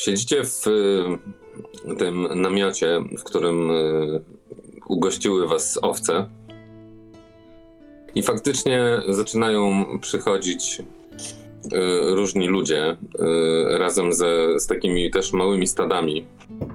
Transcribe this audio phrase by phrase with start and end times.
[0.00, 4.20] Siedzicie w y, tym namiocie, w którym y,
[4.88, 6.28] ugościły was owce.
[8.14, 10.84] I faktycznie zaczynają przychodzić y,
[12.14, 12.96] różni ludzie
[13.70, 16.26] razem ze, z takimi też małymi stadami.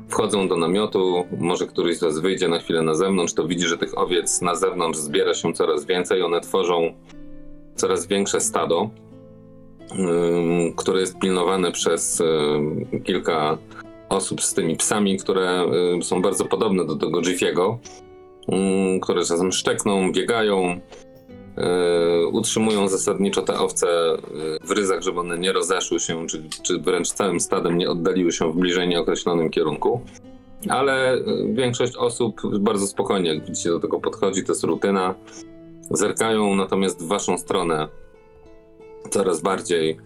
[0.09, 3.77] Wchodzą do namiotu, może któryś z was wyjdzie na chwilę na zewnątrz, to widzi, że
[3.77, 6.21] tych owiec na zewnątrz zbiera się coraz więcej.
[6.21, 6.93] One tworzą
[7.75, 8.89] coraz większe stado,
[10.75, 12.21] które jest pilnowane przez
[13.03, 13.57] kilka
[14.09, 15.65] osób z tymi psami, które
[16.03, 17.79] są bardzo podobne do tego Jiffiego,
[19.01, 20.79] które czasem szczekną, biegają,
[22.23, 26.79] y, utrzymują zasadniczo te owce y, w ryzach, żeby one nie rozeszły się, czy, czy
[26.79, 30.01] wręcz całym stadem nie oddaliły się w bliżej nieokreślonym kierunku.
[30.69, 35.15] Ale y, większość osób bardzo spokojnie, jak widzicie, do tego podchodzi, to jest rutyna.
[35.91, 37.87] Zerkają natomiast w waszą stronę
[39.09, 39.97] coraz bardziej,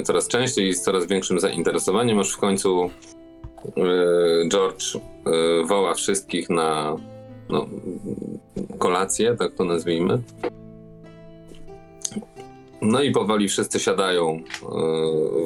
[0.00, 2.90] y, coraz częściej i z coraz większym zainteresowaniem, aż w końcu
[3.66, 5.00] y, George y,
[5.66, 6.96] woła wszystkich na
[7.48, 7.66] no,
[8.78, 10.22] kolację, tak to nazwijmy.
[12.82, 14.40] No i powoli wszyscy siadają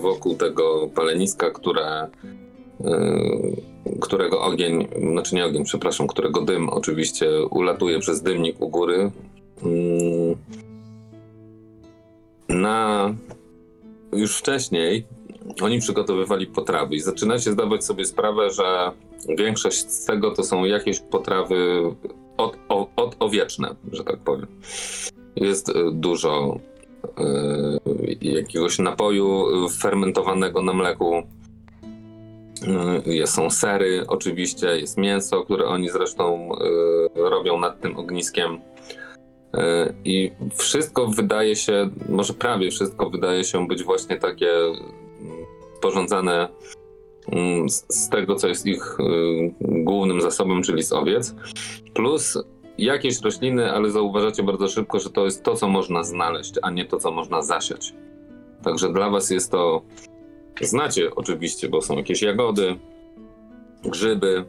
[0.00, 2.08] wokół tego paleniska, które,
[4.00, 9.10] którego ogień, znaczy nie ogień, przepraszam, którego dym oczywiście ulatuje przez dymnik u góry.
[12.54, 13.14] Na
[14.12, 15.06] już wcześniej
[15.62, 18.92] oni przygotowywali potrawy i zaczynacie zdawać sobie sprawę, że
[19.38, 21.82] większość z tego to są jakieś potrawy
[22.36, 24.46] od, o, odowieczne, że tak powiem.
[25.36, 26.58] Jest y, dużo
[27.04, 31.22] y, jakiegoś napoju fermentowanego na mleku.
[33.22, 38.60] Y, są sery, oczywiście, jest mięso, które oni zresztą y, robią nad tym ogniskiem.
[39.54, 44.76] Y, I wszystko wydaje się, może prawie wszystko wydaje się być właśnie takie mm,
[45.76, 46.48] sporządzane
[47.32, 51.34] mm, z, tego, co jest ich y, głównym zasobem, czyli z owiec.
[51.94, 52.38] Plus
[52.78, 56.84] jakieś rośliny, ale zauważacie bardzo szybko, że to jest to, co można znaleźć, a nie
[56.84, 57.94] to, co można zasiać.
[58.62, 59.82] Także dla was jest to.
[60.60, 62.76] Znacie oczywiście, bo są jakieś jagody,
[63.84, 64.44] grzyby,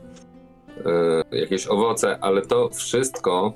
[1.32, 3.54] y, jakieś owoce, ale to wszystko,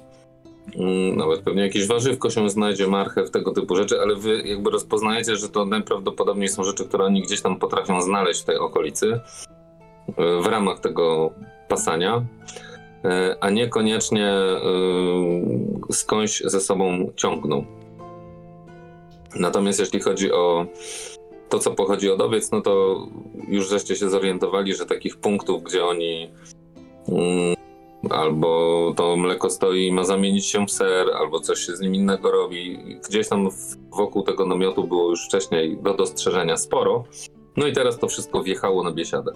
[1.15, 5.49] nawet pewnie jakieś warzywko się znajdzie, marchew, tego typu rzeczy, ale wy jakby rozpoznajecie, że
[5.49, 9.19] to najprawdopodobniej są rzeczy, które oni gdzieś tam potrafią znaleźć w tej okolicy
[10.09, 11.31] y, w ramach tego
[11.67, 12.25] pasania
[13.03, 14.33] e, a niekoniecznie
[15.89, 17.65] y, skądś ze sobą ciągną.
[19.35, 20.65] Natomiast jeśli chodzi o
[21.49, 23.05] to, co pochodzi od owiec, no to
[23.47, 26.31] już żeście się zorientowali, że takich punktów, gdzie oni
[27.07, 27.55] mm,
[28.09, 31.95] albo to mleko stoi i ma zamienić się w ser, albo coś się z nim
[31.95, 32.77] innego robi,
[33.09, 33.49] gdzieś tam
[33.97, 37.03] wokół tego namiotu było już wcześniej do dostrzeżenia sporo.
[37.57, 39.31] No i teraz to wszystko wjechało na biesiadę.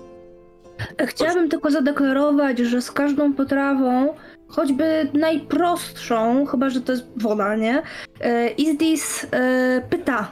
[1.00, 4.14] Chciałabym tylko zadeklarować, że z każdą potrawą,
[4.48, 7.84] choćby najprostszą, chyba że to jest woda, nie?
[8.22, 10.32] E, Izdis e, pyta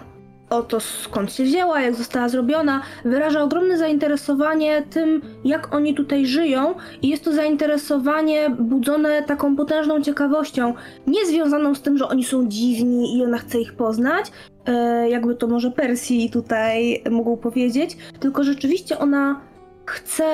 [0.50, 6.25] o to, skąd się wzięła, jak została zrobiona, wyraża ogromne zainteresowanie tym, jak oni tutaj
[6.25, 10.74] żyją i jest to zainteresowanie budzone taką potężną ciekawością,
[11.07, 14.31] nie związaną z tym, że oni są dziwni i ona chce ich poznać,
[14.66, 19.41] e, jakby to może Persji tutaj mógł powiedzieć, tylko rzeczywiście ona
[19.86, 20.25] chce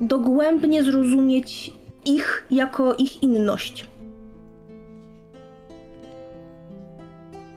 [0.00, 1.72] dogłębnie zrozumieć
[2.04, 3.86] ich jako ich inność.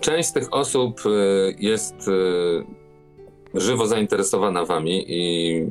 [0.01, 2.63] Część z tych osób y, jest y,
[3.53, 5.65] żywo zainteresowana wami i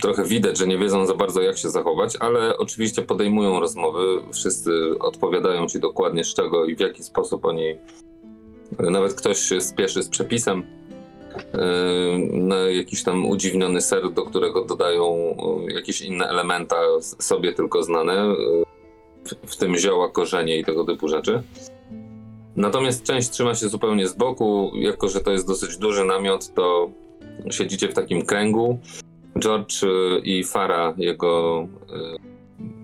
[0.00, 4.22] trochę widać, że nie wiedzą za bardzo jak się zachować, ale oczywiście podejmują rozmowy.
[4.32, 7.76] Wszyscy odpowiadają ci dokładnie z czego i w jaki sposób oni.
[8.78, 10.64] Nawet ktoś się spieszy z przepisem y,
[12.32, 15.36] na jakiś tam udziwniony ser, do którego dodają
[15.68, 21.08] y, jakieś inne elementa sobie tylko znane, y, w tym zioła, korzenie i tego typu
[21.08, 21.42] rzeczy.
[22.56, 24.72] Natomiast część trzyma się zupełnie z boku.
[24.74, 26.90] Jako, że to jest dosyć duży namiot, to
[27.50, 28.78] siedzicie w takim kręgu.
[29.38, 31.62] George y, i Farah, jego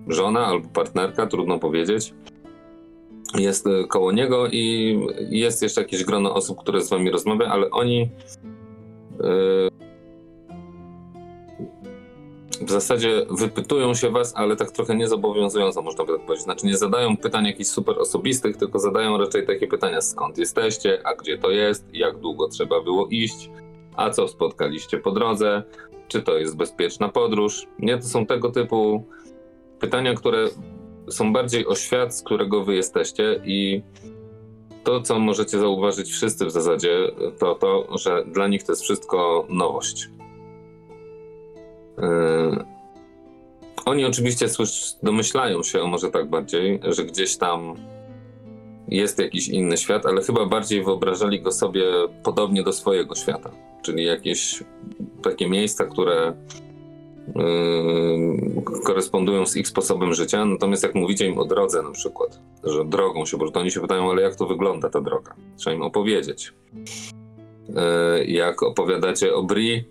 [0.08, 2.14] y, żona albo partnerka, trudno powiedzieć,
[3.38, 4.98] jest y, koło niego i
[5.30, 8.10] jest jeszcze jakieś grono osób, które z wami rozmawia, ale oni
[12.66, 16.44] w zasadzie wypytują się was, ale tak trochę niezobowiązująco, można by tak powiedzieć.
[16.44, 21.14] Znaczy nie zadają pytań jakichś super osobistych, tylko zadają raczej takie pytania, skąd jesteście, a
[21.14, 23.50] gdzie to jest, jak długo trzeba było iść,
[23.96, 25.62] a co spotkaliście po drodze,
[26.08, 27.66] czy to jest bezpieczna podróż.
[27.78, 29.06] Nie, to są tego typu
[29.80, 30.48] pytania, które
[31.10, 33.82] są bardziej o świat, z którego wy jesteście i
[34.84, 39.46] to, co możecie zauważyć wszyscy w zasadzie, to to, że dla nich to jest wszystko
[39.48, 40.08] nowość.
[43.84, 47.74] Oni oczywiście słysz, domyślają się, może tak bardziej, że gdzieś tam
[48.88, 51.84] jest jakiś inny świat, ale chyba bardziej wyobrażali go sobie
[52.22, 53.50] podobnie do swojego świata.
[53.82, 54.62] Czyli jakieś
[55.22, 56.32] takie miejsca, które
[57.36, 60.44] yy, korespondują z ich sposobem życia.
[60.44, 63.80] Natomiast jak mówicie im o drodze na przykład, że drogą się, bo to oni się
[63.80, 65.34] pytają, ale jak to wygląda ta droga?
[65.56, 66.52] Trzeba im opowiedzieć.
[67.68, 69.84] Yy, jak opowiadacie o Bri,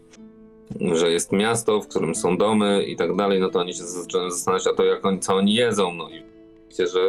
[0.93, 4.31] że jest miasto, w którym są domy i tak dalej, no to oni się zaczynają
[4.31, 6.23] zastanawiać, a to jak oni, co oni jedzą, no i
[6.69, 6.99] wiecie, że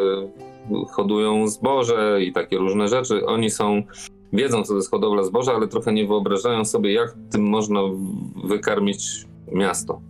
[0.91, 3.26] hodują zboże i takie różne rzeczy.
[3.26, 3.82] Oni są,
[4.32, 7.81] wiedzą co to jest hodowla zboża, ale trochę nie wyobrażają sobie, jak tym można
[8.44, 10.00] wykarmić miasto.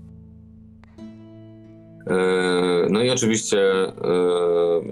[2.07, 3.93] E, No i oczywiście e,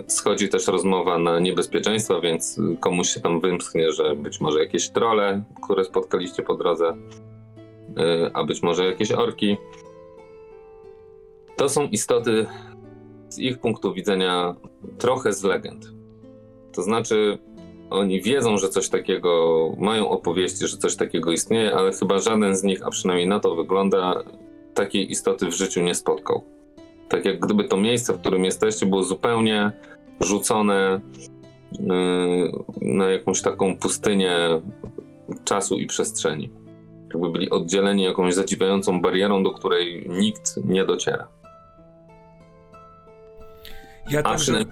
[0.07, 5.43] schodzi też rozmowa na niebezpieczeństwa, więc komuś się tam wymsknie, że być może jakieś trole,
[5.63, 6.97] które spotkaliście po drodze,
[8.33, 9.57] a być może jakieś orki.
[11.57, 12.47] To są istoty
[13.29, 14.55] z ich punktu widzenia
[14.99, 15.93] trochę z legend.
[16.73, 17.39] To znaczy,
[17.91, 22.63] oni wiedzą, że coś takiego, mają opowieści, że coś takiego istnieje, ale chyba żaden z
[22.63, 24.23] nich, a przynajmniej na to wygląda,
[24.75, 26.45] takiej istoty w życiu nie spotkał.
[27.09, 29.73] Tak jak gdyby to miejsce, w którym jesteście, było zupełnie
[30.21, 31.01] rzucone
[31.73, 32.53] yy,
[32.83, 34.37] na jakąś taką pustynię
[35.45, 36.51] czasu i przestrzeni.
[37.15, 41.29] Jakby byli oddzieleni jakąś zadziwiającą barierą, do której nikt nie dociera.
[44.11, 44.65] Ja także,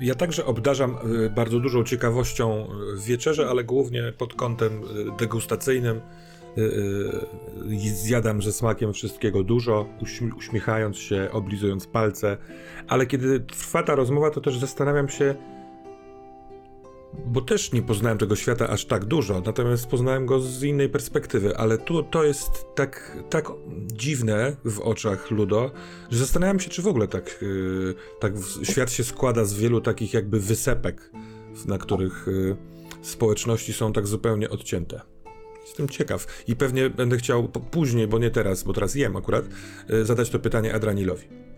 [0.00, 2.66] ja także obdarzam y, bardzo dużą ciekawością
[2.96, 6.00] y, wieczerzę, ale głównie pod kątem y, degustacyjnym.
[7.94, 12.36] Zjadam ze smakiem wszystkiego dużo, uśm- uśmiechając się, oblizując palce,
[12.88, 15.34] ale kiedy trwa ta rozmowa, to też zastanawiam się,
[17.26, 21.56] bo też nie poznałem tego świata aż tak dużo, natomiast poznałem go z innej perspektywy,
[21.56, 23.48] ale tu to jest tak, tak
[23.86, 25.70] dziwne w oczach Ludo,
[26.10, 30.14] że zastanawiam się, czy w ogóle tak, yy, tak świat się składa z wielu takich
[30.14, 31.10] jakby wysepek,
[31.66, 32.56] na których yy,
[33.02, 35.00] społeczności są tak zupełnie odcięte.
[35.66, 39.44] Jestem ciekaw i pewnie będę chciał później, bo nie teraz, bo teraz jem akurat,
[39.88, 41.49] yy, zadać to pytanie Adranilowi.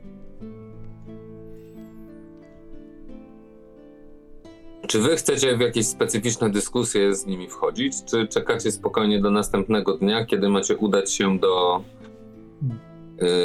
[4.86, 9.98] Czy wy chcecie w jakieś specyficzne dyskusje z nimi wchodzić, czy czekacie spokojnie do następnego
[9.98, 11.84] dnia, kiedy macie udać się do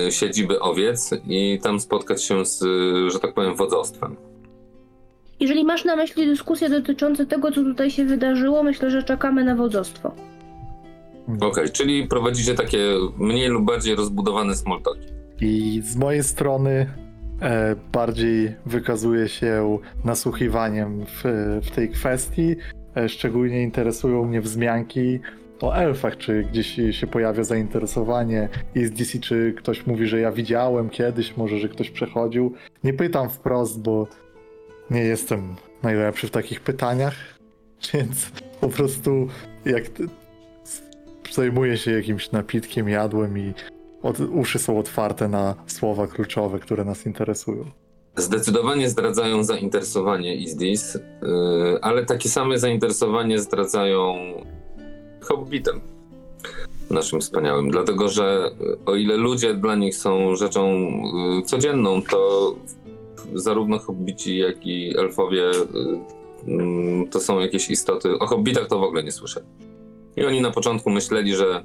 [0.07, 4.15] y, siedziby owiec i tam spotkać się z, y, że tak powiem, wodzostwem?
[5.39, 9.55] Jeżeli masz na myśli dyskusje dotyczące tego, co tutaj się wydarzyło, myślę, że czekamy na
[9.55, 10.11] wodzostwo.
[11.41, 12.79] Okej, czyli prowadzicie takie
[13.17, 15.07] mniej lub bardziej rozbudowane smoltoki.
[15.41, 16.87] I z mojej strony
[17.91, 21.23] bardziej wykazuje się nasłuchiwaniem w,
[21.63, 22.55] w tej kwestii.
[22.97, 25.19] E, szczególnie interesują mnie wzmianki
[25.61, 30.89] o elfach, czy gdzieś się pojawia zainteresowanie z DC, czy ktoś mówi, że ja widziałem
[30.89, 32.53] kiedyś, może, że ktoś przechodził.
[32.83, 34.07] Nie pytam wprost, bo
[34.91, 37.15] nie jestem najlepszy w takich pytaniach,
[37.93, 39.27] więc po prostu
[39.65, 39.83] jak
[41.31, 43.53] zajmuję się jakimś napitkiem, jadłem i
[44.07, 47.65] od, uszy są otwarte na słowa kluczowe, które nas interesują.
[48.15, 51.01] Zdecydowanie zdradzają zainteresowanie Izdis, y,
[51.81, 54.15] ale takie same zainteresowanie zdradzają
[55.21, 55.81] Hobbitem
[56.89, 60.91] naszym wspaniałym, dlatego że y, o ile ludzie dla nich są rzeczą
[61.39, 62.55] y, codzienną, to
[63.33, 68.19] zarówno Hobbici, jak i elfowie y, mm, to są jakieś istoty.
[68.19, 69.43] O Hobbitach to w ogóle nie słyszę.
[70.15, 71.63] I oni na początku myśleli, że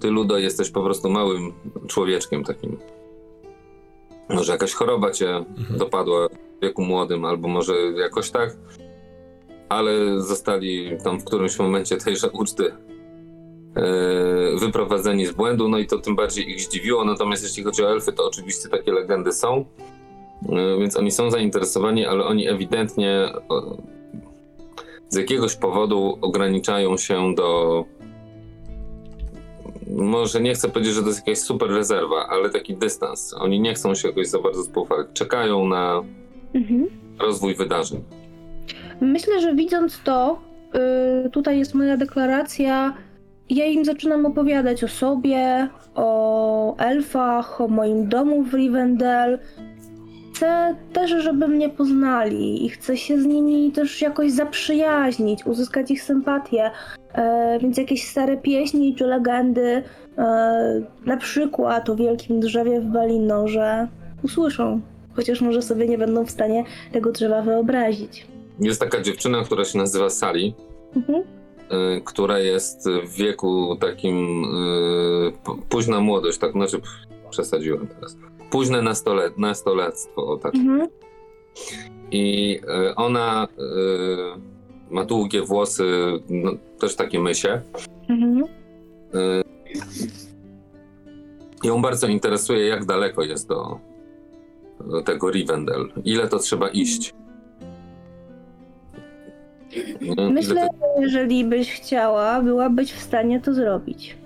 [0.00, 1.52] ty, Ludo, jesteś po prostu małym
[1.88, 2.78] człowieczkiem takim.
[4.28, 5.78] Może jakaś choroba cię Mhm.
[5.78, 8.56] dopadła w wieku młodym, albo może jakoś tak,
[9.68, 12.72] ale zostali tam w którymś momencie tejże uczty
[13.76, 13.82] e,
[14.58, 17.04] wyprowadzeni z błędu, no i to tym bardziej ich zdziwiło.
[17.04, 19.64] Natomiast jeśli chodzi o elfy, to oczywiście takie legendy są,
[20.48, 23.28] e, więc oni są zainteresowani, ale oni ewidentnie
[25.08, 27.84] z jakiegoś powodu ograniczają się do.
[29.96, 33.34] Może nie chcę powiedzieć, że to jest jakaś super rezerwa, ale taki dystans.
[33.34, 35.06] Oni nie chcą się jakoś za bardzo spoufać.
[35.12, 36.02] Czekają na
[36.54, 36.86] Mhm.
[37.20, 38.00] rozwój wydarzeń.
[39.00, 40.38] Myślę, że widząc to,
[41.26, 42.94] y, tutaj jest moja deklaracja.
[43.50, 49.38] Ja im zaczynam opowiadać o sobie, o elfach, o moim domu w Rivendell.
[50.40, 56.02] Chcę też, żeby mnie poznali i chcę się z nimi też jakoś zaprzyjaźnić, uzyskać ich
[56.02, 56.70] sympatię.
[57.14, 59.82] E, więc jakieś stare pieśni czy legendy,
[60.18, 63.88] e, na przykład o wielkim drzewie w Balinorze,
[64.24, 64.80] usłyszą.
[65.16, 68.26] Chociaż może sobie nie będą w stanie tego drzewa wyobrazić.
[68.60, 70.52] Jest taka dziewczyna, która się nazywa Sally,
[70.96, 71.20] Mhm.
[71.20, 74.42] y, która jest w wieku takim
[75.44, 76.80] p- późna młodość, tak znaczy
[77.30, 78.16] przesadziłem teraz.
[78.50, 80.54] Późne nastole, nastolectwo, o tak.
[80.54, 80.88] Mhm.
[82.10, 85.84] I e, ona e, ma długie włosy,
[86.28, 87.60] no, też takie mysie.
[88.08, 88.44] Mhm.
[91.64, 93.78] Ją bardzo interesuje, jak daleko jest do,
[94.90, 95.92] do tego Rivendell.
[96.04, 97.14] Ile to trzeba iść.
[100.30, 104.16] Myślę, że jeżeli byś chciała, byłabyś w stanie to zrobić.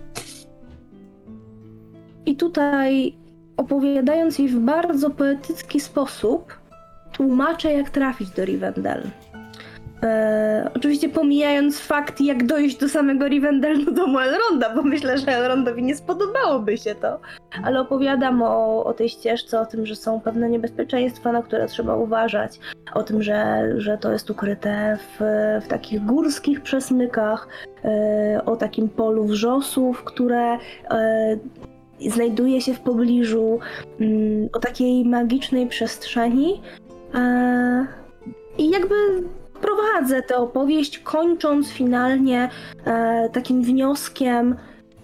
[2.26, 3.14] I tutaj,
[3.56, 6.58] opowiadając jej w bardzo poetycki sposób,
[7.12, 9.02] tłumaczę, jak trafić do Rivendell.
[10.04, 15.26] E, oczywiście pomijając fakt, jak dojść do samego Rivendell do domu Elronda, bo myślę, że
[15.26, 17.20] Elrondowi nie spodobałoby się to.
[17.64, 21.96] Ale opowiadam o, o tej ścieżce, o tym, że są pewne niebezpieczeństwa, na które trzeba
[21.96, 22.60] uważać,
[22.94, 25.24] o tym, że, że to jest ukryte w,
[25.64, 27.48] w takich górskich przesmykach,
[27.84, 30.58] e, o takim polu wrzosów, które
[30.90, 31.36] e,
[32.00, 33.58] znajduje się w pobliżu,
[34.00, 36.60] mm, o takiej magicznej przestrzeni.
[37.14, 37.86] E,
[38.58, 38.94] I jakby
[39.60, 42.50] prowadzę tę opowieść, kończąc finalnie
[42.84, 44.56] e, takim wnioskiem,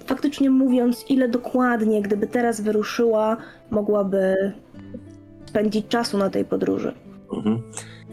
[0.06, 3.37] faktycznie mówiąc, ile dokładnie, gdyby teraz wyruszyła,
[3.70, 4.52] mogłaby
[5.47, 6.92] spędzić czasu na tej podróży.
[7.32, 7.62] Mhm.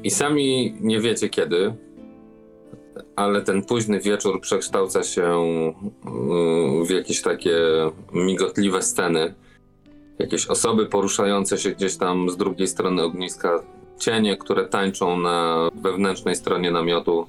[0.04, 1.74] I sami nie wiecie kiedy,
[3.18, 5.44] ale ten późny wieczór przekształca się
[6.80, 7.58] yy, w jakieś takie
[8.14, 9.34] migotliwe sceny.
[10.20, 13.64] Jakieś osoby poruszające się gdzieś tam z drugiej strony ogniska,
[14.00, 17.28] cienie, które tańczą na wewnętrznej stronie namiotu,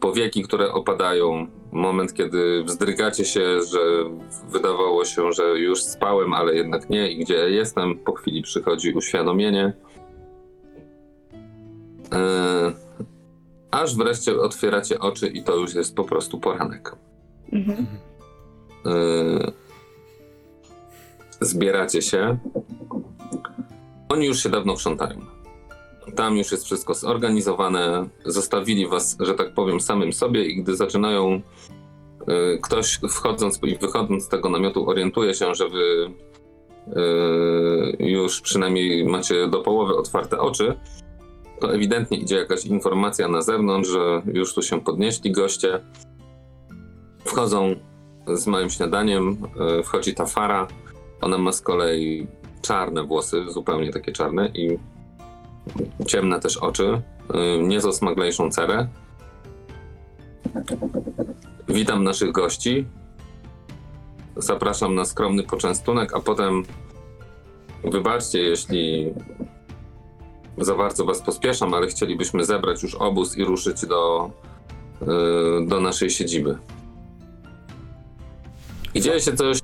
[0.00, 1.46] powieki, które opadają.
[1.72, 3.80] Moment, kiedy wzdrygacie się, że
[4.48, 7.98] wydawało się, że już spałem, ale jednak nie i gdzie jestem.
[7.98, 9.72] Po chwili przychodzi uświadomienie.
[12.12, 12.89] Eee,
[13.70, 16.96] aż wreszcie otwieracie oczy i to już jest po prostu poranek.
[17.52, 17.86] Mhm.
[18.84, 19.52] Eee,
[21.40, 22.38] zbieracie się.
[24.08, 25.20] Oni już się dawno krzątają.
[26.16, 28.08] Tam już jest wszystko zorganizowane.
[28.24, 31.40] Zostawili was, że tak powiem, samym sobie i gdy zaczynają
[32.26, 36.10] e, ktoś wchodząc i wychodząc z tego namiotu orientuje się, że wy
[36.86, 40.78] e, już przynajmniej macie do połowy otwarte oczy,
[41.60, 45.80] to ewidentnie idzie jakaś informacja na zewnątrz, że już tu się podnieśli goście.
[47.24, 47.74] Wchodzą
[48.34, 49.36] z małym śniadaniem,
[49.78, 50.66] e, wchodzi ta fara.
[51.20, 52.26] Ona ma z kolei
[52.62, 54.78] czarne włosy, zupełnie takie czarne i
[56.06, 57.02] ciemne też oczy,
[57.58, 58.88] y, nieco smaglejszą cerę.
[61.68, 62.86] Witam naszych gości.
[64.36, 66.62] Zapraszam na skromny poczęstunek, a potem
[67.84, 69.14] wybaczcie, jeśli
[70.60, 74.30] za bardzo was pospieszam, ale chcielibyśmy zebrać już obóz i ruszyć do,
[75.02, 75.06] y,
[75.66, 76.58] do naszej siedziby.
[78.94, 79.58] I dzieje się coś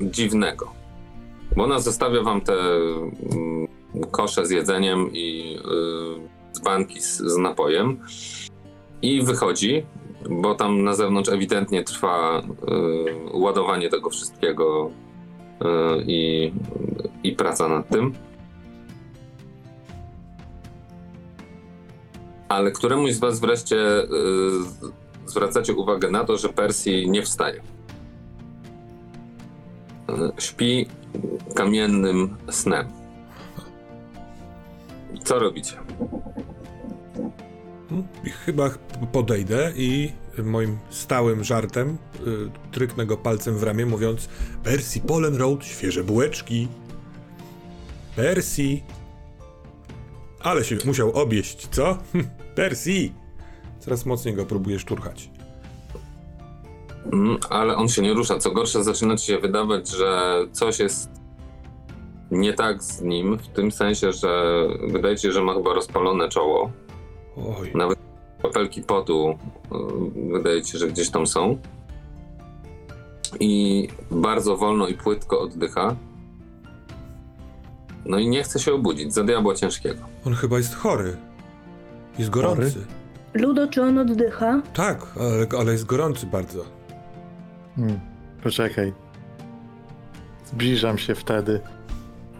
[0.00, 0.72] dziwnego.
[1.56, 3.68] Bo ona zostawia wam te mm,
[4.10, 8.00] kosze z jedzeniem i y, dzbanki z, z napojem
[9.02, 9.86] i wychodzi,
[10.30, 12.44] bo tam na zewnątrz ewidentnie trwa y,
[13.32, 15.64] ładowanie tego wszystkiego y,
[16.06, 16.52] i,
[17.22, 18.12] i praca nad tym.
[22.50, 24.06] Ale któremuś z was wreszcie y,
[25.26, 27.60] zwracacie uwagę na to, że Persji nie wstaje.
[27.60, 27.62] Y,
[30.38, 30.86] Śpi
[31.54, 32.88] kamiennym snem.
[35.24, 35.76] Co robicie?
[38.46, 38.70] Chyba
[39.12, 44.28] podejdę i moim stałym żartem y, tryknę go palcem w ramię, mówiąc
[44.62, 46.68] Percy Polen Road, świeże bułeczki.
[48.16, 48.80] Percy.
[50.40, 51.98] Ale się musiał obieść, co?
[52.54, 53.10] Percy.
[53.78, 55.30] Coraz mocniej go próbuję szturchać.
[57.12, 58.38] Mm, ale on się nie rusza.
[58.38, 61.10] Co gorsza, zaczyna ci się wydawać, że coś jest
[62.30, 66.28] nie tak z nim, w tym sensie, że wydaje ci się, że ma chyba rozpalone
[66.28, 66.70] czoło.
[67.36, 67.70] Oj.
[67.74, 67.98] Nawet
[68.40, 69.38] kropelki potu
[70.28, 71.58] y, wydaje ci się, że gdzieś tam są.
[73.40, 75.96] I bardzo wolno i płytko oddycha.
[78.10, 79.14] No i nie chce się obudzić.
[79.14, 80.02] Za diabła ciężkiego.
[80.26, 81.16] On chyba jest chory.
[82.18, 82.72] Jest gorący.
[82.72, 82.86] Chory?
[83.34, 84.62] Ludo, czy on oddycha?
[84.74, 86.64] Tak, ale, ale jest gorący bardzo.
[87.76, 88.00] Hmm,
[88.42, 88.92] poczekaj.
[90.46, 91.60] Zbliżam się wtedy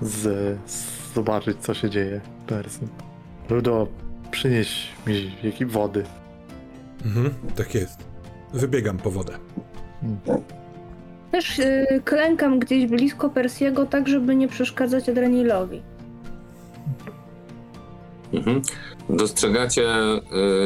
[0.03, 0.23] z,
[0.71, 2.21] z zobaczyć, co się dzieje.
[2.47, 2.89] Persy.
[3.51, 3.89] Ludo,
[4.31, 6.05] przynieś mi jakiej wody.
[7.05, 7.99] Mhm, tak jest.
[8.53, 9.39] Wybiegam po wodę.
[10.01, 10.60] Hmm.
[11.31, 15.83] Też y, klękam gdzieś blisko Persiego, tak żeby nie przeszkadzać Adrenilowi.
[18.33, 18.63] Mhm.
[19.09, 19.89] Dostrzegacie,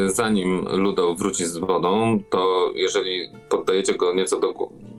[0.06, 4.54] y, zanim Ludo wróci z wodą, to jeżeli poddajecie go nieco do,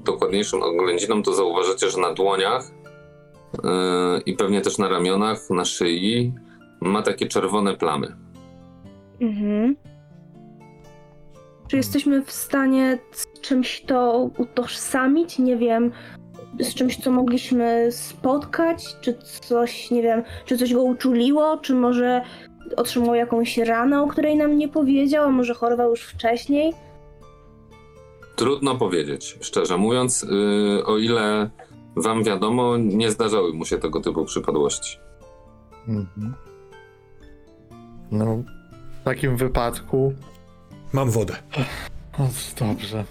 [0.06, 2.72] dokładniejszym oględzinom, to zauważycie, że na dłoniach
[3.54, 3.70] yy,
[4.26, 6.34] i pewnie też na ramionach, na szyi
[6.82, 8.16] ma takie czerwone plamy.
[9.22, 9.76] Mhm.
[11.68, 15.40] Czy jesteśmy w stanie z czymś to utożsamić?
[15.40, 15.92] Nie wiem,
[16.60, 18.96] z czymś, co mogliśmy spotkać?
[19.02, 21.58] Czy coś, nie wiem, czy coś go uczuliło?
[21.58, 22.22] Czy może
[22.78, 25.26] otrzymał jakąś ranę, o której nam nie powiedział?
[25.26, 26.74] A może chorował już wcześniej?
[28.36, 31.50] Trudno powiedzieć, szczerze mówiąc, yy, o ile
[31.96, 35.00] wam wiadomo, nie zdarzały mu się tego typu przypadłości.
[35.88, 36.34] Mhm.
[38.12, 38.44] No,
[39.02, 40.14] w takim wypadku.
[40.96, 41.36] Mam wodę.
[42.20, 43.06] No, dobrze.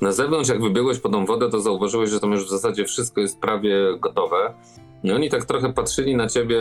[0.00, 3.20] Na zewnątrz, jak wybiegłeś po tą wodę, to zauważyłeś, że tam już w zasadzie wszystko
[3.20, 4.54] jest prawie gotowe.
[5.02, 6.60] I oni tak trochę patrzyli na ciebie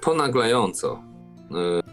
[0.00, 1.02] ponaglająco.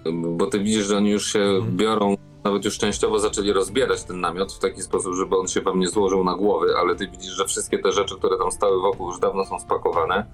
[0.05, 4.21] Yy, Bo ty widzisz, że oni już się biorą, nawet już częściowo zaczęli rozbierać ten
[4.21, 7.31] namiot w taki sposób, żeby on się wam nie złożył na głowy, ale ty widzisz,
[7.31, 10.25] że wszystkie te rzeczy, które tam stały wokół, już dawno są spakowane.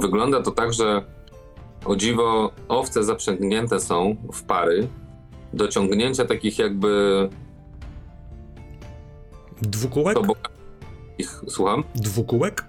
[0.00, 1.04] Wygląda to tak, że
[1.86, 4.88] o dziwo owce zaprzęgnięte są w pary
[5.52, 7.28] do ciągnięcia takich jakby
[9.62, 10.18] Dwukółek?
[11.18, 11.84] ich słucham?
[11.94, 12.64] Dwukółek?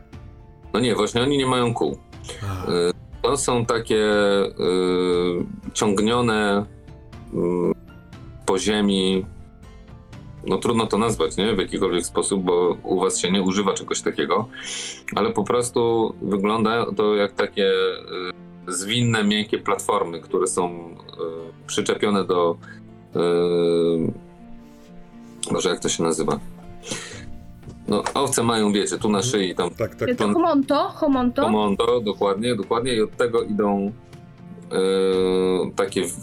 [0.73, 1.97] No nie, właśnie oni nie mają kół.
[2.43, 4.53] A, Y, To są takie y,
[5.73, 6.65] ciągnione
[7.33, 7.37] y,
[8.45, 9.25] po ziemi.
[10.45, 11.55] No trudno to nazwać, nie?
[11.55, 14.47] W jakikolwiek sposób, bo u was się nie używa czegoś takiego,
[15.15, 22.25] ale po prostu wygląda to jak takie y, zwinne, miękkie platformy, które są y, przyczepione
[22.25, 22.57] do.
[25.51, 26.39] Może jak to się nazywa?
[27.87, 30.15] No, owce mają, wiecie, tu na szyi, tam tak, tak.
[30.17, 30.75] To homonto?
[30.75, 31.41] Homonto?
[31.41, 32.93] Komondo, dokładnie, dokładnie.
[32.93, 33.91] I od tego idą
[34.71, 36.15] e, takie w,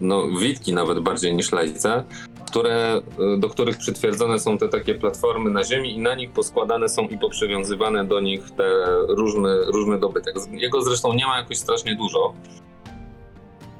[0.00, 2.04] no, witki nawet bardziej niż lejce,
[2.50, 3.02] które,
[3.34, 7.02] e, do których przytwierdzone są te takie platformy na ziemi i na nich poskładane są
[7.08, 8.64] i poprzywiązywane do nich te
[9.08, 10.34] różne, różny dobytek.
[10.50, 12.32] Jego zresztą nie ma jakoś strasznie dużo.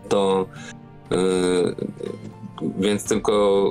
[0.08, 0.46] To
[1.12, 1.16] e,
[2.78, 3.64] więc tylko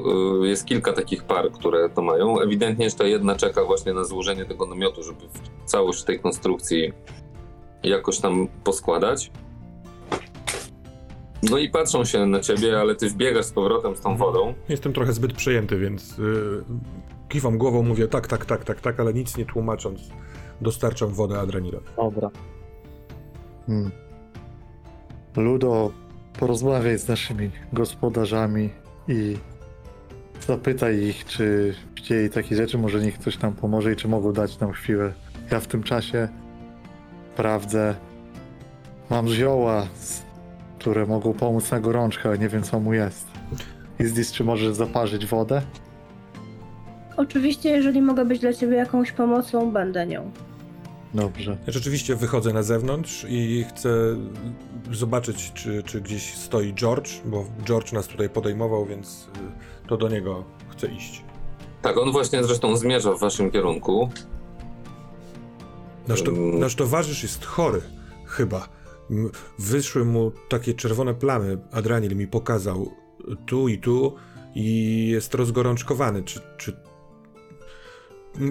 [0.43, 2.39] y, jest kilka takich par, które to mają.
[2.39, 5.19] Ewidentnie jeszcze jedna czeka właśnie na złożenie tego namiotu, żeby
[5.65, 6.93] całość tej konstrukcji
[7.83, 9.31] jakoś tam poskładać.
[11.43, 14.53] No i patrzą się na ciebie, ale ty wbiegasz z powrotem z tą wodą.
[14.69, 16.63] Jestem trochę zbyt przejęty, więc yy,
[17.29, 20.01] kiwam głową, mówię tak, tak, tak, tak, tak, ale nic nie tłumacząc,
[20.61, 21.85] dostarczam wodę Adranilowi.
[21.97, 22.29] Dobra.
[23.67, 23.91] Hmm.
[25.37, 25.91] Ludo,
[26.39, 28.69] porozmawiaj z naszymi gospodarzami
[29.07, 29.37] i
[30.47, 34.59] zapytaj ich, czy chcieli takie rzeczy, może niech ktoś nam pomoże i czy mogą dać
[34.59, 35.13] nam chwilę.
[35.51, 36.27] Ja w tym czasie
[37.33, 37.95] sprawdzę.
[39.09, 40.28] Mam zioła, z-
[40.79, 43.27] które mogą pomóc na gorączkę, ale nie wiem co mu jest.
[43.99, 45.61] Izdis, czy możesz zaparzyć wodę?
[47.17, 50.31] Oczywiście, jeżeli mogę być dla ciebie jakąś pomocą, będę nią.
[51.13, 51.57] Dobrze.
[51.67, 53.89] Rzeczywiście wychodzę na zewnątrz i chcę
[54.91, 59.27] zobaczyć, czy, czy gdzieś stoi George, bo George nas tutaj podejmował, więc
[59.85, 61.23] y, to do niego chcę iść.
[61.81, 64.09] Tak, on właśnie zresztą zmierza w waszym kierunku.
[66.07, 66.59] Nasz, to, Mm.
[66.59, 67.81] nasz towarzysz jest chory,
[68.25, 68.67] chyba.
[69.59, 72.91] Wyszły mu takie czerwone plamy, Adranil mi pokazał
[73.45, 74.15] tu i tu
[74.55, 76.23] i jest rozgorączkowany.
[76.23, 76.77] Czy, czy...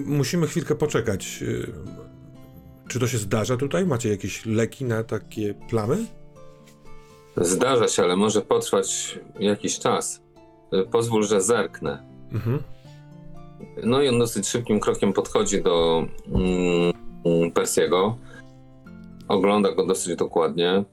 [0.05, 1.39] Musimy chwilkę poczekać.
[1.41, 1.71] Y,
[2.87, 3.85] Czy to się zdarza tutaj?
[3.85, 6.05] Macie jakieś leki na takie plamy?
[7.37, 10.21] Zdarza się, ale może potrwać jakiś czas.
[10.73, 12.03] Y, Pozwól, że zerknę.
[12.31, 12.63] Mhm.
[13.83, 16.93] No i on dosyć szybkim krokiem podchodzi do mm,
[17.25, 18.17] mm, Persiego.
[19.29, 20.83] Ogląda go dosyć dokładnie.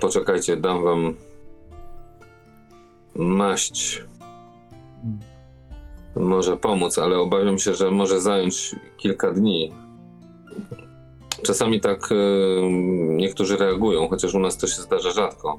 [0.00, 1.14] Poczekajcie, dam wam
[3.14, 4.04] maść.
[6.16, 9.72] Może pomóc, ale obawiam się, że może zająć kilka dni.
[11.42, 12.14] Czasami tak y,
[13.16, 15.58] niektórzy reagują, chociaż u nas to się zdarza rzadko.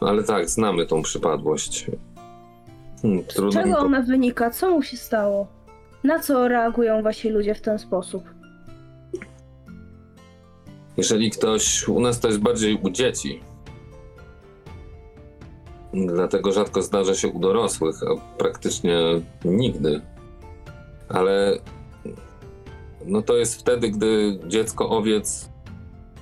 [0.00, 1.86] Ale tak, znamy tą przypadłość.
[3.02, 4.50] Hmm, Z trudno mi czego ona wynika?
[4.50, 5.46] Co mu się stało?
[6.04, 8.24] Na co reagują wasi ludzie w ten sposób?
[10.96, 13.40] Jeżeli ktoś, u nas to jest bardziej u dzieci.
[15.94, 18.98] Dlatego rzadko zdarza się u dorosłych, a praktycznie
[19.44, 20.00] nigdy.
[21.08, 21.58] Ale
[23.06, 25.48] no to jest wtedy, gdy dziecko owiec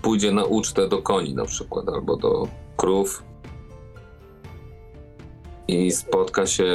[0.03, 3.23] pójdzie na ucztę do koni na przykład, albo do krów
[5.69, 6.67] i spotka się,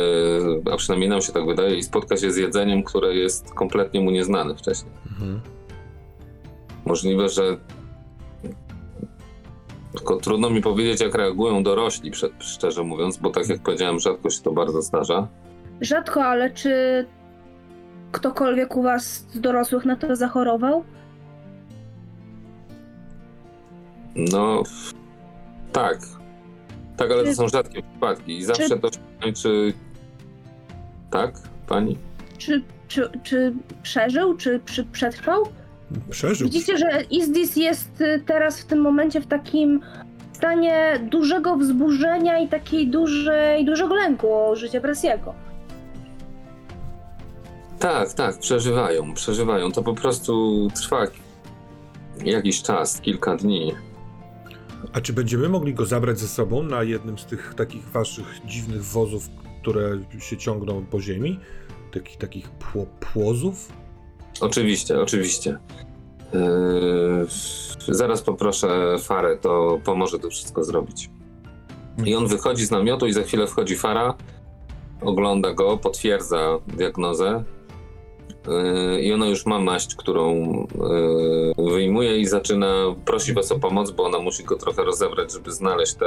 [0.71, 4.11] a przynajmniej nam się tak wydaje, i spotka się z jedzeniem, które jest kompletnie mu
[4.11, 4.91] nieznane wcześniej.
[5.11, 5.41] Mhm.
[6.85, 7.57] Możliwe, że.
[9.91, 14.41] Tylko trudno mi powiedzieć, jak reagują dorośli, szczerze mówiąc, bo tak jak powiedziałem, rzadko się
[14.41, 15.27] to bardzo zdarza.
[15.81, 17.05] rzadko, ale czy
[18.11, 20.83] ktokolwiek u was z dorosłych na to zachorował?
[24.15, 24.63] No,
[25.71, 25.99] tak.
[26.97, 29.73] Tak, ale to Czy- są rzadkie przypadki i zawsze to się kończy...
[31.11, 31.31] Tak,
[31.67, 31.97] pani?
[32.37, 35.43] Czy, czy, czy przeżył, czy, czy przetrwał?
[36.09, 36.47] Przeżył.
[36.47, 39.81] Widzicie, że Izdis jest y, teraz w tym momencie w takim
[40.33, 45.33] stanie dużego wzburzenia i takiej dużej, dużego lęku o życie Presiego.
[47.79, 49.71] Tak, tak, przeżywają, przeżywają.
[49.71, 51.07] To po prostu trwa
[52.23, 53.73] jakiś czas, kilka dni.
[54.93, 58.83] A czy będziemy mogli go zabrać ze sobą na jednym z tych takich waszych dziwnych
[58.83, 59.29] wozów,
[59.61, 61.39] które się ciągną po ziemi?
[61.93, 63.71] Takich, takich pło, płozów?
[64.41, 65.57] Oczywiście, oczywiście.
[66.33, 71.09] Yy, zaraz poproszę Farę, to pomoże to wszystko zrobić.
[72.05, 74.13] I on wychodzi z namiotu i za chwilę wchodzi Fara,
[75.01, 77.43] ogląda go, potwierdza diagnozę.
[78.47, 80.35] Yy, I ona już ma maść, którą
[81.57, 85.51] yy, wyjmuje i zaczyna, prosi was o pomoc, bo ona musi go trochę rozebrać, żeby
[85.51, 86.05] znaleźć te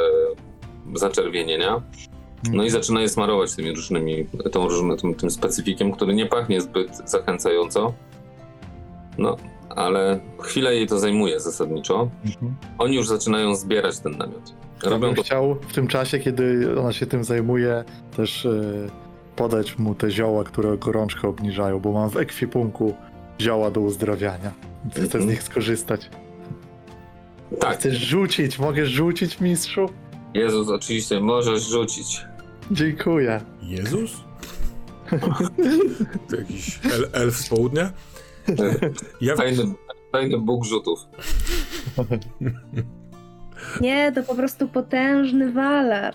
[0.95, 1.83] zaczerwienienia.
[2.53, 6.61] No i zaczyna je smarować tymi różnymi, tą różnym, tym, tym specyfikiem, który nie pachnie
[6.61, 7.95] zbyt zachęcająco.
[9.19, 9.37] No,
[9.69, 12.11] ale chwilę jej to zajmuje zasadniczo.
[12.25, 12.55] Mhm.
[12.79, 14.55] Oni już zaczynają zbierać ten namiot.
[14.83, 17.85] Ja Robią bym to chciał w tym czasie, kiedy ona się tym zajmuje,
[18.17, 18.89] też e,
[19.41, 22.95] podać mu te zioła, które gorączkę obniżają, bo mam w ekwipunku
[23.41, 24.53] zioła do uzdrawiania.
[24.91, 25.29] Chcę z Mhm.
[25.31, 26.11] nich skorzystać.
[27.61, 27.79] tak.
[27.79, 28.59] Chcesz rzucić?
[28.59, 29.89] Mogę rzucić, mistrzu?
[30.35, 32.25] Jezus, oczywiście, możesz rzucić.
[32.71, 33.41] Dziękuję.
[33.63, 34.11] Jezus?
[36.31, 37.93] To jakiś el, elf z południa?
[39.21, 39.65] Ja, Fajny,
[40.13, 40.99] fajny bóg rzutów.
[43.81, 46.15] Nie, to po prostu potężny walar.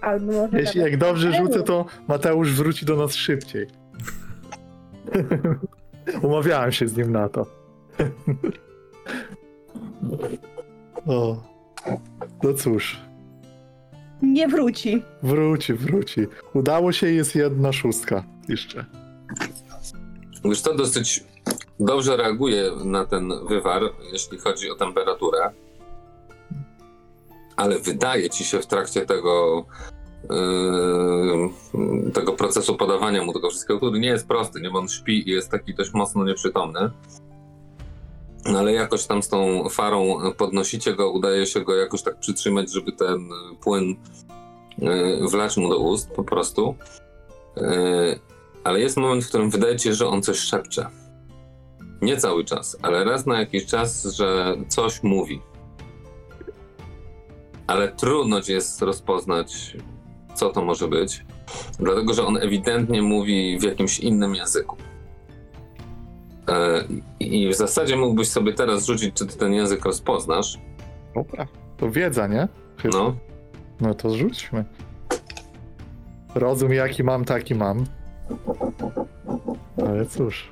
[0.00, 3.66] Albo może Jeśli nawet jak dobrze rzucę, to Mateusz wróci do nas szybciej.
[6.22, 7.46] Umawiałem się z nim na to.
[11.06, 11.42] o.
[12.42, 13.00] No cóż,
[14.22, 15.02] Nie wróci.
[15.22, 16.26] wróci, wróci.
[16.54, 18.84] Udało się, jest jedna szóstka jeszcze.
[20.44, 21.24] Już to dosyć
[21.80, 23.82] dobrze reaguje na ten wywar,
[24.12, 25.50] jeśli chodzi o temperaturę.
[27.60, 29.64] Ale wydaje ci się w trakcie tego,
[30.30, 34.70] yy, tego procesu podawania mu tego wszystkiego, który nie jest prosty, nie?
[34.70, 36.90] Bo on śpi i jest taki dość mocno nieprzytomny.
[38.46, 42.72] No ale jakoś tam z tą farą podnosicie go, udaje się go jakoś tak przytrzymać,
[42.72, 43.28] żeby ten
[43.62, 43.96] płyn
[44.78, 46.74] yy, wlać mu do ust po prostu.
[47.56, 48.18] Yy,
[48.64, 50.86] ale jest moment, w którym wydaje ci się, że on coś szepcze.
[52.02, 55.49] Nie cały czas, ale raz na jakiś czas, że coś mówi.
[57.70, 59.76] Ale trudno ci jest rozpoznać,
[60.34, 61.24] co to może być,
[61.78, 64.76] dlatego że on ewidentnie mówi w jakimś innym języku.
[66.48, 66.84] E,
[67.20, 70.58] I w zasadzie mógłbyś sobie teraz rzucić, czy ty ten język rozpoznasz.
[71.14, 71.46] Dobra.
[71.76, 72.48] To wiedza, nie?
[72.76, 72.98] Chyba.
[72.98, 73.16] No,
[73.80, 74.64] No to rzućmy.
[76.34, 77.84] Rozum jaki mam, taki mam.
[79.88, 80.50] Ale cóż.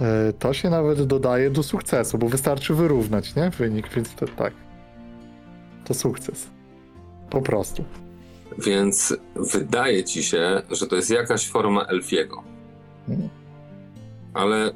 [0.00, 3.50] E, To się nawet dodaje do sukcesu, bo wystarczy wyrównać, nie?
[3.50, 4.52] Wynik, więc to tak.
[5.86, 6.50] To sukces.
[7.30, 7.84] Po prostu.
[8.58, 12.42] więc wydaje ci się, że to jest jakaś forma elfiego.
[13.08, 13.28] Mhm.
[14.34, 14.72] ale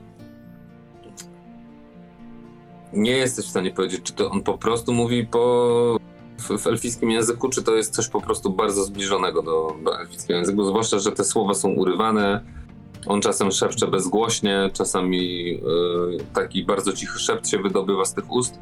[2.92, 5.96] nie jesteś w stanie powiedzieć, czy to on po prostu mówi po
[6.38, 10.38] w, w elfickim języku, czy to jest coś po prostu bardzo zbliżonego do, do elfickiego
[10.38, 12.44] języku, zwłaszcza, że te słowa są urywane.
[13.06, 15.60] On czasem szepcze bezgłośnie, czasami y,
[16.34, 18.58] taki bardzo cichy szept się wydobywa z tych ust,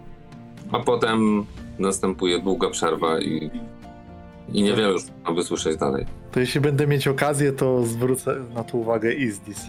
[0.73, 1.45] a potem
[1.79, 3.51] następuje długa przerwa i,
[4.53, 6.07] i niewiele już można by słyszeć dalej.
[6.33, 9.67] To jeśli będę mieć okazję, to zwrócę na to uwagę Izdis.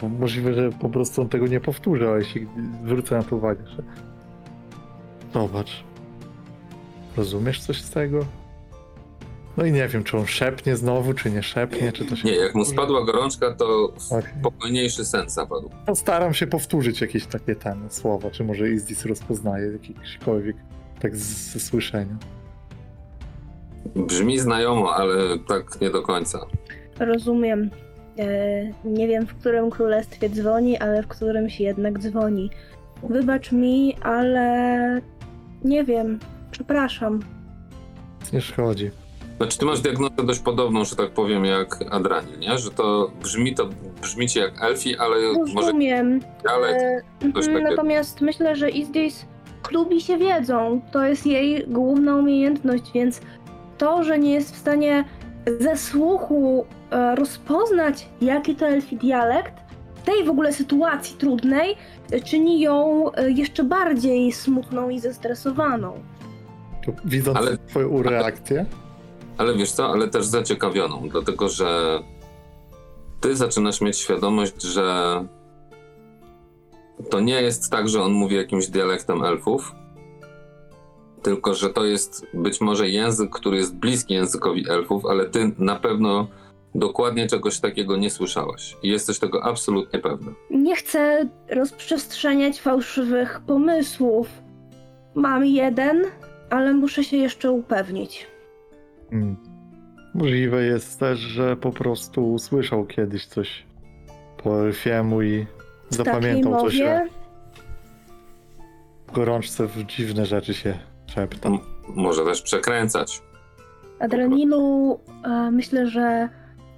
[0.00, 2.46] Bo możliwe, że po prostu on tego nie powtórzy, ale jeśli
[2.84, 3.82] zwrócę na to uwagę, że...
[5.34, 5.84] Zobacz.
[7.16, 8.24] Rozumiesz coś z tego?
[9.56, 12.28] No i nie wiem, czy on szepnie znowu, czy nie szepnie, czy to się...
[12.28, 14.32] Nie, jak mu spadła gorączka, to Okej.
[14.40, 15.70] spokojniejszy sen zapadł.
[15.86, 20.56] Postaram się powtórzyć jakieś takie ten słowa, czy może Izdis rozpoznaje jakiekolwiek
[21.00, 22.16] tak z, ze słyszenia.
[23.96, 26.46] Brzmi znajomo, ale tak nie do końca.
[26.98, 27.70] Rozumiem.
[28.18, 28.26] E,
[28.84, 32.50] nie wiem, w którym królestwie dzwoni, ale w którymś jednak dzwoni.
[33.02, 35.00] Wybacz mi, ale
[35.64, 36.18] nie wiem.
[36.50, 37.20] Przepraszam.
[38.32, 38.90] Nie szkodzi.
[39.42, 42.58] Znaczy, ty masz diagnozę dość podobną, że tak powiem, jak Adranie, nie?
[42.58, 43.68] Że to brzmi, to
[44.02, 45.16] brzmi ci jak elfi, ale
[45.54, 46.20] może Rozumiem.
[46.42, 47.70] dialekt, E, coś mhm, takiego.
[47.70, 49.26] natomiast myślę, że Izdis
[49.68, 50.80] chlubi się wiedzą.
[50.92, 53.20] To jest jej główna umiejętność, więc
[53.78, 55.04] to, że nie jest w stanie
[55.60, 59.54] ze słuchu e, rozpoznać, jaki to elfi dialekt,
[59.94, 61.76] w tej w ogóle sytuacji trudnej
[62.12, 65.92] e, czyni ją e, jeszcze bardziej smutną i zestresowaną.
[67.04, 68.66] Widząc Ale- twoją reakcję, Ale
[69.56, 72.00] wiesz co, ale też zaciekawioną, dlatego że
[73.20, 75.26] ty zaczynasz mieć świadomość, że
[77.10, 79.72] to nie jest tak, że on mówi jakimś dialektem elfów,
[81.22, 85.76] tylko że to jest być może język, który jest bliski językowi elfów, ale ty na
[85.76, 86.26] pewno
[86.74, 90.32] dokładnie czegoś takiego nie słyszałaś i jesteś tego absolutnie pewna.
[90.50, 94.28] Nie chcę rozprzestrzeniać fałszywych pomysłów.
[95.14, 96.02] Mam jeden,
[96.50, 98.31] ale muszę się jeszcze upewnić.
[99.12, 99.36] Hmm.
[100.14, 103.66] Możliwe jest też, że po prostu usłyszał kiedyś coś
[104.42, 105.46] po elfiemu i
[105.90, 107.08] W zapamiętał coś mowie
[109.06, 110.74] w gorączce w dziwne rzeczy się
[111.06, 111.48] szepta.
[111.48, 113.22] M- może też przekręcać.
[113.98, 114.98] Adrenilu,
[115.50, 116.28] myślę, że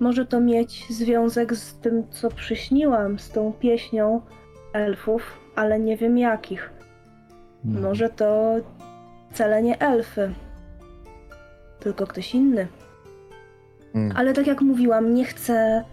[0.01, 4.21] może to mieć związek z tym, co przyśniłam, z tą pieśnią
[4.73, 6.71] elfów, ale nie wiem jakich.
[7.63, 7.83] Hmm.
[7.83, 8.55] Może to
[9.33, 10.35] wcale nie elfy,
[11.85, 12.69] tylko ktoś inny.
[13.93, 14.17] Hmm.
[14.17, 15.85] Ale tak jak mówiłam, nie chcę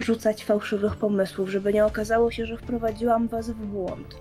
[0.00, 4.16] rzucać fałszywych pomysłów, żeby nie okazało się, że wprowadziłam was w błąd.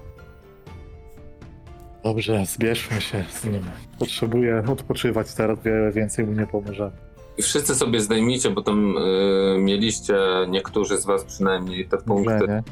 [2.03, 3.61] Dobrze, zbierzmy się z nim.
[3.99, 6.91] Potrzebuję odpoczywać teraz, wiele więcej mu nie pomoże.
[7.37, 10.15] I wszyscy sobie zdejmijcie, bo tam y, mieliście
[10.49, 12.63] niektórzy z was przynajmniej te punkty.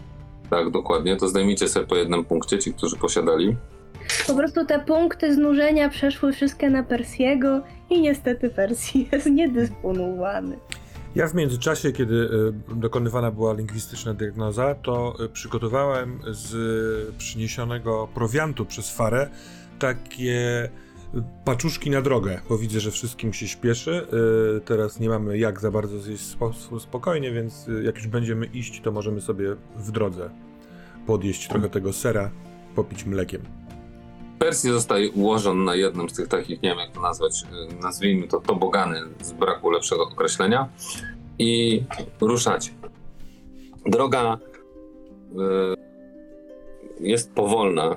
[0.49, 1.17] Tak, dokładnie.
[1.17, 3.55] To zdejmijcie sobie po jednym punkcie, ci, którzy posiadali.
[4.27, 10.57] Po prostu te punkty znużenia przeszły wszystkie na Persiego i niestety Persji jest niedysponowany.
[11.15, 18.07] Ja w międzyczasie, kiedy y, dokonywana była lingwistyczna diagnoza, to y, przygotowałem z y, przyniesionego
[18.13, 19.29] prowiantu przez Farę
[19.79, 20.69] takie
[21.45, 24.07] paczuszki na drogę, bo widzę, że wszystkim się śpieszy.
[24.65, 28.91] Teraz nie mamy jak za bardzo zjeść spo- spokojnie, więc jak już będziemy iść, to
[28.91, 30.29] możemy sobie w drodze
[31.07, 32.31] podjeść trochę tego sera,
[32.75, 33.58] popić mlekiem.
[34.39, 38.27] Persji zostaje ułożony na jednym z tych takich, nie wiem jak to nazwać, y, nazwijmy
[38.27, 40.69] to tobogany z braku lepszego określenia
[41.39, 41.83] i
[42.21, 42.71] ruszacie.
[43.85, 45.35] Droga y,
[46.99, 47.91] jest powolna,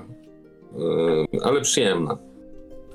[1.35, 2.17] y, ale przyjemna.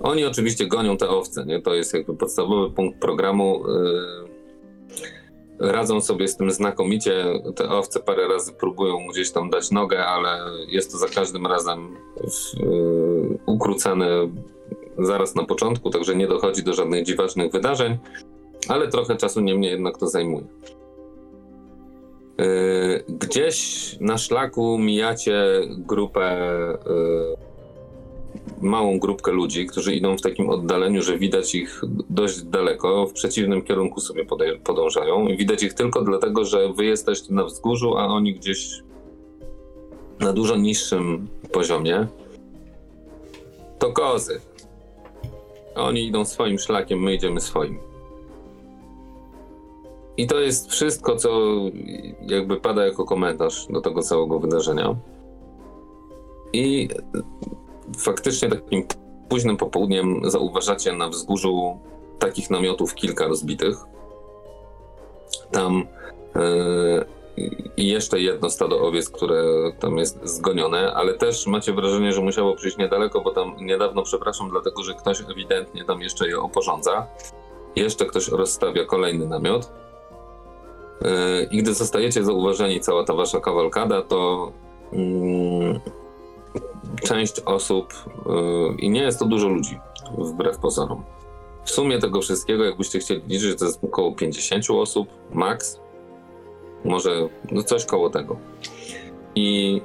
[0.00, 1.62] Oni oczywiście gonią te owce, nie?
[1.62, 3.64] To jest jakby podstawowy punkt programu.
[3.68, 4.28] y,
[5.60, 7.24] Radzą sobie z tym znakomicie.
[7.56, 11.96] Te owce parę razy próbują gdzieś tam dać nogę, ale jest to za każdym razem
[11.96, 14.08] y, ukrócane
[14.98, 17.98] zaraz na początku, także nie dochodzi do żadnych dziwacznych wydarzeń,
[18.68, 20.46] ale trochę czasu niemniej jednak to zajmuje.
[22.40, 27.47] Y, Gdzieś na szlaku mijacie grupę, y,
[28.60, 31.80] małą grupkę ludzi, którzy idą w takim oddaleniu, że widać ich
[32.10, 34.26] dość daleko, w przeciwnym kierunku sobie
[34.64, 35.26] podążają.
[35.26, 38.82] I widać ich tylko dlatego, że wy jesteście na wzgórzu, a oni gdzieś
[40.20, 42.06] na dużo niższym poziomie.
[43.78, 44.40] To kozy.
[45.74, 47.78] Oni idą swoim szlakiem, my idziemy swoim.
[50.16, 51.30] I to jest wszystko, co
[52.28, 54.96] jakby pada jako komentarz do tego całego wydarzenia.
[56.52, 56.88] I
[57.98, 58.84] faktycznie takim
[59.28, 61.78] późnym popołudniem zauważacie na wzgórzu
[62.18, 63.76] takich namiotów kilka rozbitych.
[65.50, 65.86] Tam
[66.36, 67.04] e,
[67.76, 69.44] i jeszcze jedno stado owiec, które
[69.80, 74.50] tam jest zgonione, ale też macie wrażenie, że musiało przyjść niedaleko, bo tam niedawno, przepraszam,
[74.50, 77.06] dlatego że ktoś ewidentnie tam jeszcze je oporządza.
[77.76, 79.72] Jeszcze ktoś rozstawia kolejny namiot.
[81.02, 81.08] Yy,
[81.50, 84.52] I gdy zostajecie zauważeni, cała ta wasza kawalkada, to
[84.92, 85.80] mm,
[87.02, 87.94] część osób,
[88.26, 89.78] yy, i nie jest to dużo ludzi,
[90.18, 91.04] wbrew pozorom.
[91.64, 95.80] W sumie tego wszystkiego, jakbyście chcieli liczyć, to jest około 50 osób, max
[96.84, 98.36] może no coś koło tego.
[99.34, 99.80] I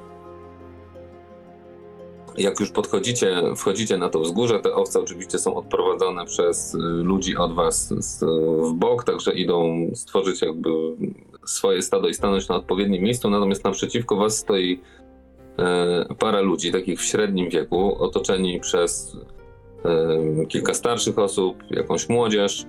[2.38, 7.38] jak już podchodzicie, wchodzicie na to wzgórze, te owce oczywiście są odprowadzone przez y, ludzi
[7.38, 8.24] od was z,
[8.70, 10.70] w bok, także idą stworzyć jakby
[11.46, 14.80] swoje stado i stanąć na odpowiednim miejscu, natomiast naprzeciwko was stoi
[15.60, 19.18] e, para ludzi, takich w średnim wieku, otoczeni przez
[19.86, 22.66] e, kilka starszych osób, jakąś młodzież,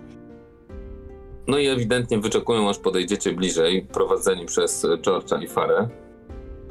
[1.46, 5.88] no i ewidentnie wyczekują, aż podejdziecie bliżej, prowadzeni przez George'a i Farę.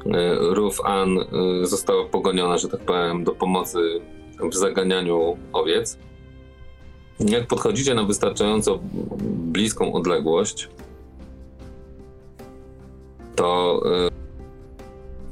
[0.06, 1.18] E, Ruth Ann
[1.62, 4.00] została pogoniona, że tak powiem, do pomocy
[4.50, 5.98] w zaganianiu owiec.
[7.20, 8.78] Jak podchodzicie na wystarczająco
[9.52, 10.68] bliską odległość,
[13.36, 13.82] to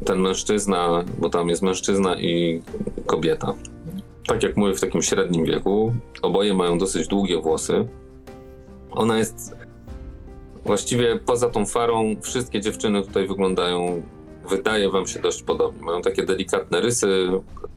[0.04, 2.62] ten mężczyzna, bo tam jest mężczyzna i
[3.06, 3.54] kobieta.
[4.26, 5.94] Tak jak mówię, w takim średnim wieku.
[6.22, 7.88] Oboje mają dosyć długie włosy.
[8.90, 9.54] Ona jest
[10.64, 14.02] Właściwie poza tą farą wszystkie dziewczyny tutaj wyglądają,
[14.50, 15.82] wydaje wam się dość podobnie.
[15.82, 17.30] Mają takie delikatne rysy,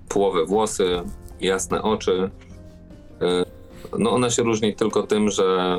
[0.10, 1.02] płowe włosy,
[1.42, 2.30] jasne oczy.
[3.22, 3.56] Y,
[4.00, 5.78] No ona się różni tylko tym, że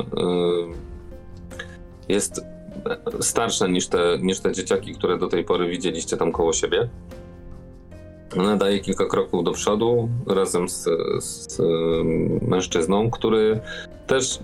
[2.09, 2.41] y, jest
[3.21, 6.89] starsza niż te, niż te dzieciaki, które do tej pory widzieliście tam koło siebie.
[8.39, 10.89] Ona daje kilka kroków do przodu razem z,
[11.21, 11.59] z
[12.43, 13.61] mężczyzną, który
[14.07, 14.39] też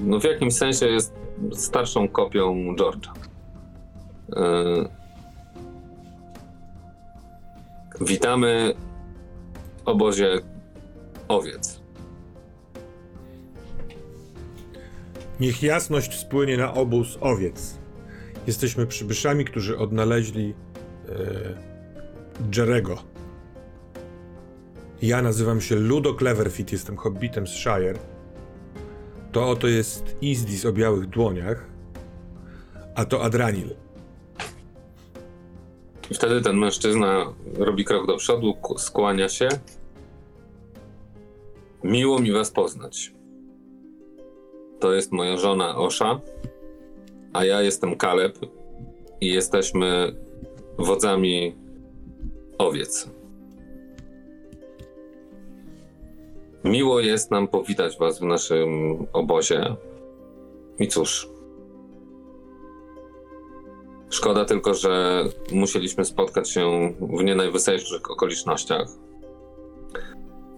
[0.00, 1.14] no w jakimś sensie jest
[1.52, 3.12] starszą kopią George'a.
[4.36, 4.88] Yy.
[8.00, 8.74] Witamy
[9.84, 10.40] w obozie
[11.28, 11.80] owiec.
[15.40, 17.78] Niech jasność spłynie na obóz owiec.
[18.46, 20.54] Jesteśmy przybyszami, którzy odnaleźli
[21.08, 22.98] e, Jerego.
[25.02, 27.98] Ja nazywam się Ludo Cleverfit, jestem hobbitem z Shire.
[29.32, 31.66] To oto jest Izdis o białych dłoniach,
[32.94, 33.74] a to Adranil.
[36.10, 39.48] I wtedy ten mężczyzna robi krok do przodu, skłania się.
[41.84, 43.19] Miło mi was poznać.
[44.80, 46.20] To jest moja żona Osza,
[47.32, 48.38] a ja jestem Kaleb
[49.20, 50.14] i jesteśmy
[50.78, 51.54] wodzami
[52.58, 53.10] owiec.
[56.64, 59.76] Miło jest nam powitać was w naszym obozie.
[60.78, 61.28] I cóż,
[64.10, 68.88] Szkoda tylko, że musieliśmy spotkać się w nie najwyższych okolicznościach.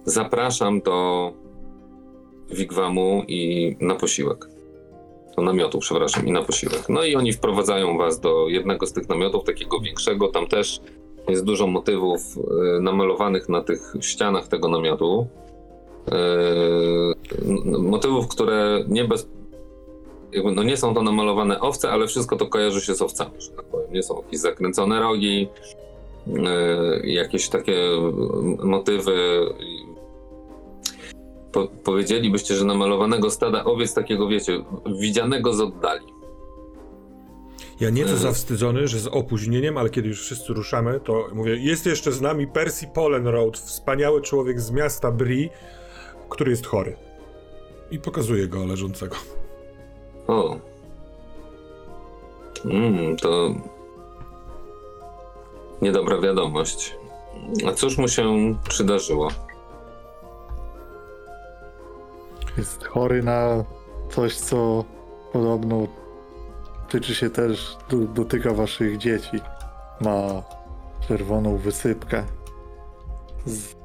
[0.05, 1.31] Zapraszam do
[2.51, 4.47] Wigwamu i na posiłek.
[5.37, 6.89] Do namiotu, przepraszam, i na posiłek.
[6.89, 10.27] No i oni wprowadzają was do jednego z tych namiotów, takiego większego.
[10.27, 10.81] Tam też
[11.29, 15.27] jest dużo motywów e, namalowanych na tych ścianach tego namiotu.
[17.45, 19.27] N- motywów, które nie bez
[20.33, 23.49] jakby, no nie są to namalowane owce, ale wszystko to kojarzy się z owcami, że
[23.49, 23.93] tak powiem.
[23.93, 25.47] Nie są jakieś zakręcone rogi,
[26.27, 27.75] yy, jakieś takie
[28.63, 29.39] motywy.
[31.53, 34.63] Po, powiedzielibyście, że namalowanego stada owiec takiego, wiecie,
[34.99, 36.05] widzianego z oddali.
[37.79, 38.19] Ja nieco Mhm.
[38.21, 42.47] zawstydzony, że z opóźnieniem, ale kiedy już wszyscy ruszamy, to mówię, jest jeszcze z nami
[42.47, 45.49] Percy Polenroad, wspaniały człowiek z miasta Bri,
[46.29, 46.95] który jest chory.
[47.91, 49.15] I pokazuje go leżącego.
[50.27, 50.57] O.
[52.65, 53.55] Mm, to
[55.81, 56.95] niedobra wiadomość.
[57.67, 59.27] A cóż mu się przydarzyło?
[62.57, 63.63] Jest chory na
[64.09, 64.83] coś, co
[65.33, 65.87] podobno
[66.89, 69.39] tyczy się też, do, dotyka waszych dzieci.
[70.01, 70.43] Ma
[71.07, 72.23] czerwoną wysypkę.
[73.45, 73.75] Z,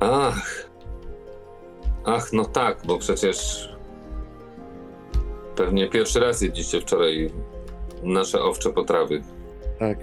[0.00, 0.70] Ach.
[2.04, 3.68] Ach, no tak, bo przecież
[5.56, 7.30] pewnie pierwszy raz jedliście wczoraj
[8.02, 9.22] nasze owcze potrawy.
[9.78, 9.98] tak,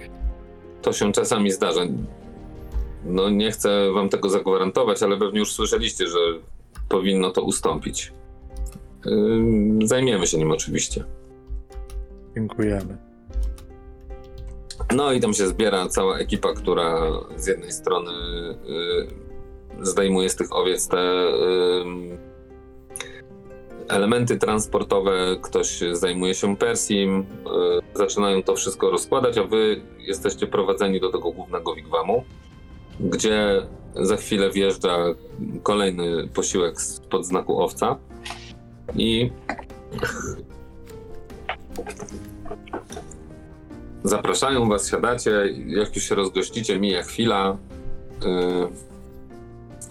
[0.82, 1.80] To się czasami zdarza.
[3.04, 6.18] No nie chcę wam tego zagwarantować, ale pewnie już słyszeliście, że
[6.88, 8.12] powinno to ustąpić.
[9.84, 11.04] Zajmiemy się nim oczywiście.
[12.34, 12.96] dziękujemy.
[14.96, 18.10] No i tam się zbiera cała ekipa, która z jednej strony
[19.80, 20.98] y, zdejmuje z tych owiec te
[23.88, 31.00] elementy transportowe, ktoś zajmuje się Persim, y, zaczynają to wszystko rozkładać, a wy jesteście prowadzeni
[31.00, 32.24] do tego głównego wigwamu,
[33.00, 33.62] gdzie
[33.94, 34.96] za chwilę wjeżdża
[35.62, 36.76] kolejny posiłek
[37.10, 37.96] pod znaku owca
[38.96, 39.30] i
[44.04, 45.30] Zapraszają was, siadacie,
[45.66, 47.56] jak już się rozgościcie, mija chwila,
[48.24, 48.68] yy,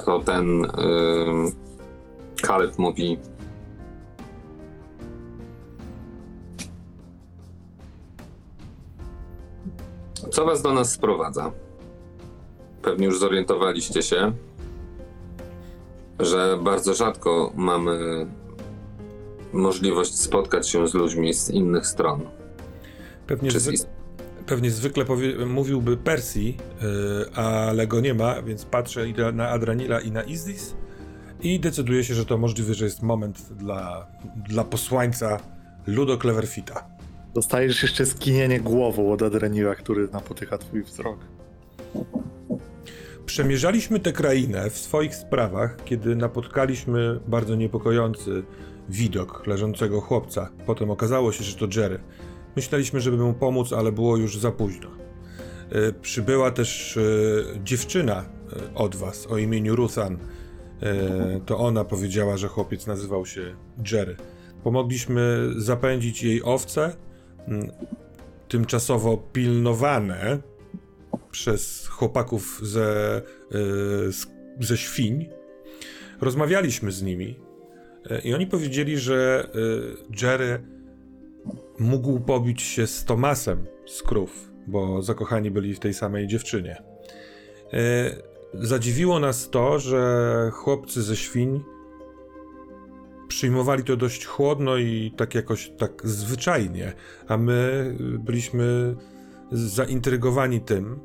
[0.06, 1.52] to ten yy,
[2.42, 3.18] Kaleb mówi
[10.32, 11.52] Co was do nas sprowadza?
[12.88, 14.32] Pewnie już zorientowaliście się,
[16.20, 18.26] że bardzo rzadko mamy
[19.54, 22.22] możliwość spotkać się z ludźmi z innych stron.
[23.28, 23.88] Pewnie, Czy zwy- z,
[24.46, 26.56] pewnie zwykle powie- mówiłby Percy, yy,
[27.36, 30.76] ale go nie ma, więc patrzę i na- na Adranila i na Izdis
[31.42, 34.08] i decyduję się, że to możliwe, że jest moment dla,
[34.50, 35.40] dla posłańca
[35.88, 36.88] Ludo Cleverfita.
[37.34, 41.18] Dostajesz jeszcze skinienie głową od Adrenila, który napotyka twój wzrok.
[43.28, 48.44] Przemierzaliśmy tę krainę w swoich sprawach, kiedy napotkaliśmy bardzo niepokojący
[48.90, 50.50] widok leżącego chłopca.
[50.66, 52.00] Potem okazało się, że to Jerry.
[52.56, 54.90] Myśleliśmy, żeby mu pomóc, ale było już za późno.
[55.72, 57.02] E, Przybyła też e,
[57.64, 60.18] dziewczyna e, od was o imieniu Ruthan.
[61.46, 63.56] To ona powiedziała, że chłopiec nazywał się
[63.92, 64.16] Jerry.
[64.64, 66.96] Pomogliśmy zapędzić jej owce,
[68.48, 70.40] tymczasowo pilnowane
[71.32, 73.22] przez chłopaków ze,
[74.12, 74.26] z-
[74.60, 75.30] ze świń.
[76.22, 77.40] Rozmawialiśmy z nimi
[78.12, 80.64] y, i oni powiedzieli, że y, Jerry
[81.80, 86.84] mógł pobić się z Tomasem z krów, bo zakochani byli w tej samej dziewczynie.
[87.74, 88.16] E,
[88.54, 91.64] Zadziwiło nas to, że chłopcy ze świń
[93.28, 96.94] przyjmowali to dość chłodno i tak jakoś tak zwyczajnie,
[97.28, 98.96] a my byliśmy
[99.52, 101.00] zaintrygowani tym,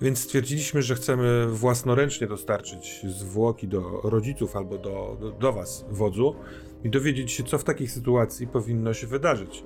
[0.00, 6.34] więc stwierdziliśmy, że chcemy własnoręcznie dostarczyć zwłoki do rodziców albo do, do, do was, wodzu,
[6.84, 9.64] i dowiedzieć się, co w takiej sytuacji powinno się wydarzyć.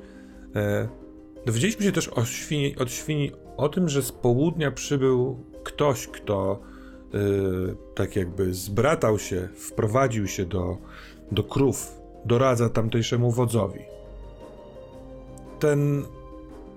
[0.57, 0.89] E,
[1.47, 6.61] dowiedzieliśmy się też o świni, od świni o tym, że z południa przybył ktoś, kto
[7.15, 7.19] e,
[7.95, 10.77] tak jakby zbratał się, wprowadził się do,
[11.33, 11.93] do krów,
[12.25, 13.81] doradza tamtejszemu wodzowi.
[15.59, 16.05] Ten,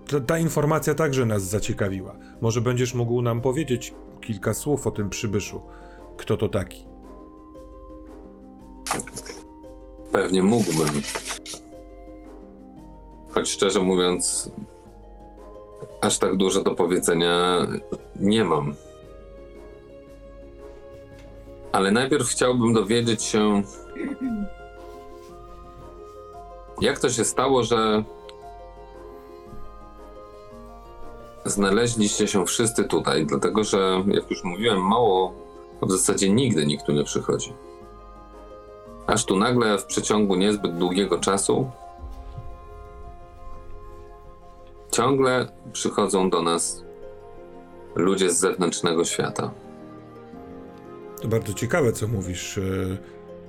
[0.10, 2.16] ta, ta informacja także nas zaciekawiła.
[2.41, 5.62] Może będziesz mógł nam powiedzieć kilka słów o tym przybyszu.
[6.18, 6.86] Kto to taki?
[10.12, 11.01] Pewnie mógłbym.
[13.30, 14.51] Choć szczerze mówiąc,
[16.01, 17.68] aż tak dużo do powiedzenia
[18.16, 18.76] nie mam.
[21.72, 23.62] Ale najpierw chciałbym dowiedzieć się,
[26.82, 28.03] jak to się stało, że
[31.50, 35.34] znaleźliście się wszyscy tutaj, dlatego że, jak już mówiłem, mało,
[35.82, 37.54] w zasadzie nigdy nikt tu nie przychodzi.
[39.08, 41.72] Aż tu nagle w przeciągu niezbyt długiego czasu
[44.91, 46.84] ciągle przychodzą do nas
[47.95, 49.52] ludzie z zewnętrznego świata.
[51.22, 52.60] To bardzo ciekawe, co mówisz.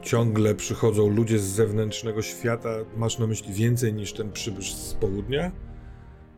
[0.03, 2.71] Ciągle przychodzą ludzie z zewnętrznego świata.
[2.97, 5.51] Masz na myśli więcej niż ten przybysz z południa?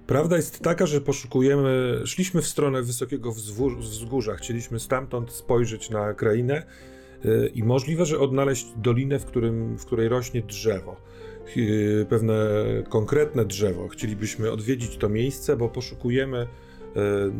[0.06, 2.00] Prawda jest taka, że poszukujemy.
[2.04, 3.32] Szliśmy w stronę wysokiego
[3.80, 4.34] wzgórza.
[4.34, 6.62] Chcieliśmy stamtąd spojrzeć na krainę
[7.24, 10.96] e, i możliwe, że odnaleźć dolinę, w, którym, w której rośnie drzewo.
[11.46, 12.34] Ch- Pewne
[12.88, 13.88] konkretne drzewo.
[13.88, 16.48] Chcielibyśmy odwiedzić to miejsce, bo poszukujemy e,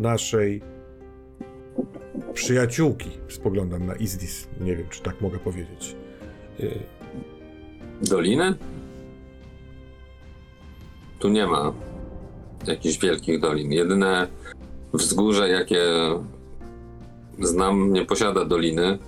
[0.00, 0.62] naszej
[2.34, 3.10] przyjaciółki.
[3.28, 4.48] Spoglądam na Izdis.
[4.60, 5.96] Nie wiem, czy tak mogę powiedzieć.
[6.60, 6.78] Y,
[8.02, 8.54] Doliny?
[11.18, 11.72] Tu nie ma
[12.66, 13.72] jakichś wielkich dolin.
[13.72, 14.28] Jedyne
[14.94, 15.82] wzgórze, jakie
[17.40, 18.98] znam, nie posiada doliny.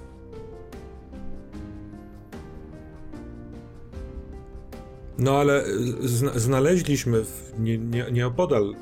[5.18, 5.64] No ale
[6.00, 8.74] zna znaleźliśmy w, nie, nie, nieopodal y,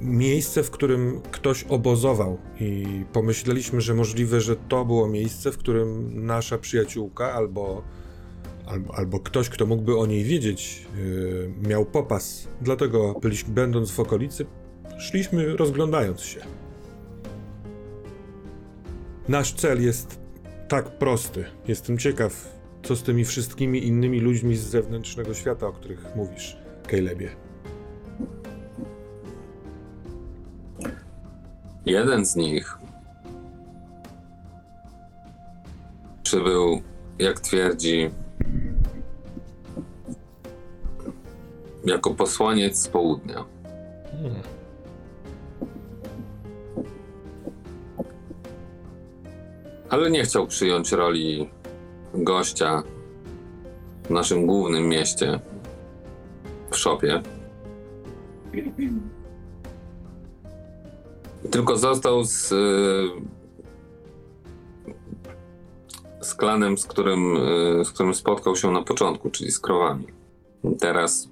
[0.00, 6.10] miejsce, w którym ktoś obozował i pomyśleliśmy, że możliwe, że to było miejsce, w którym
[6.26, 7.82] nasza przyjaciółka albo,
[8.66, 12.48] albo, albo ktoś, kto mógłby o niej wiedzieć, y, miał popas.
[12.60, 14.46] Dlatego byliśmy, będąc w okolicy,
[14.98, 16.40] szliśmy rozglądając się.
[19.28, 20.20] Nasz cel jest
[20.68, 21.44] tak prosty.
[21.68, 26.56] Jestem ciekaw, co z tymi wszystkimi innymi ludźmi z zewnętrznego świata, o których mówisz,
[26.90, 27.30] Calebie.
[31.86, 32.78] Jeden z nich
[36.22, 36.82] przybył,
[37.18, 38.10] jak twierdzi,
[41.86, 43.44] jako posłaniec z południa.
[49.88, 51.50] Ale nie chciał przyjąć roli
[52.14, 52.82] gościa
[54.02, 55.40] w naszym głównym mieście,
[56.70, 57.22] w szopie.
[61.50, 63.08] Tylko został z, y,
[66.20, 67.36] z klanem, z którym,
[67.80, 70.06] y, z którym spotkał się na początku, czyli z krowami.
[70.80, 71.28] Teraz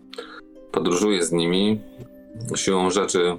[0.75, 1.81] podróżuje z nimi.
[2.55, 3.39] Siłą rzeczy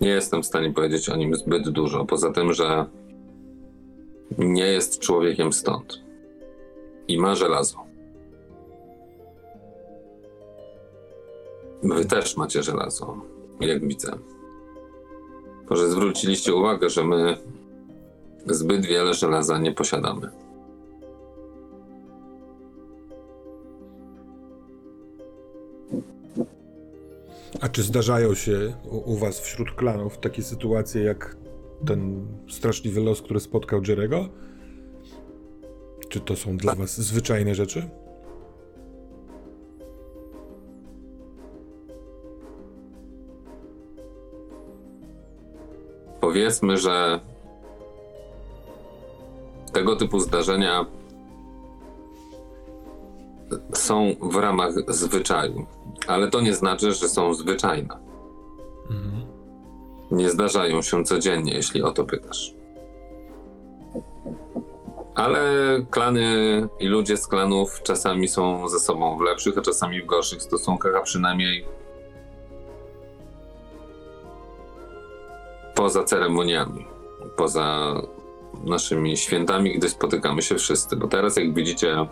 [0.00, 2.86] nie jestem w stanie powiedzieć o nim zbyt dużo, poza tym, że
[4.38, 6.02] nie jest człowiekiem stąd
[7.08, 7.78] i ma żelazo.
[11.82, 13.16] Wy też macie żelazo,
[13.60, 14.12] jak widzę.
[15.70, 17.36] Może zwróciliście uwagę, że my
[18.46, 20.45] zbyt wiele żelaza nie posiadamy.
[27.60, 31.36] A czy zdarzają się u, u was wśród klanów takie sytuacje jak
[31.86, 34.28] ten straszliwy los, który spotkał Jerego?
[36.08, 37.88] Czy to są dla was zwyczajne rzeczy?
[46.20, 47.20] Powiedzmy, że
[49.72, 50.86] tego typu zdarzenia
[53.72, 55.66] są w ramach zwyczaju,
[56.06, 57.98] ale to nie znaczy, że są zwyczajne.
[58.90, 59.26] Mhm.
[60.10, 62.54] Nie zdarzają się codziennie, jeśli o to pytasz.
[65.14, 65.40] Ale
[65.90, 66.28] klany
[66.80, 70.94] i ludzie z klanów czasami są ze sobą w lepszych, a czasami w gorszych stosunkach,
[70.94, 71.66] a przynajmniej
[75.74, 76.86] poza ceremoniami,
[77.36, 77.94] poza
[78.64, 80.96] naszymi świętami, gdy spotykamy się wszyscy.
[80.96, 82.06] Bo teraz, jak widzicie,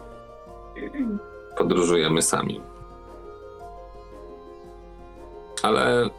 [1.58, 2.60] podróżujemy sami.
[5.64, 6.10] Ale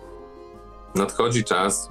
[0.95, 1.89] nadchodzi czas,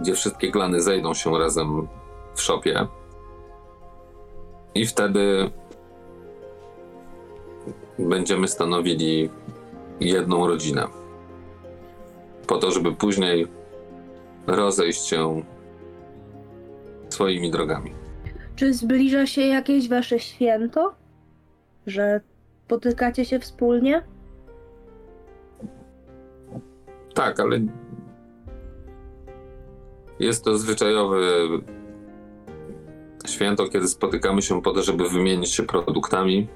[0.00, 1.88] gdzie wszystkie klany zejdą się razem
[2.34, 2.86] w szopie.
[4.74, 5.50] I wtedy
[7.98, 9.30] będziemy stanowili
[10.00, 10.86] jedną rodzinę.
[12.46, 13.46] Po to, żeby później
[14.46, 15.42] rozejść się
[17.08, 17.92] swoimi drogami.
[18.56, 20.94] Czy zbliża się jakieś wasze święto?
[21.86, 22.20] Że
[22.68, 24.02] potykacie się wspólnie?
[27.14, 27.60] Tak, ale
[30.20, 31.18] jest to zwyczajowe
[33.26, 36.48] święto, kiedy spotykamy się po to, żeby wymienić się produktami,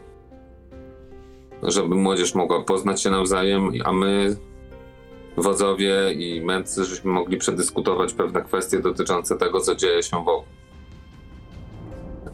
[1.62, 4.36] żeby młodzież mogła poznać się nawzajem, a my,
[5.36, 10.44] wodzowie i mędrcy, żeśmy mogli przedyskutować pewne kwestie dotyczące tego, co dzieje się wokół.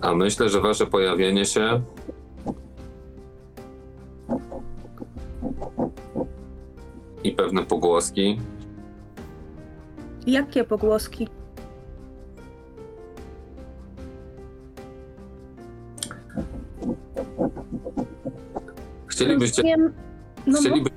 [0.00, 1.82] A myślę, że wasze pojawienie się
[7.24, 8.40] i pewne pogłoski
[10.26, 11.28] Jakie pogłoski?
[19.06, 19.92] Chcielibyście, No,
[20.46, 20.96] bo- chcielibyście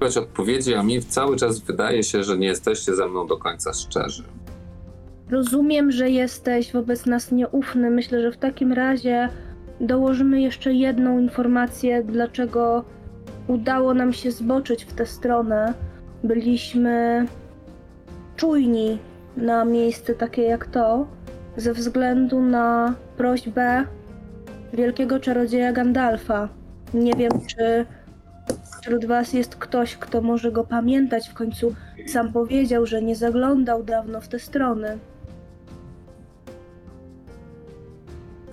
[0.00, 3.72] uzyskać odpowiedzi, a mi cały czas wydaje się, że nie jesteście ze mną do końca
[3.72, 4.22] szczerzy.
[5.30, 7.90] Rozumiem, że jesteś wobec nas nieufny.
[7.90, 9.28] Myślę, że w takim razie
[9.80, 12.84] dołożymy jeszcze jedną informację, dlaczego
[13.46, 15.74] udało nam się zboczyć w tę stronę.
[16.24, 17.26] Byliśmy
[18.36, 18.98] czujni
[19.36, 21.06] na miejsce takie jak to,
[21.56, 23.84] ze względu na prośbę
[24.72, 26.48] wielkiego czarodzieja Gandalfa.
[26.94, 27.86] Nie wiem, czy
[28.80, 31.28] wśród was jest ktoś, kto może go pamiętać.
[31.28, 31.74] W końcu
[32.06, 34.98] sam powiedział, że nie zaglądał dawno w te strony.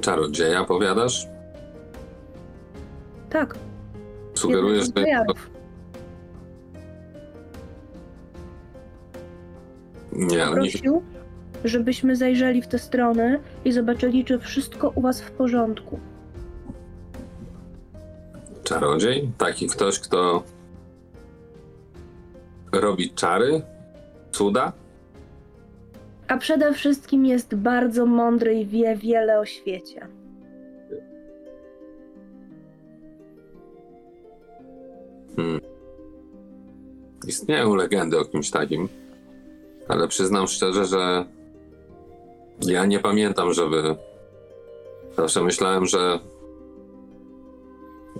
[0.01, 1.27] Czarodzieja, powiadasz?
[3.29, 3.55] Tak,
[4.39, 5.33] Z że...
[10.13, 11.03] nie, Prosił,
[11.63, 15.99] żebyśmy zajrzeli w te strony i zobaczyli, czy wszystko u was w porządku.
[18.63, 19.31] czarodziej?
[19.37, 20.43] Taki ktoś, kto
[22.71, 23.61] robi czary?
[24.31, 24.73] Cuda?
[26.27, 30.07] A przede wszystkim jest bardzo mądry i wie wiele o świecie.
[35.35, 35.59] Hmm.
[37.27, 38.89] Istnieją legendy o kimś takim,
[39.87, 41.25] ale przyznam szczerze, że
[42.61, 43.95] ja nie pamiętam, żeby.
[45.17, 46.19] Zawsze myślałem, że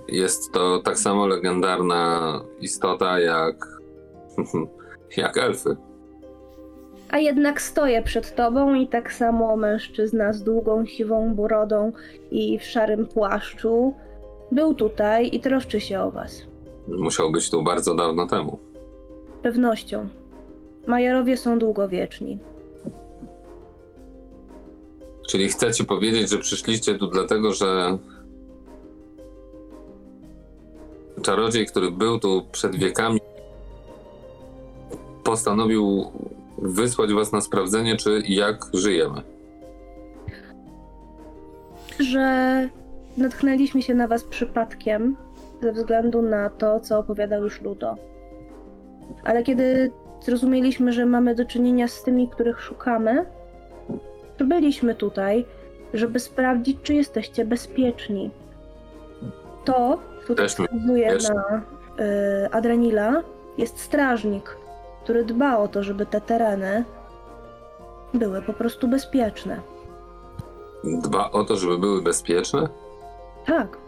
[0.08, 3.66] jest to tak samo legendarna istota jak.
[5.16, 5.76] jak elfy.
[7.10, 11.92] A jednak stoję przed tobą i tak samo mężczyzna z długą, siwą brodą
[12.30, 13.94] i w szarym płaszczu
[14.52, 16.49] był tutaj i troszczy się o was.
[16.88, 18.58] Musiał być tu bardzo dawno temu.
[19.42, 20.08] Pewnością.
[20.86, 22.38] Majerowie są długowieczni.
[25.28, 27.98] Czyli chcecie powiedzieć, że przyszliście tu dlatego, że
[31.22, 33.20] czarodziej, który był tu przed wiekami,
[35.24, 36.04] postanowił
[36.58, 39.22] wysłać was na sprawdzenie, czy jak żyjemy.
[42.00, 42.68] że
[43.16, 45.16] natknęliśmy się na was przypadkiem
[45.62, 47.96] ze względu na to, co opowiadał już Ludo.
[49.24, 49.90] Ale kiedy
[50.20, 53.26] zrozumieliśmy, że mamy do czynienia z tymi, których szukamy,
[54.36, 55.46] to byliśmy tutaj,
[55.94, 58.30] żeby sprawdzić, czy jesteście bezpieczni.
[59.64, 61.62] To, tutaj wskazuje na
[62.46, 63.22] y, Adrenila,
[63.58, 64.56] jest strażnik,
[65.04, 66.84] który dba o to, żeby te tereny
[68.14, 69.60] były po prostu bezpieczne.
[70.84, 72.68] Dba o to, żeby były bezpieczne?
[73.46, 73.79] Tak.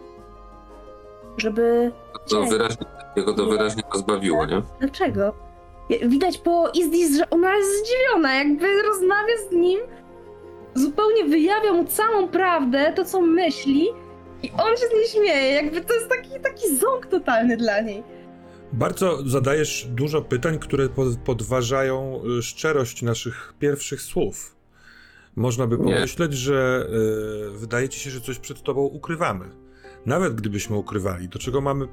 [1.36, 1.92] Żeby.
[2.30, 4.62] To wyraźnie, jego to wyraźnie rozbawiło, nie?
[4.80, 5.34] Dlaczego?
[6.06, 9.80] Widać po Izdis, że ona jest zdziwiona, jakby rozmawia z nim,
[10.74, 13.88] zupełnie wyjawia mu całą prawdę, to co myśli,
[14.42, 18.02] i on się z niej śmieje, jakby to jest taki, taki ząg totalny dla niej.
[18.72, 24.56] Bardzo zadajesz dużo pytań, które po- podważają y, szczerość naszych pierwszych słów.
[25.36, 25.94] Można by Nie.
[25.94, 26.86] pomyśleć, że
[27.46, 29.44] y, wydaje ci się, że coś przed tobą ukrywamy.
[30.06, 31.88] Nawet gdybyśmy ukrywali, do czego mamy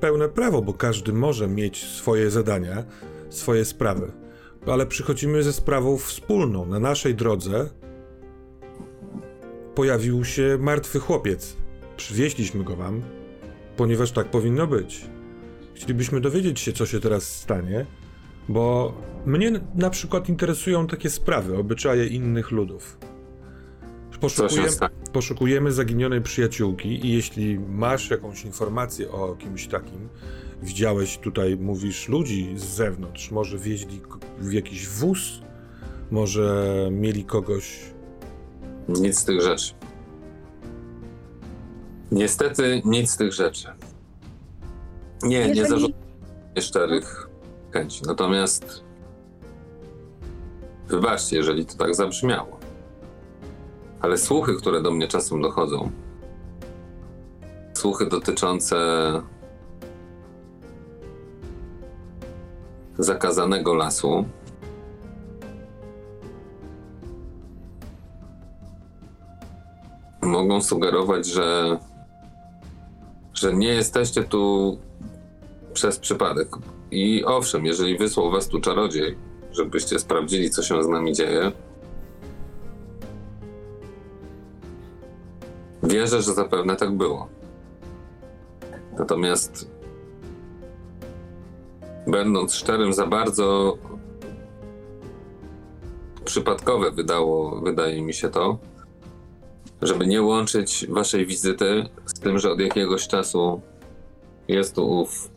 [0.00, 2.84] pełne prawo, bo każdy może mieć swoje zadania,
[3.30, 4.12] swoje sprawy.
[4.66, 6.66] Ale przychodzimy ze sprawą wspólną.
[6.66, 7.70] Na naszej drodze
[9.74, 11.56] pojawił się martwy chłopiec.
[11.96, 13.02] Przywieźliśmy go wam,
[13.76, 15.06] ponieważ tak powinno być.
[15.74, 17.86] Chcielibyśmy dowiedzieć się, co się teraz stanie,
[18.48, 18.94] bo
[19.26, 22.98] mnie na przykład interesują takie sprawy, obyczaje innych ludów.
[24.20, 24.94] Poszukujemy, stanie?
[25.12, 30.08] poszukujemy zaginionej przyjaciółki i jeśli masz jakąś informację o kimś takim,
[30.62, 34.00] widziałeś tutaj, mówisz, ludzi z zewnątrz, może wieźli
[34.38, 35.40] w jakiś wóz,
[36.10, 37.80] może mieli kogoś...
[38.88, 39.74] Nic z tych rzeczy.
[42.12, 43.68] Niestety nic z tych rzeczy.
[45.22, 46.00] Nie, nie Jeżeli- zarzucam
[46.60, 47.28] szczerych
[47.72, 48.02] chęci.
[48.06, 48.84] Natomiast
[50.88, 52.59] wybaczcie, jeżeli to tak zabrzmiało.
[54.00, 55.90] Ale słuchy, które do mnie czasem dochodzą,
[57.74, 58.76] słuchy dotyczące
[62.98, 64.24] zakazanego lasu,
[70.22, 71.78] mogą sugerować, że,
[73.34, 74.78] że nie jesteście tu
[75.72, 76.48] przez przypadek.
[76.90, 79.16] I owszem, jeżeli wysłał was tu czarodziej,
[79.52, 81.52] żebyście sprawdzili, co się z nami dzieje,
[85.90, 87.28] wierzę, że zapewne tak było.
[88.98, 89.70] Natomiast
[92.06, 93.78] będąc szczerym, za bardzo
[96.24, 98.58] przypadkowe wydało, wydaje mi się to,
[99.82, 103.60] żeby nie łączyć waszej wizyty z tym, że od jakiegoś czasu
[104.48, 105.30] jest tu ów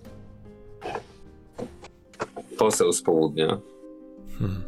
[2.58, 3.58] poseł z południa,
[4.40, 4.64] Hmm.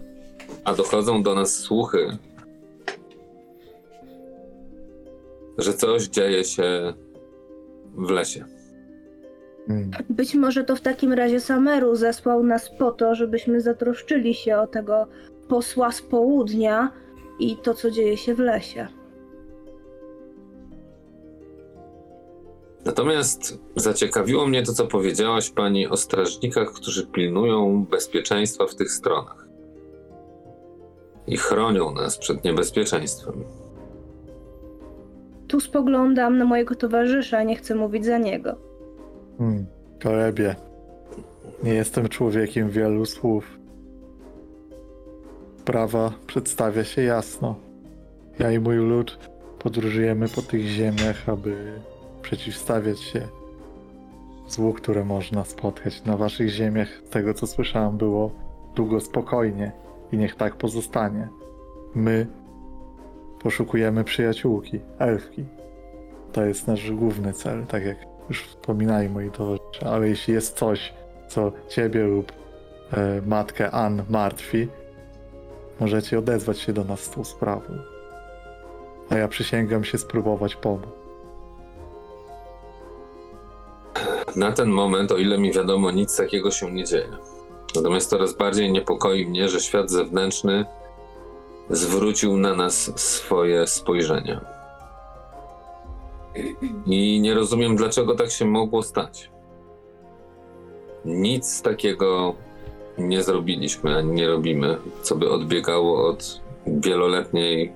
[0.64, 2.18] a dochodzą do nas słuchy,
[5.58, 6.94] że coś dzieje się
[7.98, 8.46] w lesie.
[9.70, 9.92] Mm.
[10.10, 14.68] Być może to w takim razie Sameru zesłał nas po to, żebyśmy zatroszczyli się o
[14.68, 15.08] tego
[15.48, 16.92] posła z południa
[17.40, 18.88] i to, co dzieje się w lesie.
[22.86, 29.48] Natomiast zaciekawiło mnie to, co powiedziałaś pani o strażnikach, którzy pilnują bezpieczeństwa w tych stronach
[31.28, 33.44] i chronią nas przed niebezpieczeństwem.
[35.48, 38.56] Tu spoglądam na mojego towarzysza, nie chcę mówić za niego.
[39.38, 39.66] Hmm.
[40.04, 40.56] Kolebie,
[41.64, 43.60] nie jestem człowiekiem wielu słów.
[45.60, 47.56] Sprawa przedstawia się jasno.
[48.40, 49.30] Ja i mój lud
[49.60, 51.80] podróżujemy po tych ziemiach, aby
[52.22, 53.22] przeciwstawiać się
[54.48, 56.06] złu, które można spotkać.
[56.06, 58.32] Na waszych ziemiach, z tego co słyszałem, było
[58.76, 59.72] długo spokojnie
[60.12, 61.30] i niech tak pozostanie.
[61.96, 62.28] My
[63.46, 65.46] poszukujemy przyjaciółki, elfki.
[66.34, 67.98] To jest nasz główny cel, tak jak
[68.30, 70.94] już wspominali moi towarzysze, ale jeśli jest coś,
[71.28, 72.32] co ciebie lub
[72.94, 74.68] e, matkę Ann martwi,
[75.80, 77.74] możecie odezwać się do nas z tą sprawą.
[79.10, 80.90] A ja przysięgam się spróbować pomóc.
[84.36, 87.18] Na ten moment, o ile mi wiadomo, nic takiego się nie dzieje.
[87.76, 90.66] Natomiast coraz bardziej niepokoi mnie, że świat zewnętrzny
[91.70, 94.40] zwrócił na nas swoje spojrzenie.
[96.86, 99.32] I nie rozumiem, dlaczego tak się mogło stać.
[101.06, 102.36] Nic takiego
[102.98, 107.74] nie zrobiliśmy, ani nie robimy, co by odbiegało od wieloletniej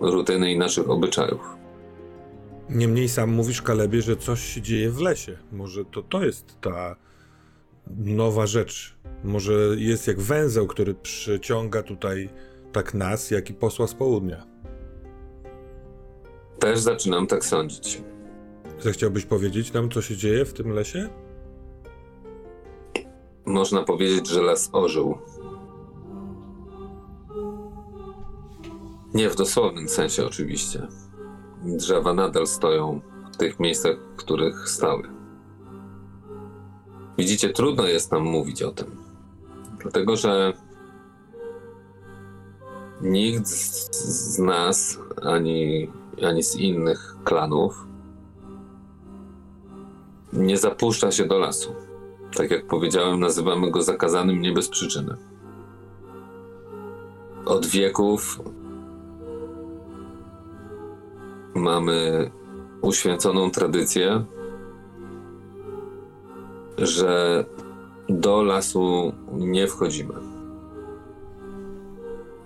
[0.00, 1.56] rutyny i naszych obyczajów.
[2.70, 5.38] Niemniej sam mówisz, Kalebie, że coś się dzieje w lesie.
[5.52, 6.96] Może to to jest ta
[7.96, 8.96] nowa rzecz.
[9.24, 12.28] Może jest jak węzeł, który przyciąga tutaj
[12.76, 14.46] tak nas, jak i posła z południa.
[16.58, 18.02] Też zaczynam tak sądzić.
[18.80, 21.08] Zechciałbyś powiedzieć nam, co się dzieje w tym lesie?
[23.46, 25.18] Można powiedzieć, że las ożył.
[29.14, 30.86] Nie w dosłownym sensie, oczywiście.
[31.64, 33.00] Drzewa nadal stoją
[33.32, 35.08] w tych miejscach, w których stały.
[37.18, 38.96] Widzicie, trudno jest nam mówić o tym.
[39.82, 40.52] Dlatego, że
[43.00, 43.90] nikt z,
[44.34, 45.90] z nas, ani,
[46.22, 47.86] ani z innych klanów,
[50.32, 51.74] nie zapuszcza się do lasu.
[52.36, 55.16] Tak jak powiedziałem, nazywamy go zakazanym nie bez przyczyny.
[57.44, 58.40] Od wieków
[61.54, 62.30] mamy
[62.82, 64.24] uświęconą tradycję,
[66.78, 67.44] że
[68.08, 70.35] do lasu nie wchodzimy.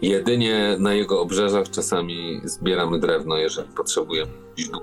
[0.03, 4.33] Jedynie na jego obrzeżach czasami zbieramy drewno, jeżeli potrzebujemy.
[4.73, 4.81] dół.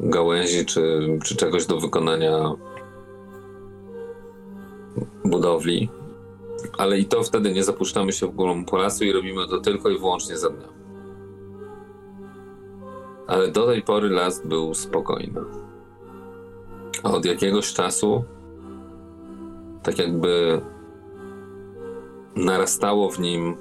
[0.00, 2.54] gałęzi czy, czy czegoś do wykonania
[5.24, 5.88] budowli.
[6.78, 9.90] Ale i to wtedy nie zapuszczamy się w górą po lasu i robimy to tylko
[9.90, 10.68] i wyłącznie za dnia.
[13.26, 15.40] Ale do tej pory las był spokojny.
[17.02, 18.24] A od jakiegoś czasu
[19.82, 20.60] tak jakby
[22.36, 23.56] narastało w nim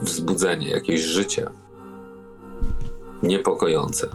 [0.00, 1.50] wzbudzenie, jakieś życie
[3.22, 4.08] niepokojące.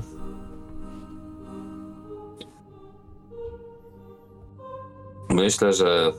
[5.30, 6.14] Myślę, że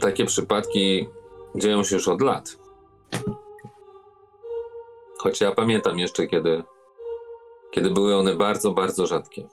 [0.00, 1.08] takie przypadki
[1.54, 2.58] dzieją się już od lat.
[5.18, 6.62] Choć ja pamiętam jeszcze, kiedy,
[7.70, 9.48] kiedy były one bardzo, bardzo rzadkie.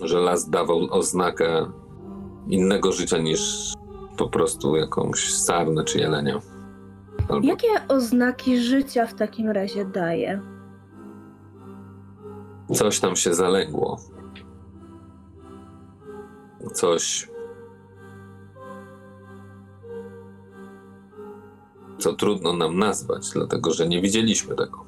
[0.00, 1.72] Że las dawał oznakę
[2.48, 3.72] innego życia niż
[4.16, 6.40] po prostu jakąś sarnę czy jelenia.
[7.28, 10.40] Albo Jakie oznaki życia w takim razie daje?
[12.72, 14.00] coś tam się zaległo.
[16.72, 17.30] Coś.
[21.98, 24.84] Co trudno nam nazwać, dlatego że nie widzieliśmy tego.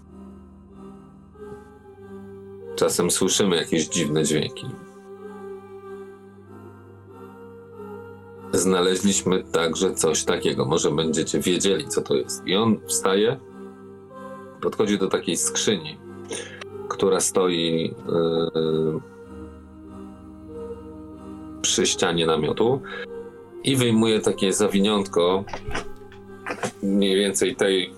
[2.77, 4.67] Czasem słyszymy jakieś dziwne dźwięki.
[8.53, 10.65] Znaleźliśmy także coś takiego.
[10.65, 12.47] Może będziecie wiedzieli, co to jest.
[12.47, 13.41] I on wstaje,
[14.61, 15.99] podchodzi do takiej skrzyni,
[16.89, 19.01] która stoi yy,
[21.63, 22.81] przy ścianie namiotu
[23.65, 25.45] i wyjmuje takie zawiniątko
[26.83, 27.93] mniej więcej tej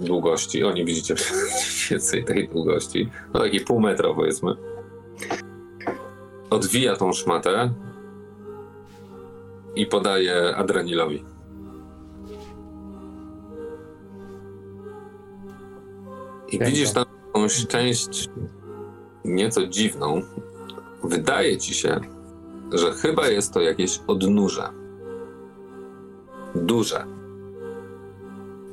[0.00, 0.64] długości.
[0.64, 3.08] O, nie widzicie mniej więcej tej długości.
[3.34, 4.54] No taki pół metra powiedzmy.
[6.50, 7.70] Odwija tą szmatę
[9.78, 11.24] i podaje Adranilowi.
[16.52, 18.30] I widzisz tam jakąś część
[19.24, 20.22] nieco dziwną.
[21.04, 22.00] Wydaje ci się,
[22.72, 24.68] że chyba jest to jakieś odnóże.
[26.54, 27.04] Duże.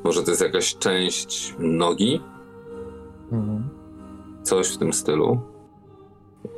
[0.03, 2.21] Może to jest jakaś część nogi?
[3.31, 3.69] Mhm.
[4.43, 5.39] Coś w tym stylu.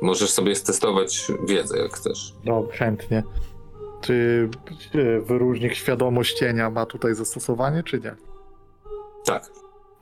[0.02, 2.34] Możesz sobie stestować wiedzę, jak chcesz.
[2.44, 3.22] No, chętnie.
[4.00, 4.48] Czy
[5.22, 8.16] wyróżnik świadomość cienia ma tutaj zastosowanie, czy nie?
[9.24, 9.50] Tak.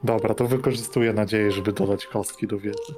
[0.05, 2.95] Dobra, to wykorzystuję nadzieję, żeby dodać kostki do wiedzy.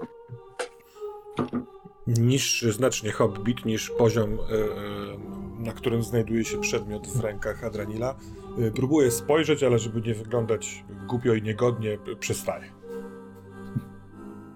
[2.07, 8.15] Niższy znacznie Hobbit niż poziom, e, e, na którym znajduje się przedmiot w rękach Adranila.
[8.59, 12.73] E, Próbuję spojrzeć, ale żeby nie wyglądać głupio i niegodnie, przestaję.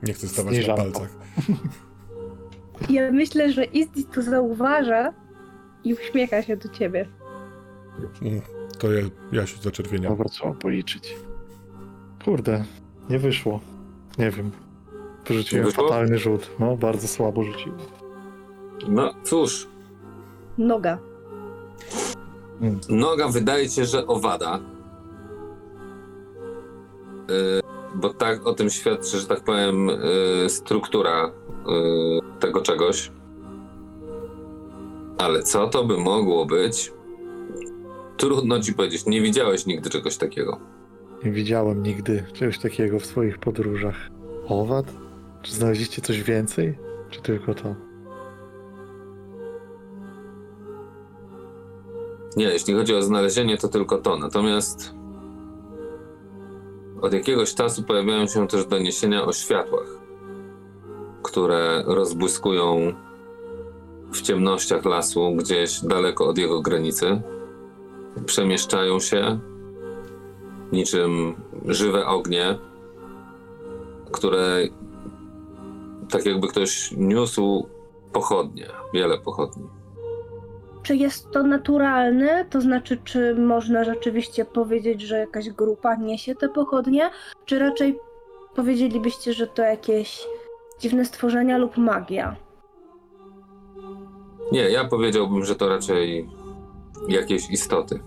[0.03, 1.11] Nie chcę stawać na palcach.
[2.91, 5.13] Ja myślę, że Izdis to zauważa
[5.85, 7.09] i uśmiecha się do ciebie.
[8.23, 8.41] Mm,
[8.79, 9.03] To ja,
[9.33, 10.13] ja się zaczerwieniam.
[10.13, 11.17] Dobra, trzeba policzyć.
[12.25, 12.65] Kurde,
[13.11, 13.61] nie wyszło.
[14.19, 14.51] Nie wiem.
[15.27, 15.89] Wyrzuciłem wyszło?
[15.89, 16.51] fatalny rzut.
[16.59, 17.79] No, bardzo słabo rzuciłem.
[18.89, 19.69] No cóż,
[20.59, 20.99] Noga.
[22.89, 24.61] noga wydaje się, że owada.
[27.29, 27.61] Yy,
[27.95, 29.87] bo tak o tym świadczy, że tak powiem,
[30.43, 31.31] yy, struktura
[31.67, 33.11] yy, tego czegoś.
[35.23, 36.93] Ale co to by mogło być?
[38.17, 39.07] Trudno ci powiedzieć.
[39.07, 40.61] Nie widziałeś nigdy czegoś takiego.
[41.25, 43.97] Nie widziałem nigdy czegoś takiego w swoich podróżach.
[44.49, 44.87] Owad?
[45.43, 46.79] Czy znaleźliście coś więcej?
[47.11, 47.75] Czy tylko to?
[52.37, 54.19] Nie, jeśli chodzi o znalezienie, to tylko to.
[54.19, 54.95] Natomiast
[57.01, 59.99] od jakiegoś czasu pojawiają się też doniesienia o światłach,
[61.23, 62.95] które rozbłyskują
[64.13, 67.21] w ciemnościach lasu, gdzieś daleko od jego granicy.
[68.27, 69.39] Przemieszczają się
[70.73, 71.35] niczym
[71.67, 72.59] żywe ognie,
[74.13, 74.63] które
[76.11, 77.67] tak jakby ktoś niósł
[78.13, 79.69] pochodnie, wiele pochodni.
[80.83, 82.45] Czy jest to naturalne?
[82.51, 87.11] To znaczy, czy można rzeczywiście powiedzieć, że jakaś grupa niesie te pochodnie?
[87.47, 87.99] Czy raczej
[88.55, 90.27] powiedzielibyście, że to jakieś
[90.81, 92.37] dziwne stworzenia lub magia?
[94.53, 96.29] Nie, ja powiedziałbym, że to raczej
[97.09, 98.01] jakieś istoty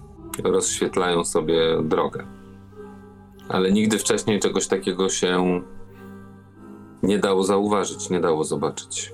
[0.43, 2.27] rozświetlają sobie drogę.
[3.49, 5.61] Ale nigdy wcześniej czegoś takiego się
[7.03, 9.11] nie dało zauważyć, nie dało zobaczyć.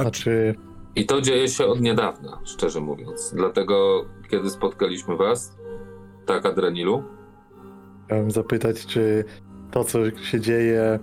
[0.00, 0.54] Znaczy,
[0.96, 3.32] I to dzieje się od niedawna, szczerze mówiąc.
[3.34, 5.56] Dlatego, kiedy spotkaliśmy Was,
[6.26, 7.02] tak, Adranilu,
[8.06, 9.24] chciałem zapytać, czy
[9.70, 10.98] to, co się dzieje,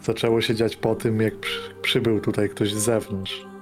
[0.00, 3.53] zaczęło się dziać po tym, jak przy, przybył tutaj ktoś z zewnątrz.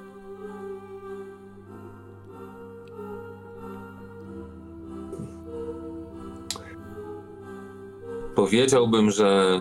[8.35, 9.61] Powiedziałbym, że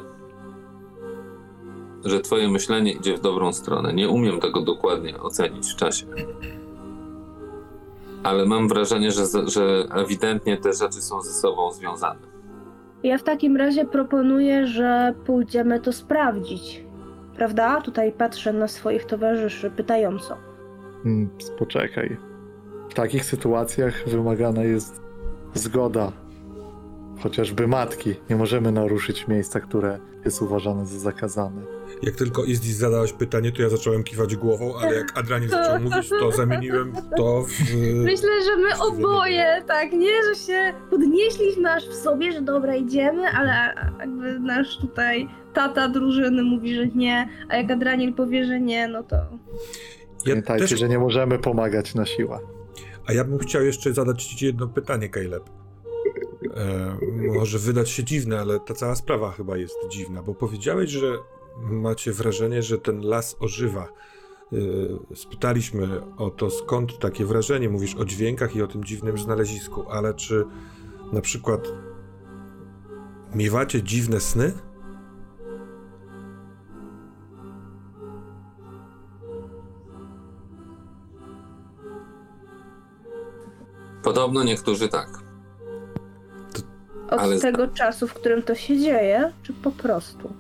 [2.06, 3.94] że twoje myślenie idzie w dobrą stronę.
[3.94, 6.06] Nie umiem tego dokładnie ocenić w czasie.
[8.24, 12.20] Ale mam wrażenie, że, że ewidentnie te rzeczy są ze sobą związane.
[13.04, 16.84] Ja w takim razie proponuję, że pójdziemy to sprawdzić.
[17.36, 17.82] Prawda?
[17.82, 20.38] Tutaj patrzę na swoich towarzyszy pytająco.
[21.06, 22.18] Mm, Poczekaj.
[22.90, 25.02] W takich sytuacjach wymagana jest
[25.54, 26.12] zgoda
[27.22, 28.16] chociażby matki.
[28.30, 31.62] Nie możemy naruszyć miejsca, które jest uważane za zakazane.
[32.02, 36.10] Jak tylko Izdis zadałeś pytanie, to ja zacząłem kiwać głową, ale jak Adranil zaczął mówić,
[36.10, 37.52] to zamieniłem to w...
[37.96, 40.24] Myślę, że my oboje, tak, nie?
[40.24, 46.44] Że się podnieśliśmy aż w sobie, że dobra, idziemy, ale jakby nasz tutaj tata drużyny
[46.44, 49.16] mówi, że nie, a jak Adranil powie, że nie, no to...
[49.16, 49.26] Ja
[50.26, 52.40] Pamiętajcie, też, że nie możemy pomagać na siłę.
[53.08, 55.61] a ja bym chciał jeszcze zadać ci jedno pytanie, Caleb.
[56.56, 56.98] E,
[57.38, 61.18] może wydać się dziwne, ale ta cała sprawa chyba jest dziwna, bo powiedziałeś, że
[61.58, 63.88] macie wrażenie, że ten las ożywa.
[64.54, 67.70] E, spytaliśmy o to, skąd takie wrażenie.
[67.70, 70.46] Mówisz o dźwiękach i o tym dziwnym znalezisku, ale czy
[71.14, 71.68] na przykład
[73.36, 74.54] miewacie dziwne sny?
[84.04, 85.31] Podobno niektórzy tak.
[87.12, 90.34] Od Ale- tego czasu, w którym to się dzieje, czy po prostu?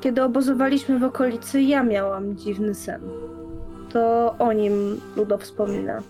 [0.00, 3.00] Kiedy obozowaliśmy w okolicy, ja miałam dziwny sen.
[3.92, 6.02] To o nim Ludo wspomina.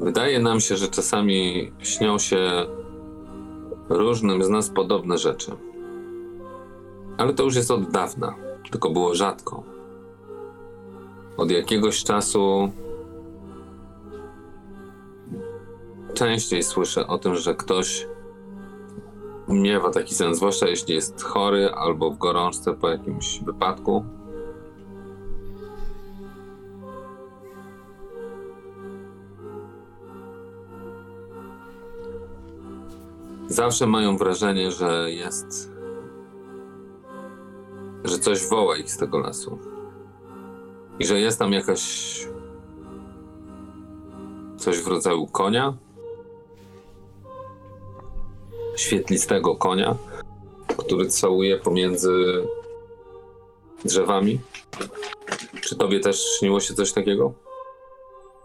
[0.00, 2.66] Wydaje nam się, że czasami śnią się
[3.88, 5.52] różnym z nas podobne rzeczy.
[7.18, 8.34] Ale to już jest od dawna,
[8.70, 9.62] tylko było rzadko.
[11.36, 12.70] Od jakiegoś czasu
[16.14, 18.06] częściej słyszę o tym, że ktoś
[19.48, 24.04] miewa taki sen, zwłaszcza jeśli jest chory albo w gorączce po jakimś wypadku.
[33.48, 35.73] Zawsze mają wrażenie, że jest.
[38.04, 39.58] Że coś woła ich z tego lasu.
[40.98, 42.26] I że jest tam jakaś.
[44.56, 45.74] coś w rodzaju konia.
[48.76, 49.96] Świetlistego konia,
[50.66, 52.12] który całuje pomiędzy
[53.84, 54.40] drzewami.
[55.60, 57.43] Czy tobie też śniło się coś takiego?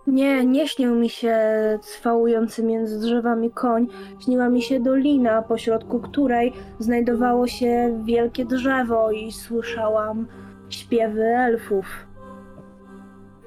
[0.08, 1.40] Nie, nie śnił mi się
[1.82, 3.88] cwałujący między drzewami koń.
[4.24, 10.28] Śniła mi się dolina, pośrodku której znajdowało się wielkie drzewo i słyszałam
[10.70, 11.86] śpiewy elfów.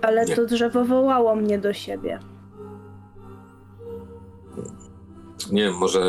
[0.02, 2.18] Ale to drzewo wołało mnie do siebie.
[5.52, 6.00] Nie wiem, może.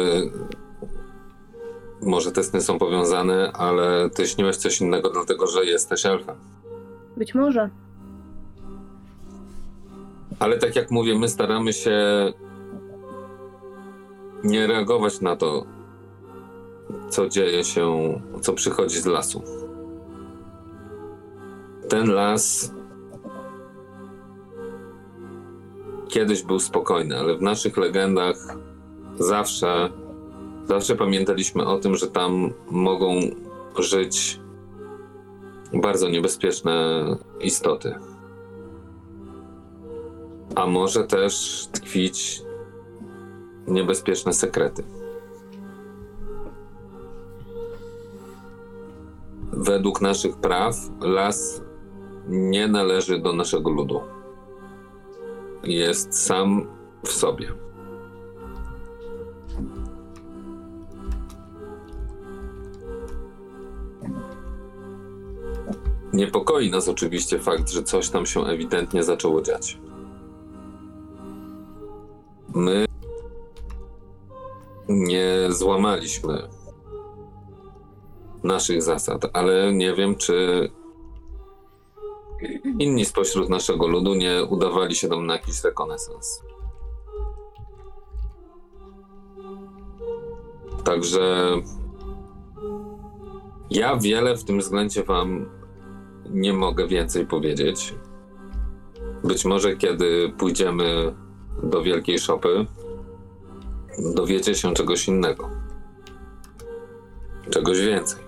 [2.02, 6.36] Może te sny są powiązane, ale ty śniłeś coś innego, dlatego że jesteś elfem.
[7.18, 7.70] Być może.
[10.40, 11.94] Ale tak jak mówię, my staramy się
[14.44, 15.66] nie reagować na to,
[17.10, 19.44] co dzieje się, co przychodzi z lasu.
[21.90, 22.74] Ten las
[26.10, 28.36] kiedyś był spokojny, ale w naszych legendach
[29.20, 29.90] zawsze,
[30.66, 33.20] zawsze pamiętaliśmy o tym, że tam mogą
[33.80, 34.40] żyć
[35.74, 37.06] bardzo niebezpieczne
[37.40, 37.96] istoty.
[40.56, 42.42] A może też tkwić
[43.68, 44.84] niebezpieczne sekrety.
[49.52, 51.62] Według naszych praw las
[52.28, 54.02] nie należy do naszego ludu.
[55.64, 56.68] Jest sam
[57.06, 57.48] w sobie.
[66.14, 69.78] Niepokoi nas oczywiście fakt, że coś tam się ewidentnie zaczęło dziać.
[72.56, 72.86] My
[74.90, 76.50] nie złamaliśmy
[78.44, 80.70] naszych zasad, ale nie wiem, czy
[82.80, 86.44] inni spośród naszego ludu nie udawali się tam na jakiś rekonesans.
[90.84, 91.52] Także
[93.70, 95.50] ja wiele w tym względzie wam
[96.30, 97.96] nie mogę więcej powiedzieć.
[99.24, 101.16] Być może kiedy pójdziemy
[101.64, 102.66] do wielkiej szopy,
[104.16, 105.50] dowiecie się czegoś innego.
[107.50, 108.24] Czegoś więcej.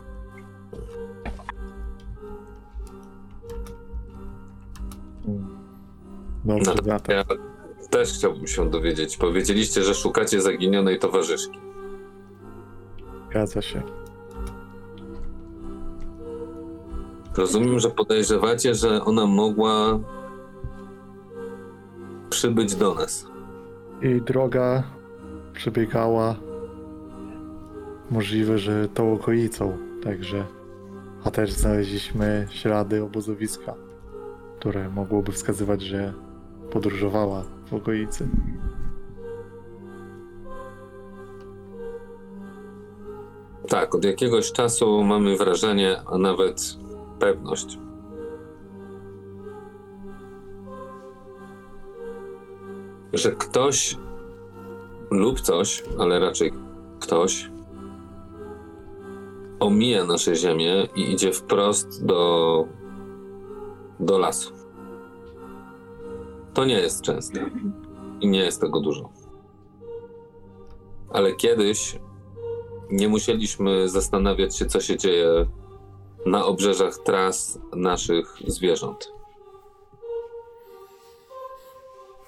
[6.45, 7.15] Dobrze, No to zatem.
[7.17, 7.23] ja
[7.89, 9.17] też chciałbym się dowiedzieć.
[9.17, 11.59] Powiedzieliście, że szukacie zaginionej towarzyszki.
[13.29, 13.81] Zgadza się.
[17.37, 19.99] Rozumiem, że podejrzewacie, że ona mogła
[22.35, 23.27] przybyć do nas.
[24.01, 24.83] Jej droga
[25.53, 26.35] przebiegała
[28.11, 30.45] możliwe, że tą okolicą, także
[31.23, 33.73] a też znaleźliśmy ślady obozowiska,
[34.59, 36.13] które mogłoby wskazywać, że
[36.71, 38.27] podróżowała w okolicy.
[43.67, 46.77] Tak, od jakiegoś czasu mamy wrażenie, a nawet
[47.19, 47.77] pewność,
[53.13, 53.97] że ktoś
[55.11, 56.53] lub coś, ale raczej
[56.99, 57.49] ktoś
[59.59, 62.65] omija nasze ziemię i idzie wprost do,
[63.99, 64.51] do lasu.
[66.53, 67.49] To nie jest częste
[68.21, 69.09] i nie jest tego dużo.
[71.09, 71.99] Ale kiedyś
[72.91, 75.47] nie musieliśmy zastanawiać się, co się dzieje
[76.25, 79.14] na obrzeżach tras naszych zwierząt.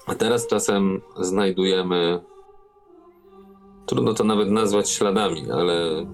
[0.08, 2.20] A teraz czasem znajdujemy.
[3.86, 6.06] Trudno to nawet nazwać śladami, ale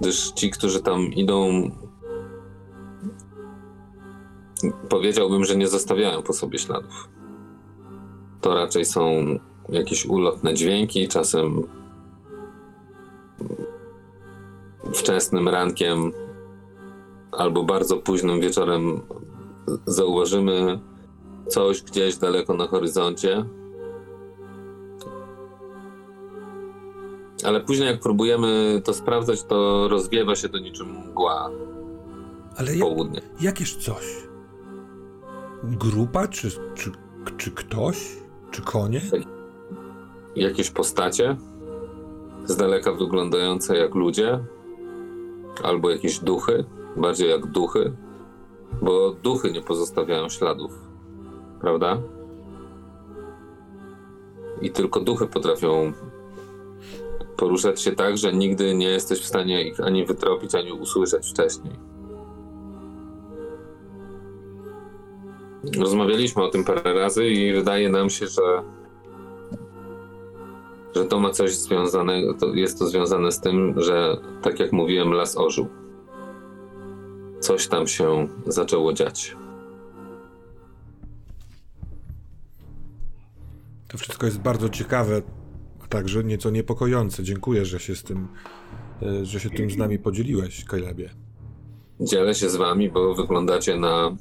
[0.00, 1.70] gdyż ci, którzy tam idą,
[4.88, 7.08] powiedziałbym, że nie zostawiają po sobie śladów.
[8.40, 9.24] To raczej są
[9.68, 11.62] jakieś ulotne dźwięki, czasem
[14.94, 16.12] wczesnym rankiem
[17.32, 19.00] albo bardzo późnym wieczorem
[19.86, 20.80] zauważymy
[21.48, 23.44] coś gdzieś daleko na horyzoncie.
[27.44, 31.50] Ale później, jak próbujemy to sprawdzać, to rozwiewa się to niczym mgła
[32.56, 33.20] Ale ja, południe.
[33.40, 34.04] jakież coś?
[35.62, 36.92] Grupa, czy, czy,
[37.36, 38.16] czy ktoś?
[38.50, 39.00] Czy konie?
[40.36, 41.36] Jakieś postacie
[42.44, 44.44] z daleka wyglądające jak ludzie,
[45.62, 46.64] albo jakieś duchy,
[46.96, 47.92] bardziej jak duchy,
[48.82, 50.72] bo duchy nie pozostawiają śladów,
[51.60, 51.98] prawda?
[54.62, 55.92] I tylko duchy potrafią
[57.36, 61.74] poruszać się tak, że nigdy nie jesteś w stanie ich ani wytropić, ani usłyszeć wcześniej.
[65.78, 68.62] Rozmawialiśmy o tym parę razy i wydaje nam się, że
[70.94, 75.12] że to ma coś związanego, to jest to związane z tym, że tak jak mówiłem,
[75.12, 75.68] las ożył.
[77.40, 79.36] Coś tam się zaczęło dziać.
[83.88, 85.22] To wszystko jest bardzo ciekawe,
[85.84, 87.22] a także nieco niepokojące.
[87.22, 88.28] Dziękuję, że się z tym,
[89.02, 91.10] e, że się tym z nami podzieliłeś, Kajlebie.
[92.00, 94.16] Dzielę się z wami, bo wyglądacie na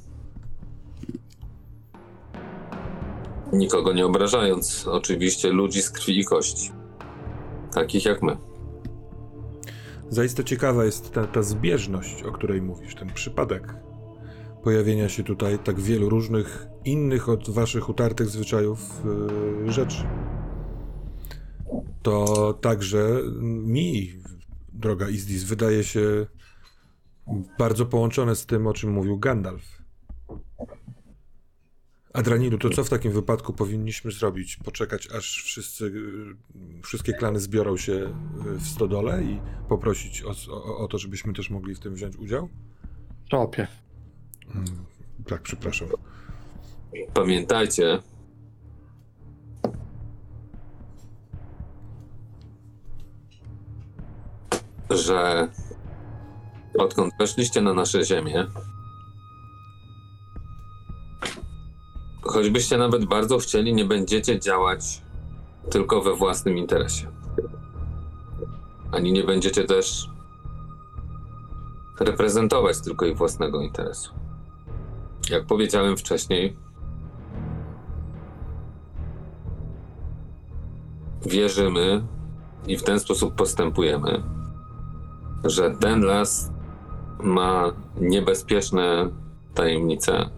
[3.54, 6.72] nikogo nie obrażając, oczywiście ludzi z krwi i kości.
[7.74, 8.38] Takich jak my.
[10.10, 13.87] Zaiste ciekawa jest ta, ta zbieżność, o której mówisz, ten przypadek
[14.64, 18.80] pojawienia się tutaj tak wielu różnych innych od waszych utartych zwyczajów
[19.66, 20.04] yy, rzeczy.
[22.02, 24.14] To także mi,
[24.74, 26.28] droga Izdis, wydaje się
[27.60, 29.78] bardzo połączone z tym, o czym mówił Gandalf.
[32.14, 34.58] Adranilu, to co w takim wypadku powinniśmy zrobić?
[34.58, 39.40] Poczekać, aż wszyscy, y, wszystkie klany zbiorą się y, w stodole i
[39.70, 42.50] poprosić o, o, o to, żebyśmy też mogli w tym wziąć udział?
[43.30, 43.68] Tropie.
[45.28, 45.88] Tak, przepraszam.
[47.14, 48.00] Pamiętajcie,
[54.90, 55.48] że
[56.80, 58.48] odkąd weszliście na nasze ziemię,
[62.22, 65.02] choćbyście nawet bardzo chcieli, nie będziecie działać
[65.72, 67.08] tylko we własnym interesie.
[68.92, 70.10] Ani nie będziecie też
[72.00, 74.27] reprezentować tylko ich własnego interesu.
[75.30, 76.58] Jak powiedziałem wcześniej,
[81.26, 82.04] wierzymy
[82.68, 84.24] i w ten sposób postępujemy,
[85.44, 86.52] że ten las
[87.20, 87.72] ma
[88.02, 89.10] niebezpieczne
[89.54, 90.30] tajemnice,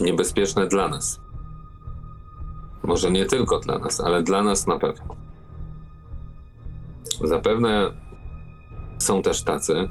[0.00, 1.20] niebezpieczne dla nas.
[2.82, 5.16] Może nie tylko dla nas, ale dla nas na pewno.
[7.24, 7.90] Zapewne
[8.98, 9.88] są też tacy,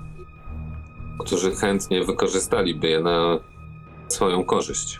[1.19, 3.39] którzy chętnie wykorzystaliby je na
[4.07, 4.99] swoją korzyść.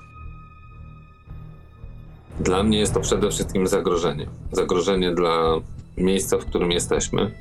[2.40, 4.28] Dla mnie jest to przede wszystkim zagrożenie.
[4.52, 5.54] Zagrożenie dla
[5.98, 7.32] miejsca, w którym jesteśmy.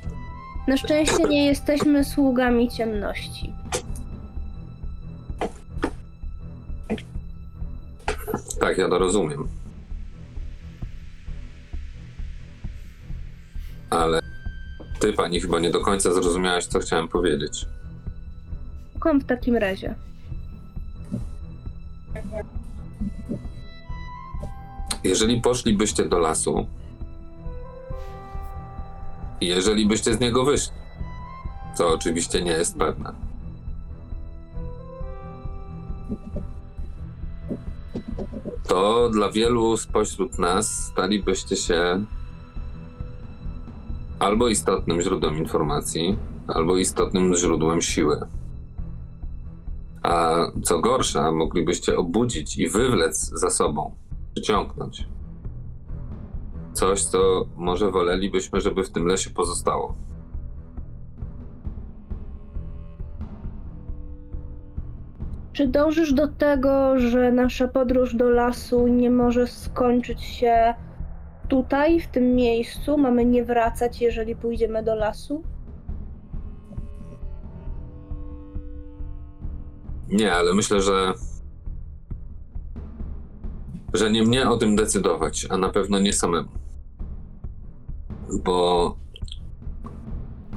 [0.67, 3.53] Na szczęście nie jesteśmy sługami ciemności.
[8.59, 9.47] Tak, ja to rozumiem.
[13.89, 14.21] Ale
[14.99, 17.65] ty, pani, chyba nie do końca zrozumiałaś, co chciałem powiedzieć.
[18.91, 19.95] Słucham w takim razie.
[25.03, 26.65] Jeżeli poszlibyście do lasu,
[29.41, 30.73] jeżeli byście z niego wyszli,
[31.75, 33.13] co oczywiście nie jest pewne,
[38.67, 42.05] to dla wielu spośród nas stalibyście się
[44.19, 48.27] albo istotnym źródłem informacji, albo istotnym źródłem siły.
[50.05, 53.95] A co gorsza, moglibyście obudzić i wywlec za sobą,
[54.33, 55.07] przyciągnąć.
[56.73, 59.95] Coś, co może wolelibyśmy, żeby w tym lesie pozostało.
[65.53, 70.73] Czy dążysz do tego, że nasza podróż do lasu nie może skończyć się
[71.47, 72.97] tutaj, w tym miejscu?
[72.97, 75.43] Mamy nie wracać, jeżeli pójdziemy do lasu?
[80.09, 81.13] Nie, ale myślę, że.
[83.93, 86.49] że nie mnie o tym decydować, a na pewno nie samemu.
[88.43, 88.97] Bo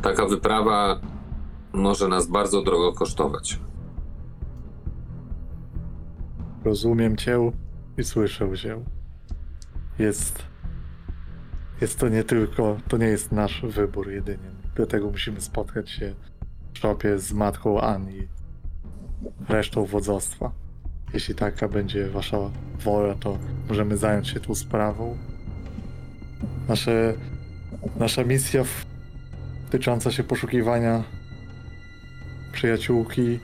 [0.02, 1.00] taka wyprawa
[1.72, 3.60] może nas bardzo drogo kosztować.
[6.64, 7.52] Rozumiem cię
[7.98, 8.84] i słyszę cię.
[9.98, 10.42] Jest.
[11.80, 12.76] Jest to nie tylko.
[12.88, 14.50] To nie jest nasz wybór jedynie.
[14.74, 16.14] Dlatego musimy spotkać się
[16.72, 18.28] w szopie z matką Ann i
[19.48, 20.50] resztą wodzostwa.
[21.14, 22.38] Jeśli taka będzie wasza
[22.84, 23.38] wola, to
[23.68, 25.16] możemy zająć się tą sprawą.
[26.68, 27.14] Nasze,
[27.96, 28.86] nasza misja w,
[29.64, 31.04] dotycząca się poszukiwania
[32.52, 33.38] przyjaciółki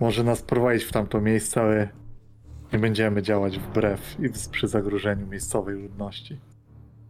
[0.00, 1.88] może nas prowadzić w tamto miejsce, ale
[2.72, 6.40] nie będziemy działać wbrew i przy zagrożeniu miejscowej ludności.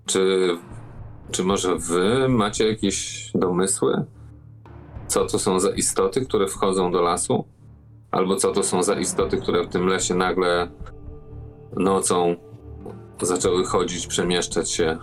[0.06, 0.48] Czy,
[1.30, 4.04] czy może wy macie jakieś domysły?
[5.06, 7.44] Co to są za istoty, które wchodzą do lasu?
[8.10, 10.68] Albo co to są za istoty, które w tym lesie nagle
[11.76, 12.36] nocą
[13.22, 14.98] zaczęły chodzić, przemieszczać się?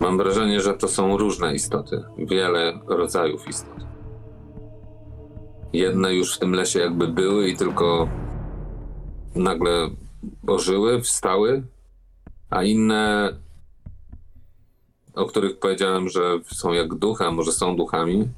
[0.00, 3.80] Mam wrażenie, że to są różne istoty, wiele rodzajów istot.
[5.72, 8.08] Jedne już w tym lesie jakby były i tylko
[9.34, 9.90] nagle
[10.46, 11.62] ożyły, wstały,
[12.50, 13.32] a inne,
[15.14, 18.28] o których powiedziałem, że są jak duchy, a może są duchami,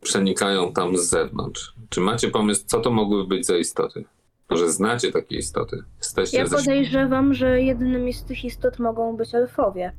[0.00, 1.74] przenikają tam z zewnątrz.
[1.88, 4.04] Czy macie pomysł, co to mogły być za istoty?
[4.50, 5.82] Może znacie takie istoty?
[5.98, 6.56] Jesteście Ja ze...
[6.56, 9.92] podejrzewam, że jednymi z tych istot mogą być elfowie.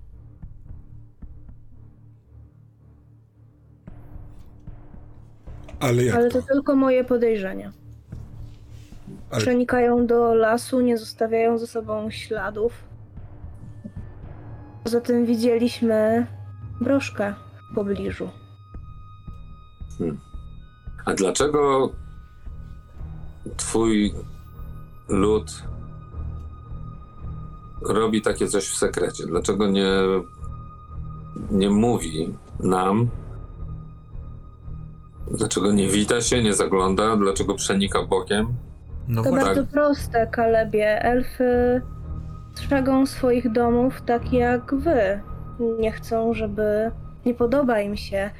[5.80, 6.42] Ale jak Ale to?
[6.42, 7.72] to tylko moje podejrzenia.
[9.32, 12.84] Ale- Przenikają do lasu, nie zostawiają za sobą śladów.
[14.84, 16.28] Poza tym widzieliśmy
[16.82, 17.34] broszkę
[17.72, 18.30] w pobliżu.
[21.06, 21.90] A dlaczego
[23.58, 24.14] twój
[25.10, 25.64] lud
[27.82, 29.26] robi takie coś w sekrecie?
[29.28, 29.90] Dlaczego nie,
[31.52, 33.10] nie mówi nam?
[35.32, 37.16] Dlaczego nie wita się, nie zagląda?
[37.16, 38.48] Dlaczego przenika bokiem?
[39.08, 41.02] No To bardzo proste, Kalebie.
[41.04, 41.82] Elfy
[42.56, 45.22] strzegą swoich domów tak jak wy.
[45.80, 46.92] Nie chcą, żeby.
[47.26, 48.32] Nie podoba im się,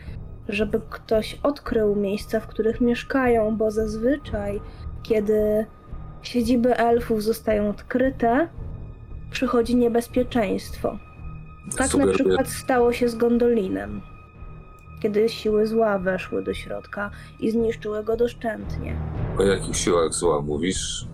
[0.50, 4.62] żeby ktoś odkrył miejsca, w których mieszkają, bo zazwyczaj,
[5.04, 5.66] kiedy
[6.22, 8.48] siedziby elfów zostają odkryte,
[9.32, 10.98] przychodzi niebezpieczeństwo.
[11.78, 14.02] Tak na przykład stało się z Gondolinem,
[15.02, 18.96] kiedy siły zła weszły do środka i zniszczyły go doszczętnie.
[19.38, 21.08] O jakich siłach zła mówisz?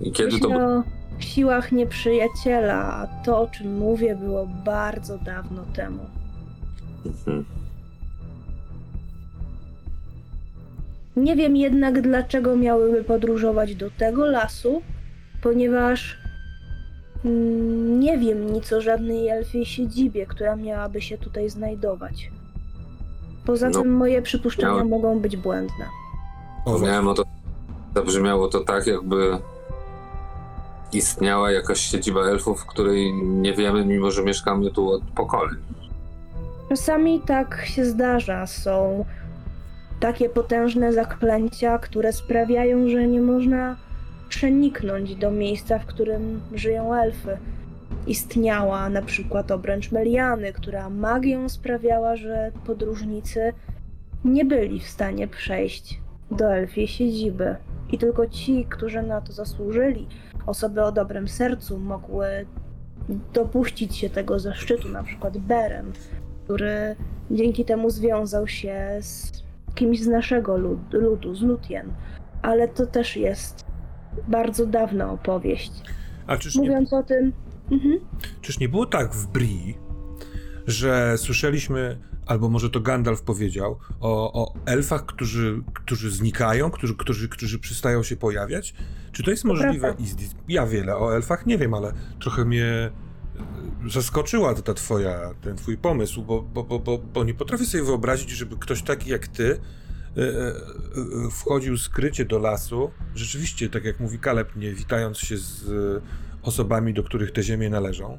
[0.00, 0.82] I kiedy to Myślę o
[1.18, 6.06] siłach nieprzyjaciela, a to, o czym mówię, było bardzo dawno temu.
[7.06, 7.44] Mhm.
[11.16, 14.82] Nie wiem jednak, dlaczego miałyby podróżować do tego lasu,
[15.42, 16.18] ponieważ
[17.24, 22.30] mm, nie wiem nic o żadnej elfiej siedzibie, która miałaby się tutaj znajdować.
[23.46, 25.84] Poza No, tym moje przypuszczenia miałem- mogą być błędne.
[26.64, 26.78] O.
[26.78, 27.22] Miałem o to.
[27.94, 29.38] Zabrzmiało to tak, jakby
[30.92, 35.56] istniała jakaś siedziba elfów, w której nie wiemy, mimo że mieszkamy tu od pokoleń.
[36.68, 38.46] Czasami tak się zdarza.
[38.46, 39.04] Są
[40.00, 43.76] takie potężne zaklęcia, które sprawiają, że nie można
[44.28, 47.38] przeniknąć do miejsca, w którym żyją elfy.
[48.06, 53.52] Istniała na przykład obręcz Meliany, która magią sprawiała, że podróżnicy
[54.24, 56.00] nie byli w stanie przejść
[56.30, 57.56] do elfiej siedziby.
[57.92, 60.06] I tylko ci, którzy na to zasłużyli,
[60.46, 62.46] osoby o dobrym sercu, mogły
[63.32, 65.92] dopuścić się tego zaszczytu, na przykład Beren,
[66.44, 66.96] który
[67.30, 69.45] dzięki temu związał się z
[69.76, 71.92] kimś z naszego lud- ludu, z Lutien.
[72.42, 73.64] Ale to też jest
[74.28, 75.72] bardzo dawna opowieść.
[76.26, 77.32] A czyż nie, Mówiąc o tym,
[77.70, 78.00] mhm.
[78.40, 79.78] czyż nie było tak w Brii,
[80.66, 87.28] że słyszeliśmy, albo może to Gandalf powiedział, o, o elfach, którzy, którzy znikają, którzy, którzy,
[87.28, 88.74] którzy przestają się pojawiać?
[89.12, 89.94] Czy to jest możliwe?
[89.94, 90.04] prawda.
[90.48, 92.90] Ja wiele o elfach nie wiem, ale trochę mnie
[93.90, 98.30] zaskoczyła ta twoja, ten twój pomysł, bo, bo, bo, bo, bo nie potrafię sobie wyobrazić,
[98.30, 99.60] żeby ktoś taki jak ty
[100.16, 105.36] e, e, e, wchodził skrycie do lasu, rzeczywiście, tak jak mówi Kaleb, nie witając się
[105.36, 105.64] z
[106.42, 108.18] osobami, do których te ziemie należą,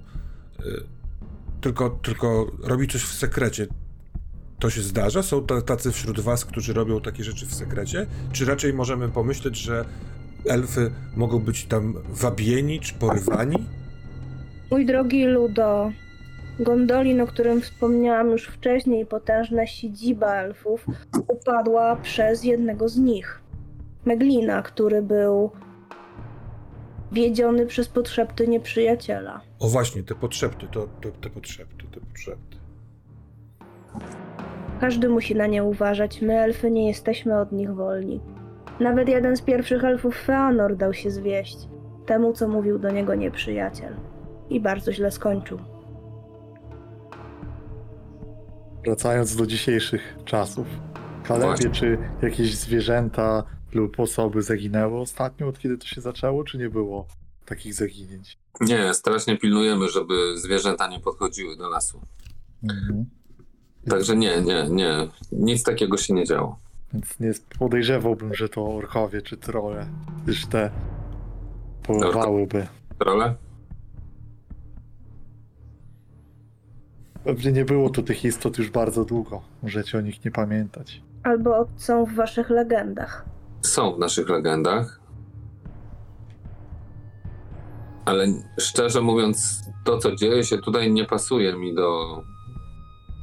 [1.61, 3.67] tylko, tylko robi coś w sekrecie.
[4.59, 5.23] To się zdarza?
[5.23, 8.07] Są ta- tacy wśród was, którzy robią takie rzeczy w sekrecie?
[8.31, 9.85] Czy raczej możemy pomyśleć, że
[10.45, 13.65] elfy mogą być tam wabieni czy porywani?
[14.71, 15.91] Mój drogi Ludo,
[16.59, 20.85] Gondolin, o którym wspomniałam już wcześniej, potężna siedziba elfów,
[21.27, 23.41] upadła przez jednego z nich.
[24.05, 25.51] Meglina, który był
[27.11, 29.41] wiedziony przez podszepty nieprzyjaciela.
[29.59, 32.57] O właśnie, te potrzepty, to, to te potrzepty, te potrzepty.
[34.79, 38.21] Każdy musi na nie uważać, my elfy nie jesteśmy od nich wolni.
[38.79, 41.57] Nawet jeden z pierwszych elfów Feanor dał się zwieść
[42.05, 43.93] temu, co mówił do niego nieprzyjaciel.
[44.49, 45.59] I bardzo źle skończył.
[48.85, 50.67] Wracając do dzisiejszych czasów.
[51.23, 53.43] Kalebie, czy jakieś zwierzęta
[53.73, 57.07] lub osoby zaginęły ostatnio, od kiedy to się zaczęło, czy nie było
[57.45, 58.37] takich zaginięć?
[58.61, 62.01] Nie, strasznie pilnujemy, żeby zwierzęta nie podchodziły do lasu.
[62.63, 63.05] Mhm.
[63.89, 65.07] Także nie, nie, nie.
[65.31, 66.57] Nic takiego się nie działo.
[66.93, 69.87] Więc nie podejrzewałbym, że to orkowie czy trole,
[70.23, 70.71] gdyż te
[71.83, 72.67] polowałyby.
[72.99, 73.35] Role?
[77.27, 79.41] Pewnie nie było tu tych istot już bardzo długo.
[79.63, 81.01] Możecie o nich nie pamiętać.
[81.23, 83.25] Albo są w waszych legendach.
[83.61, 84.99] Są w naszych legendach.
[88.05, 88.27] Ale
[88.59, 92.21] szczerze mówiąc, to co dzieje się tutaj nie pasuje mi do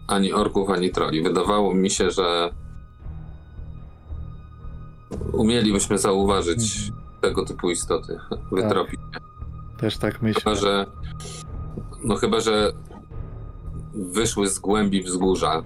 [0.08, 1.22] ani orków, ani troli.
[1.22, 2.50] Wydawało mi się, że
[5.32, 8.18] umielibyśmy zauważyć tego typu istoty,
[8.52, 9.00] wytropić.
[9.78, 10.42] Też tak myślę.
[10.42, 10.86] Chyba, że
[12.04, 12.72] no chyba, że
[13.94, 15.62] wyszły z głębi wzgórza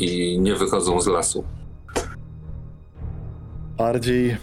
[0.00, 1.44] i nie wychodzą z lasu.
[3.76, 4.36] Bardziej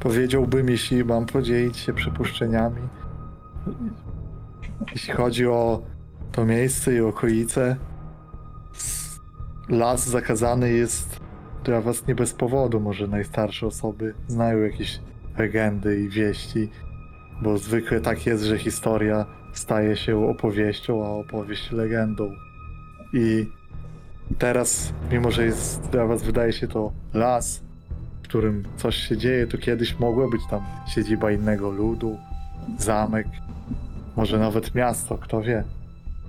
[0.00, 2.82] powiedziałbym, jeśli mam podzielić się przypuszczeniami.
[4.92, 5.82] Jeśli chodzi o
[6.32, 7.76] to miejsce i okolice,
[9.68, 11.20] las zakazany jest
[11.64, 12.80] dla was nie bez powodu.
[12.80, 15.00] Może najstarsze osoby znają jakieś
[15.38, 16.70] legendy i wieści,
[17.42, 19.26] bo zwykle tak jest, że historia
[19.62, 22.32] staje się opowieścią, a opowieść legendą.
[23.14, 23.46] I
[24.38, 27.62] teraz, mimo że jest dla was wydaje się to las,
[28.22, 30.62] w którym coś się dzieje, to kiedyś mogła być tam
[30.94, 32.18] siedziba innego ludu,
[32.78, 33.26] zamek,
[34.16, 35.64] może nawet miasto, kto wie.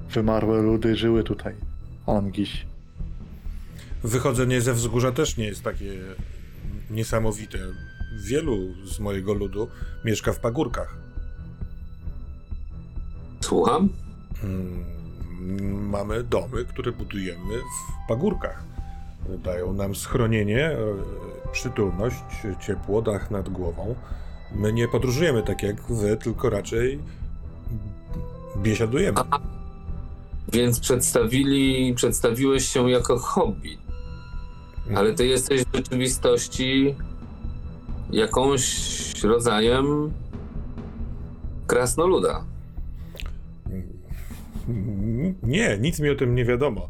[0.09, 1.53] Wymarłe ludy żyły tutaj.
[2.05, 2.65] Ongiś.
[4.03, 5.93] Wychodzenie ze wzgórza też nie jest takie
[6.89, 7.57] niesamowite.
[8.25, 9.67] Wielu z mojego ludu
[10.05, 11.02] mieszka w pagórkach.
[13.43, 13.89] Słucham?
[14.43, 14.83] Mm,
[15.89, 18.63] Mamy domy, które budujemy w pagórkach.
[19.43, 20.77] Dają nam schronienie, e,
[21.51, 22.15] przytulność,
[22.59, 23.95] ciepło, dach nad głową.
[24.55, 26.99] My nie podróżujemy tak jak wy, tylko raczej
[28.57, 29.19] biesiadujemy.
[30.53, 33.77] Więc przedstawili, przedstawiłeś się jako hobby,
[34.95, 36.95] ale ty jesteś w rzeczywistości
[38.11, 40.11] jakąś rodzajem
[41.67, 42.52] krasnoluda.
[45.43, 46.89] Nie, nic mi o tym nie wiadomo.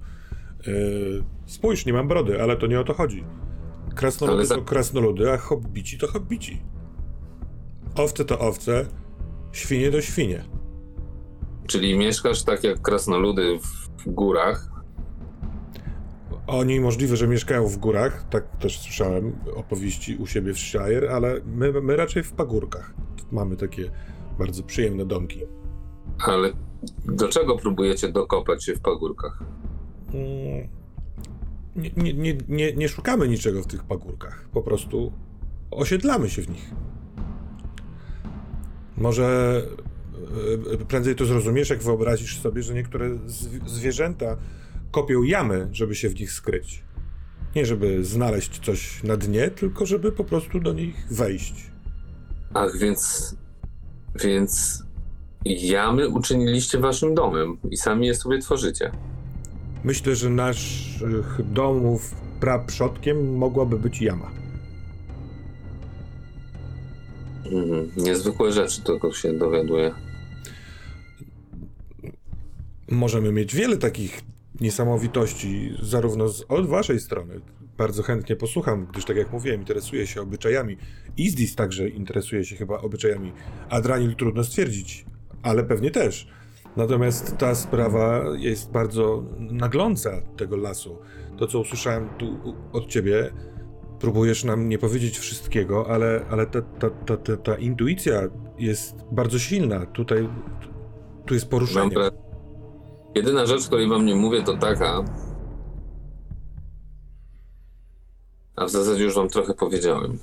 [0.67, 3.23] Yy, spójrz, nie mam brody, ale to nie o to chodzi.
[3.95, 6.61] Krasnoludy za- to krasnoludy, a hobbici to hobbici.
[7.95, 8.85] Owce to owce,
[9.51, 10.43] świnie to świnie.
[11.67, 13.59] Czyli mieszkasz tak jak krasnoludy
[14.05, 14.73] w górach,
[16.47, 21.35] Oni możliwe, że mieszkają w górach, tak też słyszałem opowieści u siebie w Shire, ale
[21.45, 22.93] my, my raczej w pagórkach.
[23.31, 23.91] Mamy takie
[24.39, 25.39] bardzo przyjemne domki.
[26.19, 26.51] Ale
[27.05, 29.39] do czego próbujecie dokopać się w pagórkach?
[30.13, 30.67] Mm,
[31.75, 34.45] Nie, nie, nie, nie, szukamy niczego w tych pagórkach.
[34.53, 35.11] Po prostu
[35.71, 36.71] osiedlamy się w nich.
[38.97, 39.61] Może
[40.69, 44.37] e, e, prędzej to zrozumiesz, jak wyobrazisz sobie, że niektóre zw- zwierzęta
[44.91, 46.83] kopią jamy, żeby się w nich skryć.
[47.55, 51.71] Nie żeby znaleźć coś na dnie, tylko żeby po prostu do nich wejść.
[52.53, 53.35] Ach, więc.
[54.23, 54.83] Więc.
[55.45, 58.91] Jamy uczyniliście waszym domem i sami je sobie tworzycie.
[59.83, 64.31] Myślę, że naszych domów praprzodkiem mogłaby być jama.
[67.45, 67.91] Mhm.
[67.97, 69.91] Niezwykłe rzeczy tylko się dowiaduje.
[72.91, 74.21] Możemy mieć wiele takich
[74.61, 77.41] niesamowitości, zarówno z, od waszej strony.
[77.77, 80.77] Bardzo chętnie posłucham, gdyż tak jak mówiłem, interesuję się obyczajami.
[81.17, 83.31] Izdis także interesuje się chyba obyczajami.
[83.69, 85.05] Adranil trudno stwierdzić,
[85.43, 86.27] ale pewnie też.
[86.77, 90.97] Natomiast ta sprawa jest bardzo nagląca tego lasu.
[91.37, 92.37] To, co usłyszałem tu
[92.73, 93.33] od ciebie,
[93.99, 98.21] próbujesz nam nie powiedzieć wszystkiego, ale, ale ta, ta, ta, ta, ta intuicja
[98.59, 99.85] jest bardzo silna.
[99.85, 100.29] Tutaj
[101.25, 101.95] tu jest poruszenie.
[103.15, 105.05] Jedyna rzecz, której wam nie mówię, to taka.
[108.55, 110.19] A w zasadzie już wam trochę powiedziałem.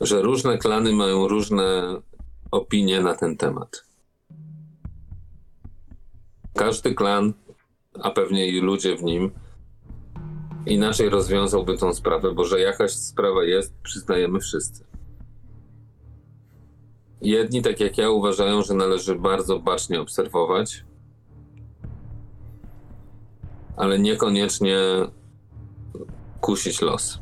[0.00, 1.96] Że różne klany mają różne
[2.52, 3.84] opinie na ten temat.
[6.54, 7.32] Każdy klan,
[8.02, 9.30] a pewnie i ludzie w nim,
[10.66, 14.84] inaczej rozwiązałby tą sprawę, bo że jakaś sprawa jest, przyznajemy wszyscy.
[17.20, 20.84] Jedni, tak jak ja, uważają, że należy bardzo bacznie obserwować,
[23.76, 24.78] ale niekoniecznie
[26.40, 27.18] kusić los.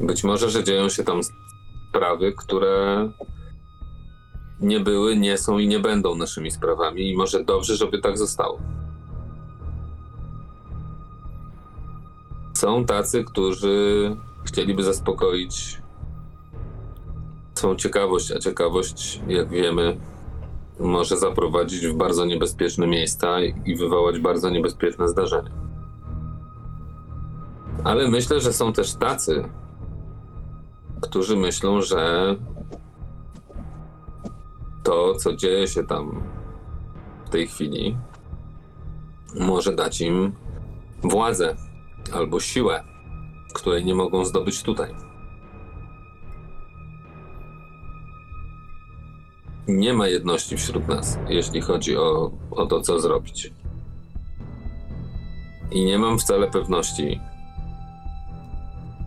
[0.00, 1.20] Być może, że dzieją się tam
[1.88, 3.08] sprawy, które
[4.60, 8.58] nie były, nie są i nie będą naszymi sprawami, i może dobrze, żeby tak zostało.
[12.54, 15.82] Są tacy, którzy chcieliby zaspokoić
[17.54, 19.96] swą ciekawość, a ciekawość, jak wiemy,
[20.80, 25.50] może zaprowadzić w bardzo niebezpieczne miejsca i wywołać bardzo niebezpieczne zdarzenia.
[27.84, 29.48] Ale myślę, że są też tacy,
[31.02, 32.34] którzy myślą, że
[34.84, 36.22] to, co dzieje się tam
[37.26, 37.96] w tej chwili,
[39.40, 40.32] może dać im
[41.02, 41.56] władzę
[42.12, 42.84] albo siłę,
[43.54, 44.94] której nie mogą zdobyć tutaj.
[49.68, 53.52] nie ma jedności wśród nas, jeśli chodzi o, o to, co zrobić.
[55.70, 57.20] I nie mam wcale pewności,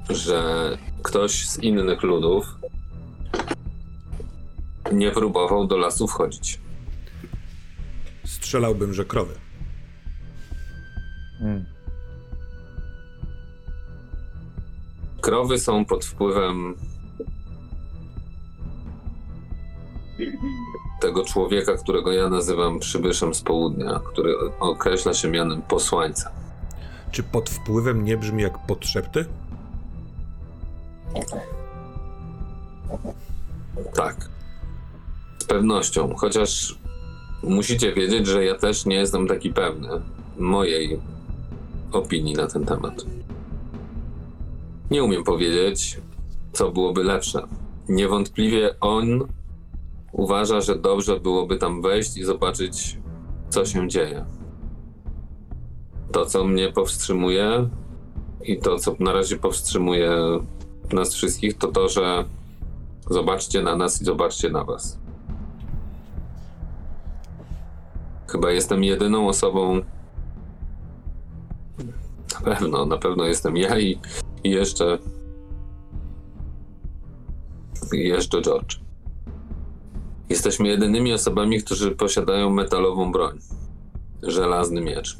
[0.09, 2.45] że ktoś z innych ludów
[4.91, 6.59] nie próbował do lasu wchodzić.
[8.25, 9.33] Strzelałbym, że krowy.
[11.41, 11.65] Mm.
[15.21, 16.75] Krowy są pod wpływem
[21.01, 26.31] tego człowieka, którego ja nazywam przybyszem z południa, który określa się mianem posłańca.
[27.11, 29.25] Czy pod wpływem nie brzmi jak podszepty?
[33.93, 34.29] Tak.
[35.39, 36.79] Z pewnością, chociaż
[37.43, 39.89] musicie wiedzieć, że ja też nie jestem taki pewny
[40.37, 40.99] mojej
[41.91, 43.05] opinii na ten temat.
[44.91, 45.99] Nie umiem powiedzieć,
[46.53, 47.47] co byłoby lepsze.
[47.89, 49.27] Niewątpliwie on
[50.11, 52.97] uważa, że dobrze byłoby tam wejść i zobaczyć,
[53.49, 54.25] co się dzieje.
[56.11, 57.69] To, co mnie powstrzymuje
[58.43, 60.11] i to, co na razie powstrzymuje
[60.93, 62.25] nas wszystkich, to to, że
[63.11, 64.99] Zobaczcie na nas i zobaczcie na was.
[68.27, 69.81] Chyba jestem jedyną osobą.
[72.33, 73.99] Na pewno, na pewno jestem ja i,
[74.43, 74.97] i jeszcze.
[77.93, 78.79] I jeszcze George.
[80.29, 83.39] Jesteśmy jedynymi osobami, którzy posiadają metalową broń.
[84.23, 85.17] Żelazny miecz.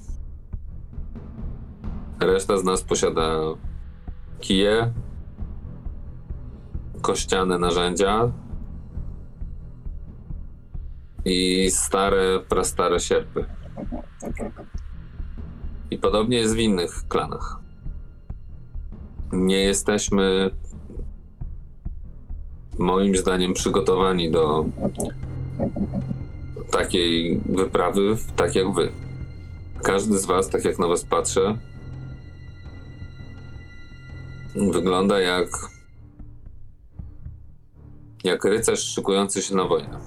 [2.20, 3.40] Reszta z nas posiada
[4.40, 4.94] kije,
[7.02, 8.32] kościane narzędzia
[11.26, 13.46] i stare, prastare sierpy.
[15.92, 17.60] I podobnie jest w innych klanach.
[19.32, 20.52] Nie jesteśmy
[22.80, 24.66] moim zdaniem przygotowani do
[26.72, 28.92] takiej wyprawy, tak jak wy.
[29.84, 31.58] Każdy z was, tak jak na was patrzę,
[34.56, 35.48] wygląda jak
[38.24, 40.00] jak rycerz szykujący się na wojnę.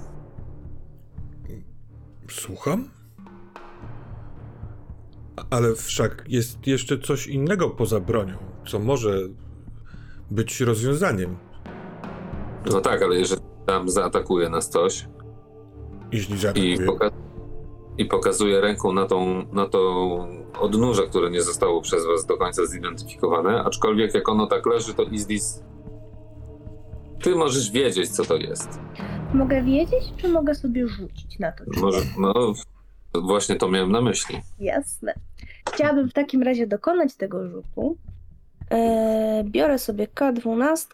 [2.29, 2.89] Słucham?
[5.49, 8.37] Ale wszak jest jeszcze coś innego poza bronią,
[8.67, 9.19] co może
[10.31, 11.37] być rozwiązaniem.
[12.71, 15.07] No tak, ale jeżeli tam zaatakuje nas coś
[16.11, 16.77] Jeśli i zaatakuje.
[16.77, 17.11] poka-
[17.97, 20.05] I pokazuje ręką na, tą, na to
[20.59, 23.63] odnóże, które nie zostało przez was do końca zidentyfikowane.
[23.63, 25.63] Aczkolwiek jak ono tak leży, to Izdis.
[27.23, 28.79] Ty możesz wiedzieć, co to jest.
[29.33, 31.63] Mogę wiedzieć, czy mogę sobie rzucić na to?
[31.73, 32.53] Czy Może, no,
[33.21, 34.41] właśnie to miałem na myśli.
[34.59, 35.13] Jasne.
[35.73, 37.97] Chciałabym w takim razie dokonać tego rzutu.
[38.69, 40.87] Eee, biorę sobie K12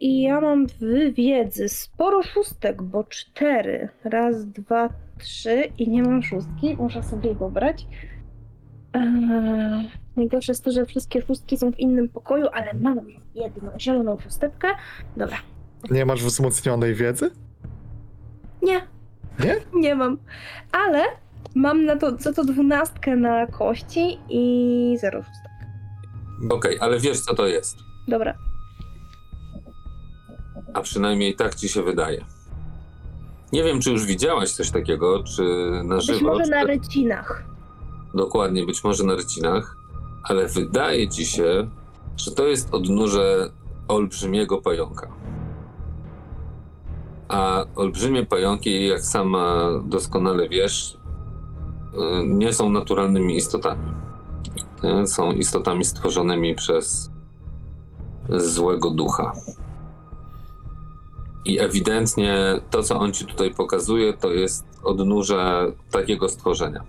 [0.00, 3.88] i ja mam w wiedzy sporo szóstek, bo cztery.
[4.04, 4.88] Raz, dwa,
[5.18, 6.76] trzy i nie mam szóstki.
[6.78, 7.86] Muszę sobie je pobrać.
[8.92, 13.00] Eee, najgorsze jest to, że wszystkie szóstki są w innym pokoju, ale mam
[13.34, 14.68] jedną zieloną szósteczkę.
[15.16, 15.36] Dobra.
[15.90, 17.30] Nie masz wzmocnionej wiedzy?
[18.62, 18.86] Nie.
[19.44, 19.56] Nie?
[19.82, 20.18] Nie mam.
[20.72, 21.04] Ale
[21.54, 25.52] mam na to, za to dwunastkę na kości i zero szóstek.
[26.50, 27.76] Okej, ale wiesz, co to jest.
[28.08, 28.34] Dobra.
[30.74, 32.24] A przynajmniej tak ci się wydaje.
[33.52, 35.42] Nie wiem, czy już widziałaś coś takiego, czy
[35.84, 36.24] na Być żywo.
[36.28, 37.44] może czy na rycinach.
[38.14, 39.76] Dokładnie, być może na rycinach,
[40.24, 41.68] ale wydaje ci się,
[42.16, 43.50] że to jest odnóże
[43.88, 45.08] olbrzymiego pająka.
[47.28, 50.98] A olbrzymie pająki, jak sama doskonale wiesz,
[51.94, 53.92] y, nie są naturalnymi istotami.
[55.02, 57.10] Y, Są istotami stworzonymi przez
[58.28, 59.32] złego ducha.
[61.44, 66.84] I ewidentnie to, co on ci tutaj pokazuje, to jest odnóże takiego stworzenia.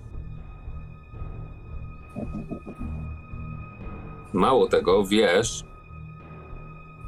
[4.34, 5.64] Mało tego, wiesz,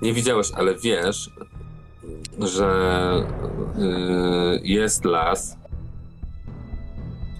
[0.01, 1.31] nie widziałeś, ale wiesz,
[2.39, 3.23] że
[3.77, 5.57] y, jest las.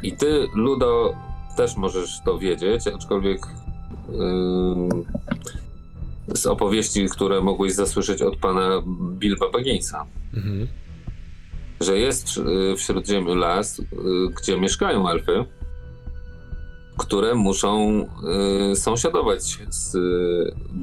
[0.04, 1.14] I ty, Ludo,
[1.58, 3.50] też możesz to wiedzieć, aczkolwiek y,
[6.36, 8.82] z opowieści, które mogłeś zasłyszeć od pana
[9.20, 10.68] Bilba Bagginsa, Mhm.
[11.82, 13.82] że jest y, w Śródziemiu las,
[14.42, 15.46] gdzie mieszkają elfy,
[16.98, 18.06] które muszą
[18.76, 19.98] sąsiadować z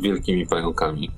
[0.01, 1.11] wielkimi pająkami.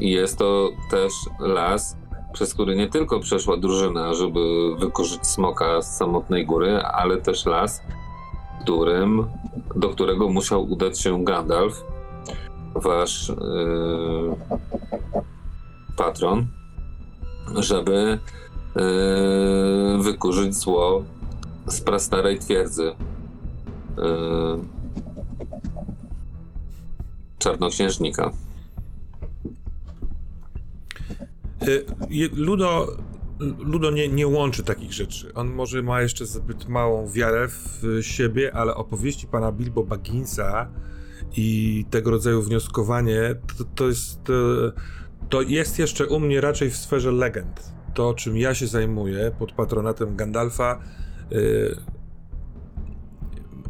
[0.00, 1.96] I jest to też las,
[2.32, 4.40] przez który nie tylko przeszła drużyna, żeby
[4.78, 7.82] wykurzyć smoka z samotnej góry, ale też las,
[8.60, 9.26] którym,
[9.76, 11.84] do którego musiał udać się Gandalf,
[12.74, 13.34] wasz y,
[15.96, 16.46] patron,
[17.56, 18.18] żeby
[18.76, 21.04] y, wykurzyć zło
[21.66, 22.94] z prastarej twierdzy y,
[27.38, 28.30] czarnoksiężnika.
[28.30, 28.34] Y,
[31.18, 31.40] je-
[32.36, 32.96] Ludo,
[33.58, 35.34] Ludo nie, nie łączy takich rzeczy.
[35.34, 40.68] On może ma jeszcze zbyt małą wiarę w siebie, ale opowieści pana Bilbo Bagginsa
[41.36, 44.20] i tego rodzaju wnioskowanie to, to jest.
[45.28, 47.72] To jest jeszcze u mnie raczej w sferze legend.
[47.94, 50.80] To, czym ja się zajmuję pod patronatem Gandalfa,
[51.32, 51.76] y,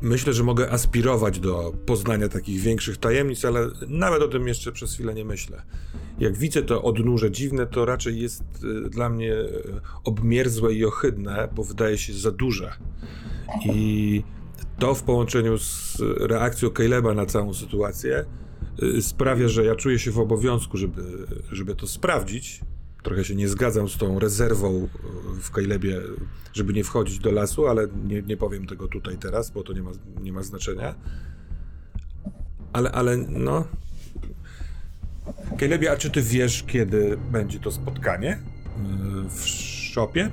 [0.02, 4.94] myślę, że mogę aspirować do poznania takich większych tajemnic, ale nawet o tym jeszcze przez
[4.94, 5.62] chwilę nie myślę
[6.20, 11.48] jak widzę to odnóże dziwne, to raczej jest y, dla mnie y, obmierzłe i ohydne,
[11.54, 12.72] bo wydaje się za duże.
[13.64, 14.22] I
[14.78, 18.24] to w połączeniu z reakcją Caleba na całą sytuację
[18.82, 21.02] y, sprawia, że ja czuję się w obowiązku, żeby,
[21.52, 22.60] żeby to sprawdzić.
[23.02, 24.88] Trochę się nie zgadzam z tą rezerwą y,
[25.40, 26.00] w Calebie,
[26.52, 29.82] żeby nie wchodzić do lasu, ale nie, nie powiem tego tutaj teraz, bo to nie
[29.82, 29.90] ma,
[30.20, 30.94] nie ma znaczenia.
[32.72, 33.64] Ale, ale no,
[35.58, 38.38] Calebie, a czy ty wiesz, kiedy będzie to spotkanie
[39.24, 39.46] yy, w
[39.88, 40.30] szopie?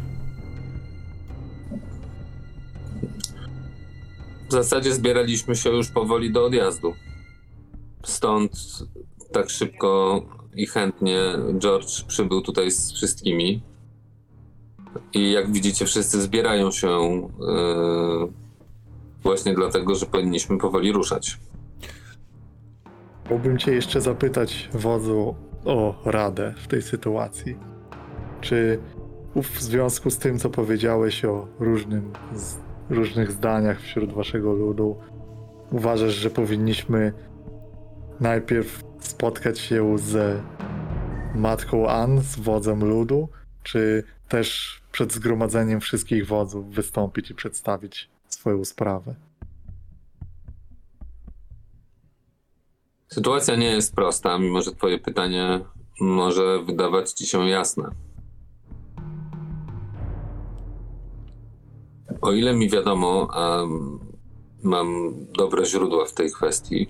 [4.49, 6.93] W zasadzie zbieraliśmy się już powoli do odjazdu.
[8.05, 8.51] Stąd
[9.31, 10.21] tak szybko
[10.57, 11.19] i chętnie
[11.57, 13.61] George przybył tutaj z wszystkimi.
[15.13, 18.27] I jak widzicie, wszyscy zbierają się yy,
[19.23, 21.39] właśnie dlatego, że powinniśmy powoli ruszać.
[23.29, 25.35] Mógłbym cię jeszcze zapytać, wodzu,
[25.65, 27.57] o radę w tej sytuacji.
[28.41, 28.79] Czy
[29.35, 32.55] w związku z tym, co powiedziałeś o różnym, z,
[32.89, 34.95] różnych zdaniach wśród waszego ludu,
[35.71, 37.13] uważasz, że powinniśmy
[38.19, 40.41] najpierw spotkać się z
[41.35, 43.29] matką Ann, z wodzem ludu,
[43.63, 49.15] czy też przed zgromadzeniem wszystkich wodzów wystąpić i przedstawić swoją sprawę?
[53.07, 55.59] Sytuacja nie jest prosta, mimo że Twoje pytanie
[55.99, 57.91] może wydawać Ci się jasne.
[62.21, 63.63] O ile mi wiadomo, a
[64.63, 66.87] mam dobre źródła w tej kwestii,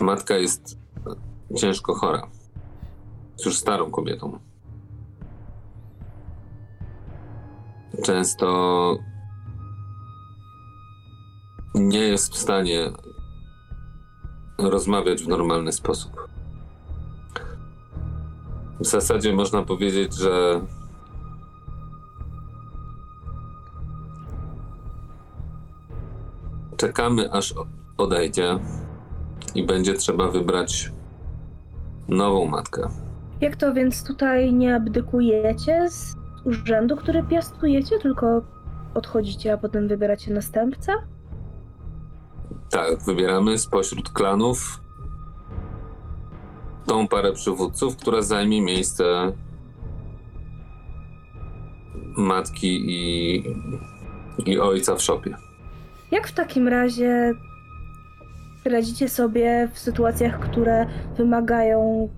[0.00, 0.78] matka jest
[1.56, 2.28] ciężko chora.
[3.32, 4.38] Jest już starą kobietą.
[8.02, 8.98] często
[11.74, 12.90] nie jest w stanie
[14.58, 16.28] rozmawiać w normalny sposób.
[18.80, 20.60] W zasadzie można powiedzieć, że
[26.76, 27.54] czekamy aż
[27.96, 28.58] odejdzie
[29.54, 30.92] i będzie trzeba wybrać
[32.08, 32.88] nową matkę.
[33.40, 38.42] Jak to więc tutaj nie abdykujecie z urzędu, który piastujecie, tylko
[38.94, 40.92] odchodzicie, a potem wybieracie następcę?
[42.70, 44.80] Tak, wybieramy spośród klanów
[46.86, 49.32] tą parę przywódców, która zajmie miejsce
[52.16, 53.42] matki i,
[54.46, 55.36] i ojca w szopie.
[56.10, 57.34] Jak w takim razie
[58.68, 60.86] radzicie sobie w sytuacjach, które
[61.16, 62.08] wymagają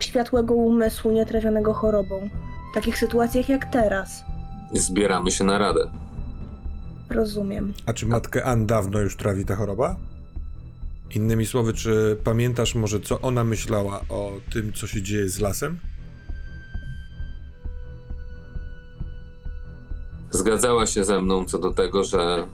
[0.00, 2.28] światłego umysłu nietrawionego chorobą?
[2.72, 4.24] W takich sytuacjach jak teraz.
[4.72, 5.90] Zbieramy się na radę.
[7.10, 7.72] Rozumiem.
[7.86, 9.96] A czy matkę Ann dawno już trawi ta choroba?
[11.14, 15.78] Innymi słowy, czy pamiętasz może, co ona myślała o tym, co się dzieje z lasem?
[20.30, 22.46] Zgadzała się ze mną co do tego, że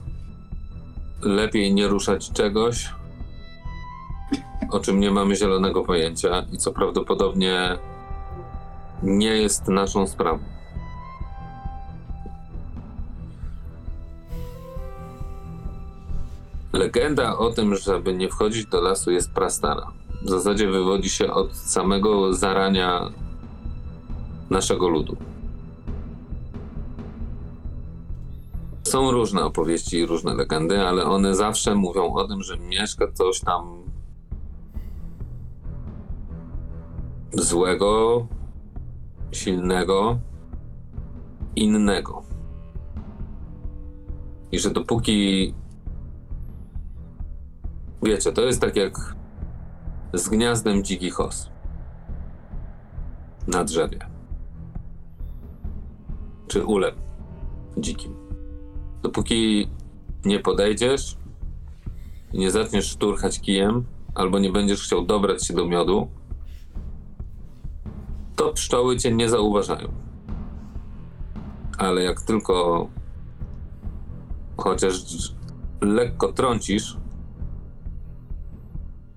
[1.21, 2.89] lepiej nie ruszać czegoś,
[4.71, 7.77] o czym nie mamy zielonego pojęcia i co prawdopodobnie
[9.03, 10.39] nie jest naszą sprawą.
[16.73, 19.91] Legenda o tym, żeby nie wchodzić do lasu jest prastara.
[20.21, 23.09] W zasadzie wywodzi się od samego zarania
[24.49, 25.17] naszego ludu.
[28.83, 33.39] Są różne opowieści i różne legendy, ale one zawsze mówią o tym, że mieszka coś
[33.39, 33.88] tam
[37.33, 38.27] złego,
[39.31, 40.19] silnego,
[41.55, 42.23] innego.
[44.51, 45.53] I że dopóki
[48.03, 49.15] wiecie, to jest tak jak
[50.13, 51.49] z gniazdem dzikich os
[53.47, 53.99] na drzewie.
[56.47, 56.95] Czy ulem
[57.77, 58.15] dzikim.
[59.01, 59.69] Dopóki
[60.25, 61.19] nie podejdziesz
[62.33, 63.85] nie zaczniesz szturchać kijem,
[64.15, 66.07] albo nie będziesz chciał dobrać się do miodu,
[68.39, 69.93] to pszczoły cię nie zauważają.
[71.77, 72.87] Ale jak tylko
[74.57, 74.93] chociaż
[75.81, 76.97] lekko trącisz,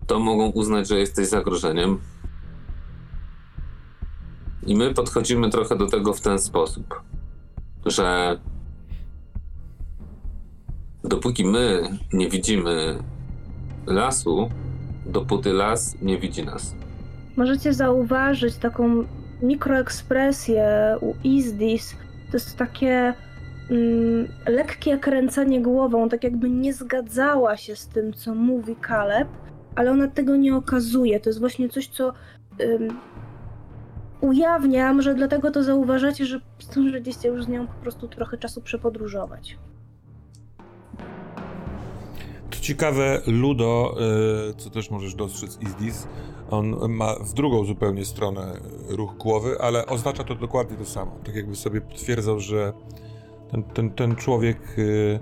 [0.06, 1.98] to mogą uznać, że jesteś zagrożeniem.
[4.66, 7.02] I my podchodzimy trochę do tego w ten sposób,
[7.86, 8.38] że
[11.04, 13.02] dopóki my nie widzimy
[13.86, 14.50] lasu,
[15.06, 16.81] dopóty las nie widzi nas.
[17.36, 19.04] Możecie zauważyć taką
[19.42, 21.96] mikroekspresję u Izdis.
[22.30, 23.14] To jest takie
[23.70, 29.28] mm, lekkie kręcenie głową, tak jakby nie zgadzała się z tym, co mówi Kaleb,
[29.74, 31.20] ale ona tego nie okazuje.
[31.20, 32.12] To jest właśnie coś, co
[32.60, 32.98] ym,
[34.20, 39.58] ujawnia, może dlatego to zauważacie, że zdążyliście już z nią po prostu trochę czasu przepodróżować.
[42.62, 43.96] Ciekawe, Ludo,
[44.50, 46.06] y, co też możesz dostrzec Izdis,
[46.50, 51.18] on ma w drugą zupełnie stronę ruch głowy, ale oznacza to dokładnie to samo.
[51.24, 52.72] Tak jakby sobie potwierdzał, że
[53.50, 55.20] ten, ten, ten człowiek y,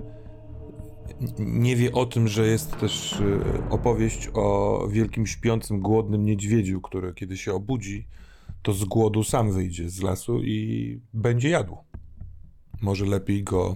[1.39, 3.39] nie wie o tym, że jest też y,
[3.69, 8.07] opowieść o wielkim śpiącym, głodnym niedźwiedziu, który kiedy się obudzi,
[8.61, 11.77] to z głodu sam wyjdzie z lasu i będzie jadł.
[12.81, 13.75] Może lepiej go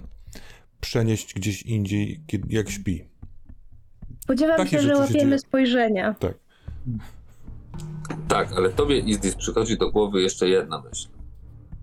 [0.82, 3.15] przenieść gdzieś indziej, jak śpi.
[4.26, 5.38] Spodziewam Takie się, że się łapiemy dzieją.
[5.39, 6.14] spojrzenia.
[6.19, 6.34] Tak.
[8.27, 11.07] Tak, ale tobie, Izdis, przychodzi do głowy jeszcze jedna myśl.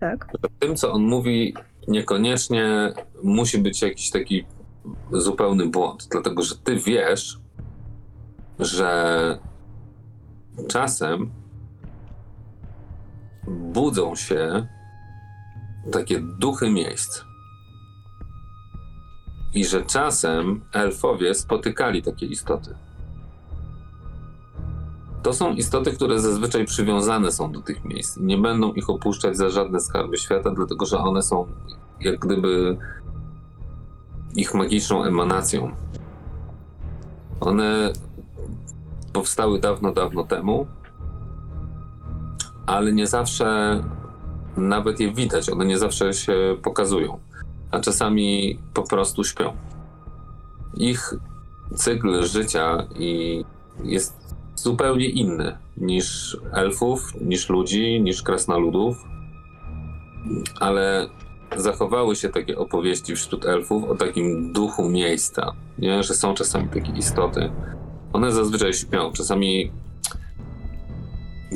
[0.00, 0.28] Tak.
[0.42, 1.54] Że tym, co on mówi,
[1.88, 2.92] niekoniecznie
[3.22, 4.44] musi być jakiś taki
[5.12, 7.38] zupełny błąd, dlatego że ty wiesz,
[8.58, 9.38] że
[10.68, 11.30] czasem
[13.48, 14.66] budzą się
[15.92, 17.24] takie duchy miejsc.
[19.54, 22.74] I że czasem elfowie spotykali takie istoty.
[25.22, 28.16] To są istoty, które zazwyczaj przywiązane są do tych miejsc.
[28.16, 31.46] Nie będą ich opuszczać za żadne skarby świata, dlatego że one są
[32.00, 32.76] jak gdyby
[34.36, 35.70] ich magiczną emanacją.
[37.40, 37.92] One
[39.12, 40.66] powstały dawno, dawno temu,
[42.66, 43.80] ale nie zawsze
[44.56, 45.50] nawet je widać.
[45.50, 47.18] One nie zawsze się pokazują,
[47.72, 49.56] a czasami po prostu śpią.
[50.76, 51.14] Ich
[51.74, 53.44] cykl życia i
[53.84, 58.96] jest zupełnie inny niż elfów, niż ludzi, niż krasnoludów.
[60.60, 61.08] Ale
[61.56, 66.02] zachowały się takie opowieści wśród elfów o takim duchu miejsca, nie?
[66.02, 67.50] że są czasami takie istoty.
[68.12, 69.72] One zazwyczaj śpią, czasami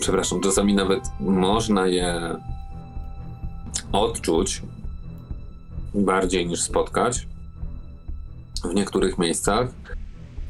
[0.01, 2.37] przepraszam, czasami nawet można je
[3.93, 4.63] odczuć
[5.97, 7.27] bardziej niż spotkać
[8.65, 9.69] w niektórych miejscach.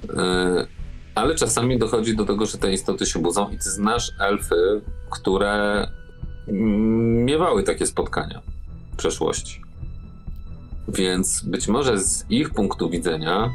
[0.02, 0.66] Yy,
[1.14, 5.86] ale czasami dochodzi do tego, że te istoty się budzą i ty znasz elfy, które
[6.48, 8.43] miewały takie spotkania
[8.93, 9.62] w przeszłości.
[10.89, 13.51] Więc być może z ich punktu widzenia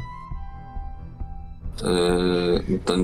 [1.82, 2.94] yy, to,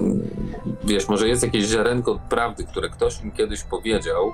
[0.85, 4.32] wiesz, może jest jakieś ziarenko prawdy, które ktoś im kiedyś powiedział,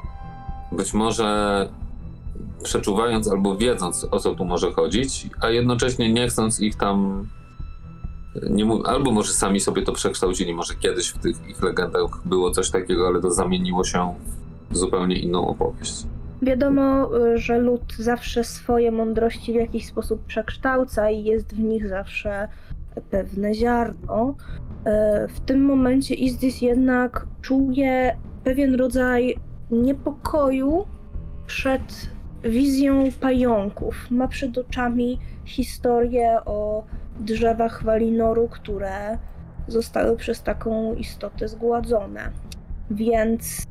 [0.72, 1.68] być może
[2.64, 7.28] przeczuwając albo wiedząc o co tu może chodzić, a jednocześnie nie chcąc ich tam
[8.50, 12.70] nie albo może sami sobie to przekształcili, może kiedyś w tych ich legendach było coś
[12.70, 14.14] takiego, ale to zamieniło się
[14.70, 16.06] w zupełnie inną opowieść.
[16.42, 22.48] Wiadomo, że lud zawsze swoje mądrości w jakiś sposób przekształca i jest w nich zawsze
[23.10, 24.34] pewne ziarno.
[25.24, 29.36] Y, W tym momencie Izdis jednak czuje pewien rodzaj
[29.70, 30.86] niepokoju
[31.46, 32.13] przed
[32.44, 34.10] wizją pająków.
[34.10, 36.84] Ma przed oczami historię o
[37.20, 39.18] drzewach Walinoru, które
[39.68, 42.30] zostały przez taką istotę zgładzone.
[42.90, 43.66] Więc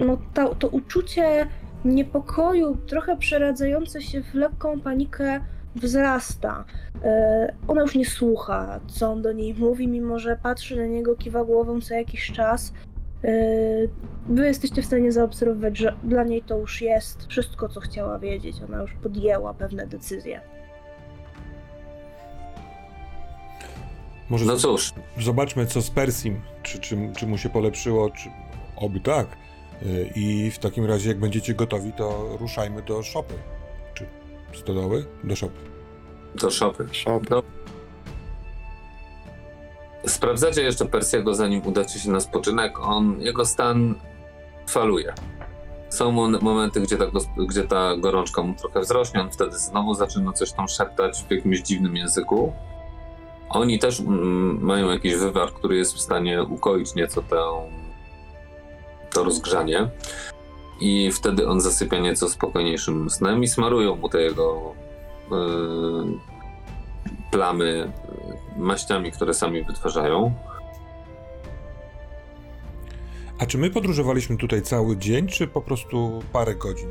[0.00, 1.46] no, to, to uczucie
[1.84, 5.40] niepokoju, trochę przeradzające się w lekką panikę,
[5.76, 6.64] wzrasta.
[7.04, 11.16] E, Ona już nie słucha, co on do niej mówi, mimo że patrzy na niego,
[11.16, 12.72] kiwa głową co jakiś czas.
[14.28, 18.56] Wy jesteście w stanie zaobserwować, że dla niej to już jest wszystko, co chciała wiedzieć.
[18.68, 20.40] Ona już podjęła pewne decyzje.
[24.30, 26.40] Może No cóż, zobaczmy, co z Persim.
[26.62, 28.28] Czy, czy, czy mu się polepszyło, czy
[28.76, 29.26] oby tak.
[29.82, 33.34] Y, I w takim razie, jak będziecie gotowi, to ruszajmy do szopy.
[33.94, 34.06] Czy
[34.54, 35.06] stodoły?
[35.24, 35.60] Do szopy.
[36.34, 36.88] do szopy.
[36.92, 37.20] Shop.
[37.30, 37.42] No.
[40.06, 42.80] Sprawdzacie jeszcze Persiego, zanim udacie się na spoczynek.
[42.80, 43.94] On, jego stan
[44.68, 45.14] faluje.
[45.88, 47.04] Są momenty, gdzie ta,
[47.48, 51.60] gdzie ta gorączka mu trochę wzrośnie, on wtedy znowu zaczyna coś tam szeptać w jakimś
[51.60, 52.52] dziwnym języku.
[53.48, 57.42] Oni też mm, mają jakiś wywar, który jest w stanie ukoić nieco tę,
[59.12, 59.88] to rozgrzanie.
[60.80, 64.74] I wtedy on zasypia nieco spokojniejszym snem i smarują mu te jego
[65.30, 66.33] yy,
[67.30, 67.92] plamy
[68.56, 70.34] yy, maściami, które sami wytwarzają.
[73.38, 76.88] A czy my podróżowaliśmy tutaj cały dzień, czy po prostu parę godzin?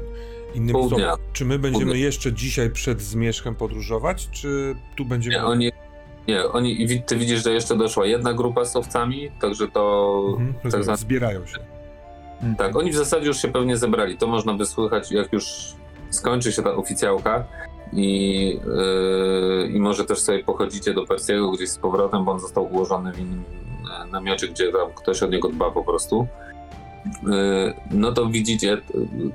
[0.56, 5.36] Innymi Pół słowy, czy my będziemy jeszcze dzisiaj przed zmierzchem podróżować, czy tu będziemy...
[5.36, 5.72] Nie, oni,
[6.28, 10.74] nie, oni, ty widzisz, że jeszcze doszła jedna grupa z owcami, także to Mhm, tak,
[10.74, 11.58] rozumiem, zbierają się.
[12.58, 14.18] tak, oni w zasadzie już się pewnie zebrali.
[14.18, 15.74] To można wysłuchać, jak już
[16.10, 17.46] skończy się ta oficjałka
[17.96, 18.60] i,
[19.62, 23.14] yy, i może też sobie pochodzicie do Persiego gdzieś z powrotem, bo on został ułożony
[23.14, 23.44] w innym
[24.04, 26.28] e, namiocie, gdzie tam ktoś od niego dba po prostu.
[27.24, 28.78] Yy, No to widzicie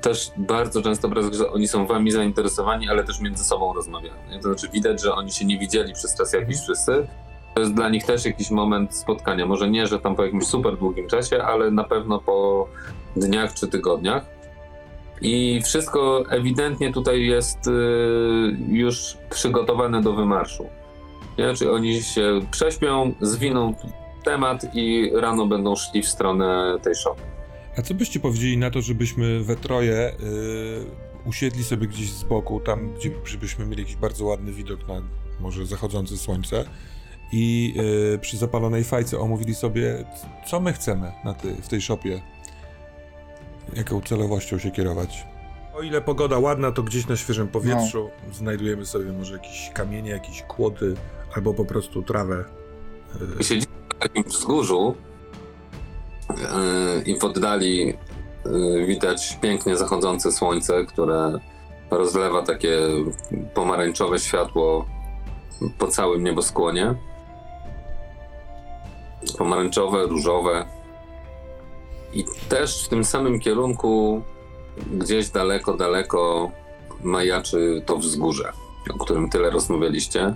[0.01, 4.13] też bardzo często że oni są wami zainteresowani, ale też między sobą rozmawiają.
[4.41, 7.07] To znaczy widać, że oni się nie widzieli przez czas jakiś wszyscy.
[7.53, 9.45] To jest dla nich też jakiś moment spotkania.
[9.45, 12.67] Może nie, że tam po jakimś super długim czasie, ale na pewno po
[13.15, 14.38] dniach czy tygodniach.
[15.21, 17.71] I wszystko ewidentnie tutaj jest y,
[18.69, 20.65] już przygotowane do wymarszu.
[21.37, 21.53] Nie?
[21.53, 23.73] Czyli oni się prześpią, zwiną
[24.23, 27.21] temat i rano będą szli w stronę tej szopy.
[27.77, 30.15] A co byście powiedzieli na to, żebyśmy we troje y,
[31.25, 35.01] usiedli sobie gdzieś z boku, tam gdzie żebyśmy mieli jakiś bardzo ładny widok na
[35.39, 36.65] może zachodzące słońce
[37.31, 37.73] i
[38.15, 40.05] y, przy zapalonej fajce omówili sobie,
[40.47, 42.21] co my chcemy na ty, w tej szopie,
[43.75, 45.27] jaką celowością się kierować.
[45.75, 50.41] O ile pogoda ładna, to gdzieś na świeżym powietrzu znajdujemy sobie może jakieś kamienie, jakieś
[50.41, 50.95] kłody
[51.35, 52.45] albo po prostu trawę.
[53.39, 54.95] Y, Siedzi na takim wzgórzu
[56.29, 57.85] yy, i w oddali
[58.45, 61.39] yy, widać pięknie zachodzące słońce, które
[61.91, 62.77] rozlewa takie
[63.53, 64.85] pomarańczowe światło
[65.77, 66.95] po całym nieboskłonie.
[69.37, 70.78] Pomarańczowe, różowe.
[72.13, 74.21] I też w tym samym kierunku,
[74.93, 76.51] gdzieś daleko, daleko
[77.03, 78.51] majaczy to wzgórze,
[78.93, 80.35] o którym tyle rozmawialiście.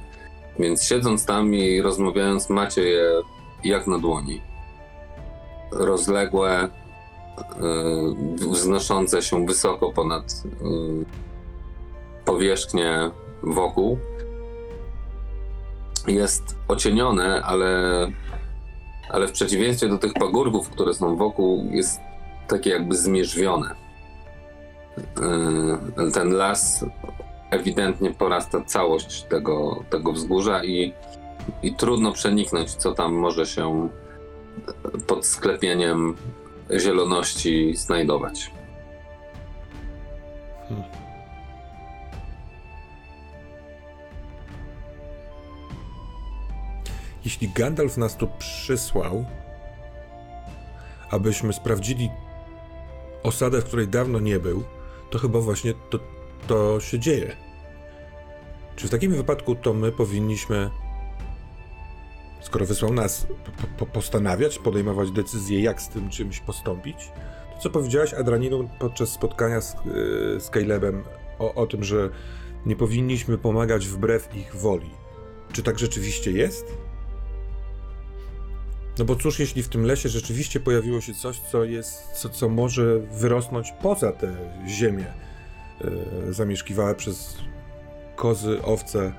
[0.59, 3.21] Więc siedząc tam i rozmawiając, macie je
[3.63, 4.41] jak na dłoni.
[5.71, 6.69] Rozległe,
[8.41, 11.05] yy, wznoszące się wysoko ponad yy,
[12.25, 13.11] powierzchnię
[13.43, 13.97] wokół.
[16.07, 17.67] Jest ocienione, ale,
[19.09, 21.99] ale w przeciwieństwie do tych pagórków, które są wokół, jest
[22.47, 23.75] takie jakby zmierzwione.
[25.97, 26.85] Yy, ten las
[27.49, 30.93] ewidentnie porasta całość tego, tego wzgórza i,
[31.63, 33.89] i trudno przeniknąć, co tam może się
[35.07, 36.15] pod sklepieniem
[36.80, 38.51] zieloności znajdować.
[47.25, 49.25] Jeśli Gandalf nas tu przysłał,
[51.11, 52.09] abyśmy sprawdzili
[53.23, 54.63] osadę, w której dawno nie był,
[55.09, 55.99] to chyba właśnie to,
[56.47, 57.35] to się dzieje.
[58.75, 60.69] Czy w takim wypadku to my powinniśmy,
[62.41, 63.27] skoro wysłał nas,
[63.61, 67.11] po, po, postanawiać, podejmować decyzję, jak z tym czymś postąpić?
[67.55, 71.03] To, co powiedziałaś Adraninu podczas spotkania z, yy, z Calebem
[71.39, 72.09] o, o tym, że
[72.65, 74.89] nie powinniśmy pomagać wbrew ich woli.
[75.51, 76.77] Czy tak rzeczywiście jest?
[78.99, 82.49] No bo cóż, jeśli w tym lesie rzeczywiście pojawiło się coś, co jest, co, co
[82.49, 84.35] może wyrosnąć poza te
[84.67, 85.05] ziemie
[85.81, 87.37] yy, zamieszkiwałe przez
[88.15, 89.13] kozy, owce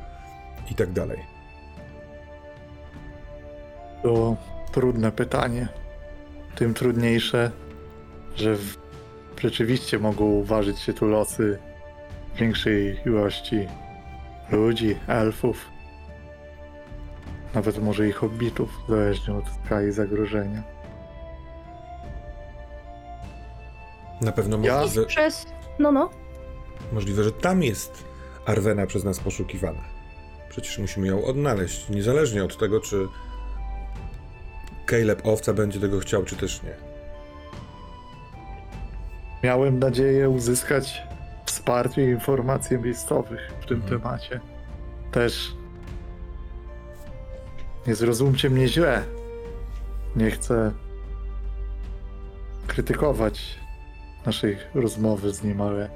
[0.70, 1.18] i tak dalej.
[4.02, 4.36] To
[4.72, 5.68] trudne pytanie.
[6.54, 7.50] Tym trudniejsze,
[8.36, 8.76] że w...
[9.40, 11.58] rzeczywiście mogą ważyć się tu losy
[12.36, 13.66] większej ilości
[14.50, 15.73] ludzi, elfów,
[17.54, 20.62] nawet może i hobbitów, zależnie od skali zagrożenia.
[24.20, 25.46] Na pewno Ja- możliwe, Przez...
[25.78, 26.10] No, no.
[26.92, 28.04] możliwe, że tam jest
[28.46, 29.80] Arwena przez nas poszukiwana.
[30.48, 33.08] Przecież musimy ją odnaleźć, niezależnie od tego, czy
[34.90, 36.74] Caleb Owca będzie tego chciał, czy też nie.
[39.42, 41.02] Miałem nadzieję uzyskać
[41.46, 44.00] wsparcie i informacje miejscowych w tym Mhm.
[44.00, 44.40] temacie.
[45.12, 45.54] Też
[47.86, 49.02] nie zrozumcie mnie źle.
[50.16, 50.72] Nie chcę
[52.66, 53.58] krytykować
[54.26, 55.90] naszej rozmowy z nim, ale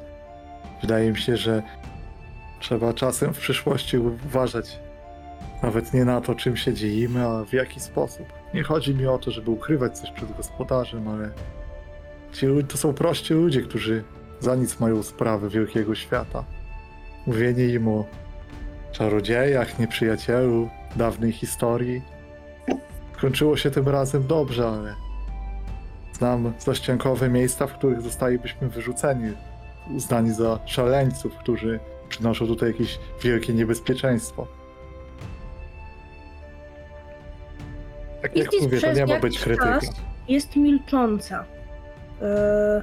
[0.80, 1.62] wydaje mi się, że
[2.60, 4.78] trzeba czasem w przyszłości uważać
[5.62, 8.26] nawet nie na to, czym się dzielimy, a w jaki sposób.
[8.54, 11.30] Nie chodzi mi o to, żeby ukrywać coś przed gospodarzem, ale
[12.32, 14.04] Ci to są prości ludzie, którzy
[14.40, 16.44] za nic mają sprawy wielkiego świata.
[17.26, 18.04] Mówienie im o
[18.92, 20.68] czarodziejach, nieprzyjacielu,
[20.98, 22.02] dawnej historii.
[23.18, 24.94] Skończyło się tym razem dobrze, ale
[26.12, 29.32] znam zaściankowe miejsca, w których zostalibyśmy wyrzuceni,
[29.96, 34.46] uznani za szaleńców, którzy przynoszą tutaj jakieś wielkie niebezpieczeństwo.
[38.22, 39.80] Tak jak Izdis mówię, to nie ma być krytyka.
[40.28, 41.44] Jest milcząca.
[42.22, 42.82] E,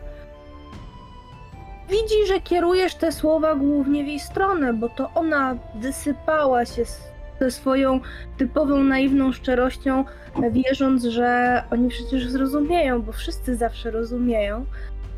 [1.89, 7.01] Widzi, że kierujesz te słowa głównie w jej stronę, bo to ona wysypała się z-
[7.39, 7.99] ze swoją
[8.37, 10.05] typową naiwną szczerością,
[10.43, 14.65] e, wierząc, że oni przecież zrozumieją, bo wszyscy zawsze rozumieją.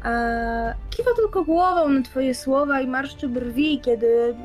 [0.03, 0.09] A
[0.89, 4.35] kiwa tylko głową na twoje słowa i marszczy brwi, kiedy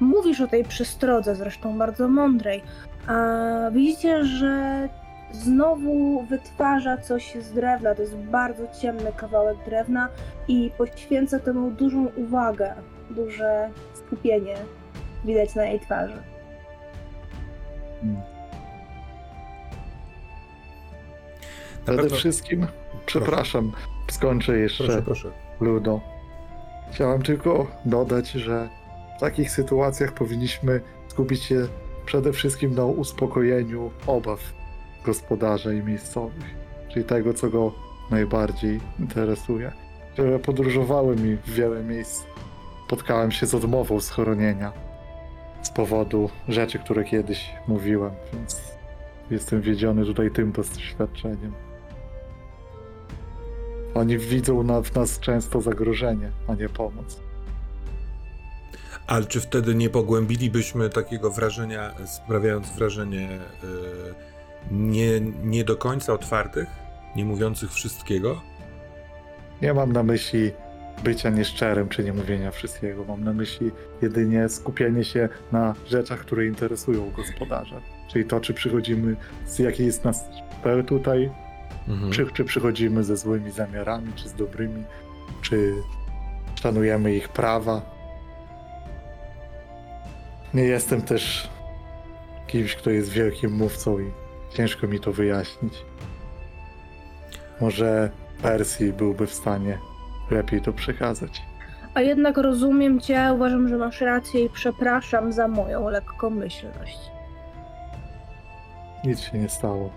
[0.00, 2.62] mówisz o tej przestrodze, zresztą bardzo mądrej.
[3.06, 4.88] A widzicie, że
[5.32, 7.94] znowu wytwarza coś z drewna.
[7.94, 10.08] To jest bardzo ciemny kawałek drewna
[10.48, 12.74] i poświęca temu dużą uwagę,
[13.10, 14.56] duże skupienie
[15.24, 16.35] widać na jej twarzy.
[18.02, 18.22] Na
[21.84, 22.16] Przede pewno...
[22.16, 22.66] wszystkim,
[23.06, 23.72] przepraszam,
[24.10, 25.30] skończę jeszcze, Proszę, proszę.
[25.60, 26.00] Ludo.
[26.92, 28.68] Chciałem tylko dodać, że
[29.16, 31.66] w takich sytuacjach powinniśmy skupić się
[32.06, 34.40] przede wszystkim na uspokojeniu obaw
[35.04, 36.44] gospodarza i miejscowych,
[36.88, 37.72] czyli tego, co go
[38.10, 39.72] najbardziej interesuje.
[40.42, 42.24] Podróżowałem i w wiele miejsc
[42.86, 44.85] spotkałem się z odmową schronienia
[45.66, 48.60] z powodu rzeczy, które kiedyś mówiłem, więc
[49.30, 51.52] jestem wiedziony tutaj tym doświadczeniem.
[53.94, 57.20] Oni widzą na, w nas często zagrożenie, a nie pomoc.
[59.06, 64.14] Ale czy wtedy nie pogłębilibyśmy takiego wrażenia, sprawiając wrażenie y,
[64.70, 66.68] nie, nie do końca otwartych,
[67.16, 68.40] nie mówiących wszystkiego?
[69.62, 70.52] Nie mam na myśli
[71.04, 73.04] bycia nieszczerym czy nie mówienia wszystkiego.
[73.04, 73.70] Mam na myśli
[74.02, 77.80] jedynie skupienie się na rzeczach, które interesują gospodarza.
[78.12, 79.16] Czyli to, czy przychodzimy,
[79.46, 80.24] z jaki jest nas
[80.62, 81.30] cel tutaj,
[81.88, 82.12] Mhm.
[82.12, 84.84] czy, czy przychodzimy ze złymi zamiarami, czy z dobrymi,
[85.42, 85.74] czy
[86.54, 87.82] szanujemy ich prawa.
[90.54, 91.50] Nie jestem też
[92.46, 94.10] kimś, kto jest wielkim mówcą i
[94.54, 95.74] ciężko mi to wyjaśnić.
[97.60, 98.10] Może
[98.42, 99.78] Persji byłby w stanie
[100.30, 101.42] lepiej to przekazać.
[101.94, 106.98] A jednak rozumiem cię, uważam, że masz rację i przepraszam za moją lekkomyślność.
[109.04, 109.92] Nic się nie stało.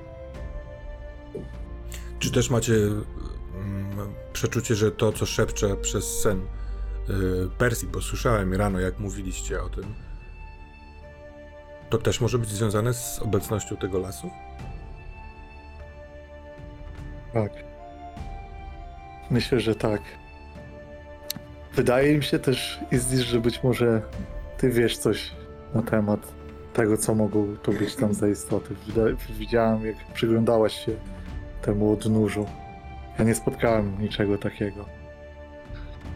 [2.19, 6.41] Czy też macie mm, przeczucie, że to, co szepcze przez sen
[7.57, 9.83] Persji, bo słyszałem rano, jak mówiliście o tym.
[11.89, 14.29] To też może być związane z obecnością tego lasu?
[17.33, 17.68] Tak.
[19.31, 20.01] Myślę, że tak.
[21.73, 24.01] Wydaje mi się też, Izdis, że być może
[24.57, 25.31] ty wiesz coś
[25.73, 26.19] na temat
[26.73, 28.75] tego, co mogą to być tam za istoty.
[29.29, 30.91] Widziałem, jak przyglądałaś się
[31.61, 32.45] temu odnóżu.
[33.19, 34.85] Ja nie spotkałem niczego takiego.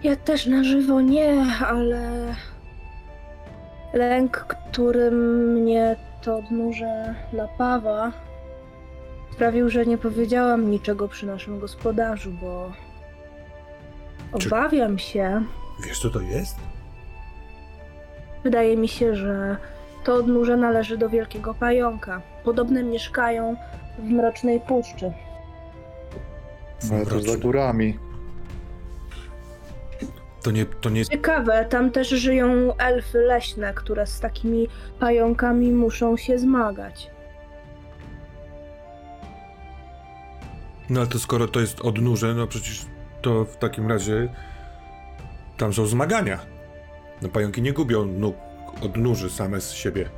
[0.03, 2.35] Ja też na żywo nie, ale
[3.94, 8.11] lęk, którym mnie to odnóże napawa,
[9.34, 12.72] sprawił, że nie powiedziałam niczego przy naszym gospodarzu, bo
[14.34, 15.43] obawiam się,
[15.85, 16.55] Wiesz, co to jest?
[18.43, 19.57] wydaje mi się, że
[20.03, 22.22] to odnóże należy do wielkiego pająka.
[22.43, 23.55] Podobne mieszkają
[23.99, 25.11] w mrocznej puszczy.
[26.91, 27.99] Ale też za górami.
[30.43, 31.11] To nie, to nie jest...
[31.11, 34.68] Ciekawe, tam też żyją elfy leśne, które z takimi
[34.99, 37.10] pająkami muszą się zmagać.
[40.89, 42.85] No ale to skoro to jest odnóże, no przecież
[43.24, 44.30] to w takim razie
[45.58, 46.40] tam są zmagania.
[47.22, 48.36] No pająki nie gubią nóg
[48.82, 50.10] odnóży same z siebie.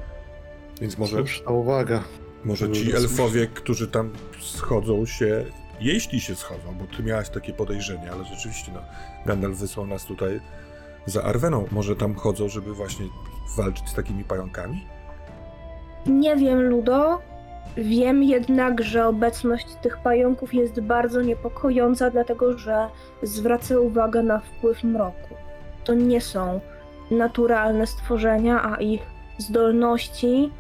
[0.82, 2.04] Więc może, Słuszna uwaga.
[2.46, 4.12] może ci elfowie, którzy tam
[4.42, 5.46] schodzą się,
[5.80, 8.82] jeśli się schodzą, bo ty miałaś takie podejrzenie, ale rzeczywiście no,
[9.26, 10.40] Gandalf wysłał nas tutaj
[11.06, 11.66] za Arweną.
[11.72, 13.06] Może tam chodzą, żeby właśnie
[13.58, 14.88] walczyć z takimi pająkami?
[16.06, 17.22] Nie wiem, Ludo.
[17.78, 22.88] Wiem jednak, że obecność tych pająków jest bardzo niepokojąca, dlatego że
[23.24, 25.36] zwraca uwagę na wpływ mroku.
[25.84, 26.60] To nie są
[27.12, 29.02] naturalne stworzenia, a ich
[29.38, 30.52] zdolności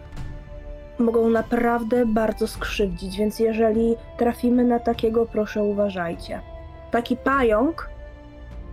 [0.99, 6.41] mogą naprawdę bardzo skrzywdzić, więc jeżeli trafimy na takiego, proszę uważajcie.
[6.91, 7.89] Taki pająk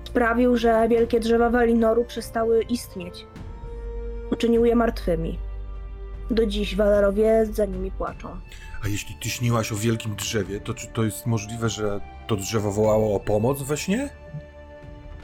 [0.05, 3.27] sprawił, że wielkie drzewa Walinoru przestały istnieć.
[4.33, 5.39] Uczynił je martwymi.
[6.31, 8.29] Do dziś Walerowie za nimi płaczą.
[8.85, 12.73] A jeśli ty śniłaś o wielkim drzewie, to czy to jest możliwe, że to drzewo
[12.73, 14.11] wołało o pomoc we śnie?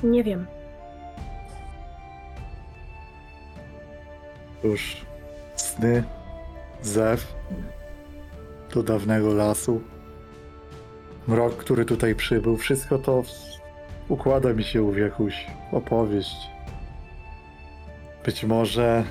[0.02, 0.46] Nie wiem.
[4.64, 4.96] Już
[5.56, 6.04] sny,
[6.82, 7.34] zew
[8.74, 9.80] do dawnego lasu,
[11.28, 13.22] mrok, który tutaj przybył, wszystko to
[14.08, 16.36] układa mi się w jakąś opowieść.
[18.24, 19.04] Być może.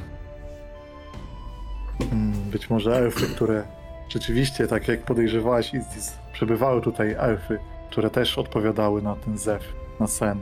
[2.12, 3.64] Mm, Być może elfy, które
[4.10, 7.60] rzeczywiście, tak jak podejrzewałaś, Izdis, przebywały tutaj elfy,
[7.90, 10.40] które też odpowiadały na ten zew, na sen,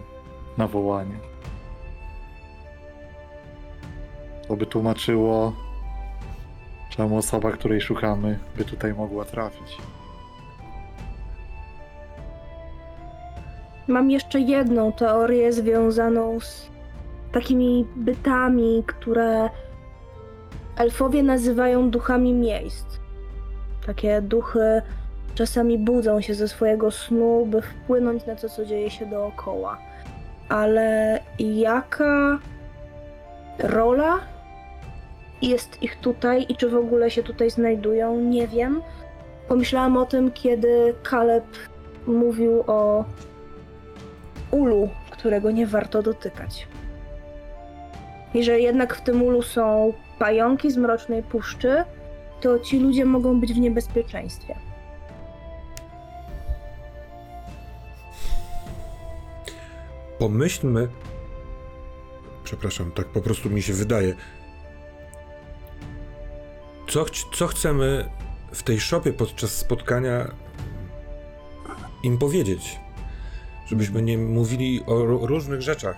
[0.58, 1.16] na wołanie.
[4.48, 5.54] To by tłumaczyło,
[6.90, 9.78] czemu osoba, której szukamy, by tutaj mogła trafić.
[13.88, 16.70] Mam jeszcze jedną teorię związaną z
[17.32, 19.50] takimi bytami, które
[20.78, 22.86] elfowie nazywają duchami miejsc.
[23.86, 24.82] Takie duchy
[25.36, 29.78] czasami budzą się ze swojego snu, by wpłynąć na to, co dzieje się dookoła.
[30.50, 32.40] Ale jaka
[33.60, 34.20] rola
[35.42, 38.82] jest ich tutaj i czy w ogóle się tutaj znajdują, nie wiem.
[39.48, 41.46] Pomyślałam o tym, kiedy Kaleb
[42.08, 43.06] mówił o
[44.52, 46.68] ulu, którego nie warto dotykać.
[48.34, 49.94] I że jednak w tym ulu są
[50.26, 51.84] pająki z mrocznej puszczy,
[52.42, 54.56] to ci ludzie mogą być w niebezpieczeństwie.
[60.20, 60.88] Pomyślmy.
[62.44, 64.16] Przepraszam, tak po prostu mi się wydaje.
[66.88, 68.10] Co, co chcemy
[68.52, 70.32] w tej szopie podczas spotkania
[72.04, 72.80] im powiedzieć?
[73.68, 75.98] Żebyśmy nie mówili o ró- różnych rzeczach.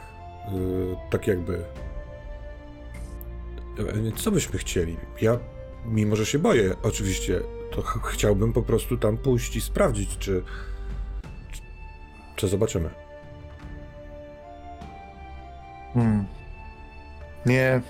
[0.54, 1.87] Yy, tak jakby.
[4.16, 4.98] Co byśmy chcieli?
[5.22, 5.38] Ja,
[5.86, 7.42] mimo że się boję, oczywiście,
[7.72, 10.44] to ch- chciałbym po prostu tam pójść i sprawdzić, czy.
[12.36, 12.90] czy zobaczymy.
[15.94, 16.26] Hmm.
[17.46, 17.82] Nie.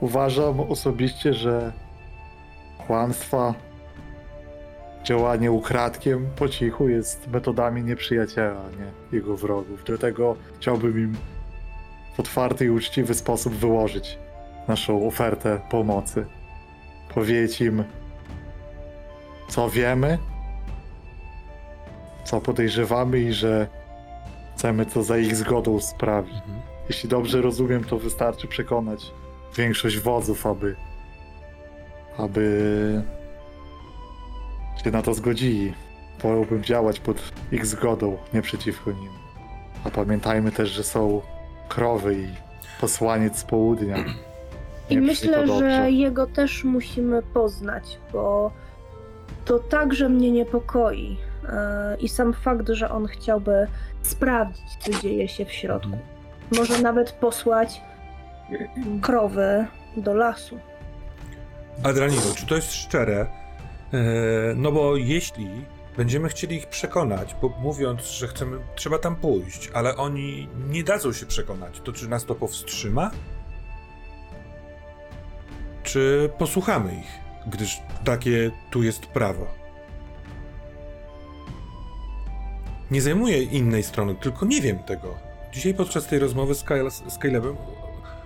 [0.00, 1.72] Uważam osobiście, że
[2.86, 3.54] kłamstwa,
[5.04, 9.82] działanie ukradkiem po cichu jest metodami nieprzyjaciela, nie jego wrogów.
[9.86, 11.16] Dlatego chciałbym im
[12.16, 14.18] w otwarty i uczciwy sposób wyłożyć
[14.70, 16.26] naszą ofertę pomocy.
[17.14, 17.84] Powiedzieć im,
[19.48, 20.18] co wiemy,
[22.24, 23.66] co podejrzewamy i że
[24.54, 26.34] chcemy to za ich zgodą sprawić.
[26.34, 26.60] Mhm.
[26.88, 29.12] Jeśli dobrze rozumiem, to wystarczy przekonać
[29.56, 30.76] większość wodzów, aby.
[32.18, 33.02] aby.
[34.84, 35.74] się na to zgodzili.
[36.22, 39.12] Wolałbym działać pod ich zgodą, nie przeciwko nim.
[39.84, 41.22] A pamiętajmy też, że są
[41.68, 42.26] krowy i
[42.80, 43.96] posłaniec z południa.
[44.90, 48.52] I Nie myślę, że jego też musimy poznać, bo
[49.44, 51.16] to także mnie niepokoi.
[51.48, 53.66] E, I sam fakt, że on chciałby
[54.02, 55.98] sprawdzić, co dzieje się w środku.
[56.58, 57.80] Może nawet posłać
[59.02, 60.58] krowy do lasu.
[61.82, 63.20] Adranino, czy to jest szczere?
[63.20, 63.26] E,
[64.56, 65.48] no bo jeśli
[65.96, 71.12] będziemy chcieli ich przekonać, bo mówiąc, że chcemy, trzeba tam pójść, ale oni nie dadzą
[71.12, 73.10] się przekonać, to czy nas to powstrzyma?
[75.82, 79.46] Czy posłuchamy ich, gdyż takie tu jest prawo?
[82.90, 85.18] Nie zajmuję innej strony, tylko nie wiem tego.
[85.52, 87.56] Dzisiaj podczas tej rozmowy z, Kyle, z Calebem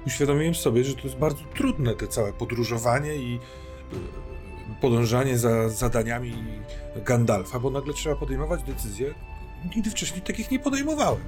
[0.06, 3.34] uświadomiłem sobie, że to jest bardzo trudne, te całe podróżowanie i
[3.92, 6.34] y, podążanie za zadaniami
[6.96, 9.14] Gandalfa, bo nagle trzeba podejmować decyzje.
[9.76, 11.24] Nigdy wcześniej takich nie podejmowałem.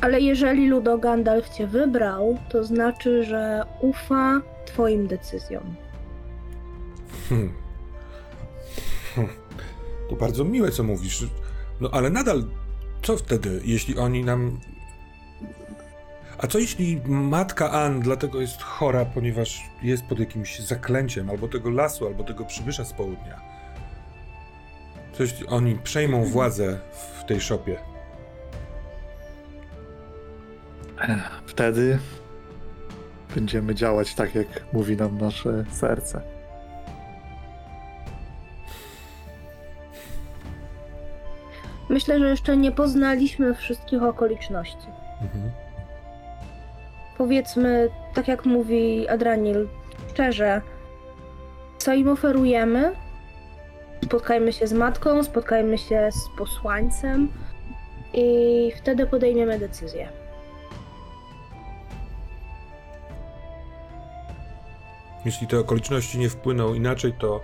[0.00, 5.74] Ale jeżeli Ludo Gandalf cię wybrał, to znaczy, że ufa twoim decyzjom.
[7.28, 7.52] Hmm.
[9.14, 9.34] Hmm.
[10.10, 11.26] To bardzo miłe, co mówisz.
[11.80, 12.44] No ale nadal,
[13.02, 14.60] co wtedy, jeśli oni nam.
[16.38, 21.70] A co jeśli matka Ann dlatego jest chora, ponieważ jest pod jakimś zaklęciem, albo tego
[21.70, 23.40] lasu, albo tego przybysza z południa?
[25.12, 26.80] Co jeśli oni przejmą władzę
[27.20, 27.93] w tej szopie?
[31.46, 31.98] Wtedy
[33.34, 36.20] będziemy działać tak, jak mówi nam nasze serce.
[41.88, 44.88] Myślę, że jeszcze nie poznaliśmy wszystkich okoliczności.
[45.22, 45.50] Mhm.
[47.18, 49.68] Powiedzmy, tak jak mówi Adranil,
[50.10, 50.60] szczerze,
[51.78, 52.92] co im oferujemy?
[54.04, 57.28] Spotkajmy się z matką, spotkajmy się z posłańcem
[58.14, 60.23] i wtedy podejmiemy decyzję.
[65.24, 67.40] Jeśli te okoliczności nie wpłyną inaczej, to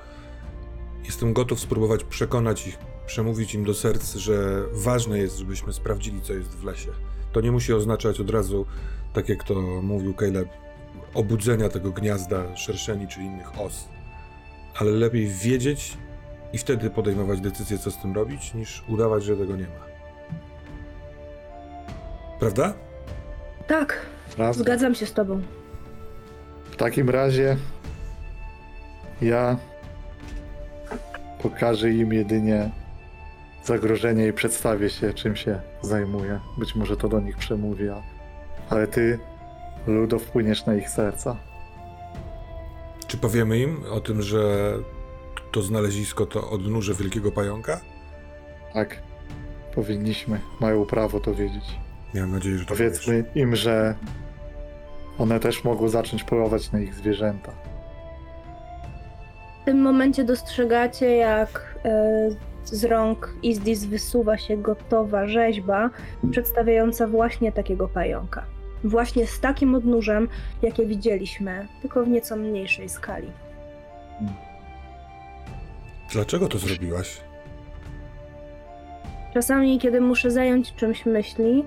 [1.04, 6.32] jestem gotów spróbować przekonać ich, przemówić im do serc, że ważne jest, żebyśmy sprawdzili, co
[6.32, 6.90] jest w lesie.
[7.32, 8.66] To nie musi oznaczać od razu,
[9.12, 10.48] tak jak to mówił Caleb,
[11.14, 13.88] obudzenia tego gniazda szerszeni czy innych os.
[14.78, 15.96] Ale lepiej wiedzieć
[16.52, 19.90] i wtedy podejmować decyzję, co z tym robić, niż udawać, że tego nie ma.
[22.38, 22.74] Prawda?
[23.66, 23.96] Tak,
[24.36, 24.62] Prawda?
[24.62, 25.42] zgadzam się z tobą.
[26.70, 27.56] W takim razie
[29.22, 29.56] ja
[31.42, 32.70] pokażę im jedynie
[33.64, 36.40] zagrożenie i przedstawię się, czym się zajmuję.
[36.58, 37.84] Być może to do nich przemówi,
[38.70, 39.18] ale ty,
[39.86, 41.36] Ludo, wpłyniesz na ich serca.
[43.06, 44.72] Czy powiemy im o tym, że
[45.52, 47.80] to znalezisko to odnóże Wielkiego Pająka?
[48.74, 49.02] Tak,
[49.74, 51.64] powinniśmy, mają prawo to wiedzieć.
[52.14, 53.94] Miałem nadzieję, że to Powiedzmy im, że
[55.20, 57.52] one też mogą zacząć polować na ich zwierzęta.
[59.62, 62.30] W tym momencie dostrzegacie, jak e,
[62.64, 65.90] z rąk Izdis wysuwa się gotowa rzeźba
[66.30, 68.46] przedstawiająca właśnie takiego pająka.
[68.84, 70.28] Właśnie z takim odnóżem,
[70.62, 73.32] jakie widzieliśmy, tylko w nieco mniejszej skali.
[76.12, 77.20] Dlaczego to zrobiłaś?
[79.34, 81.64] Czasami, kiedy muszę zająć czymś myśli,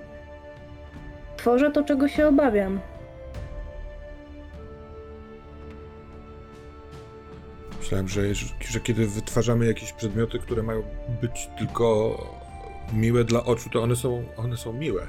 [1.36, 2.80] tworzę to, czego się obawiam.
[7.84, 8.22] Myślałem, że,
[8.60, 10.82] że kiedy wytwarzamy jakieś przedmioty, które mają
[11.22, 12.16] być tylko
[12.92, 15.06] miłe dla oczu, to one są, one są miłe.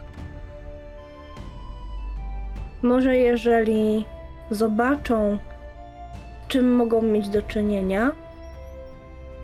[2.81, 4.06] Może jeżeli
[4.52, 5.38] zobaczą,
[6.47, 8.11] czym mogą mieć do czynienia,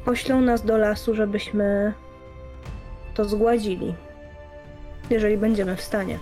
[0.06, 1.94] poślą nas do lasu, żebyśmy
[3.14, 3.96] to zgładzili.
[5.10, 6.20] Jeżeli będziemy w stanie.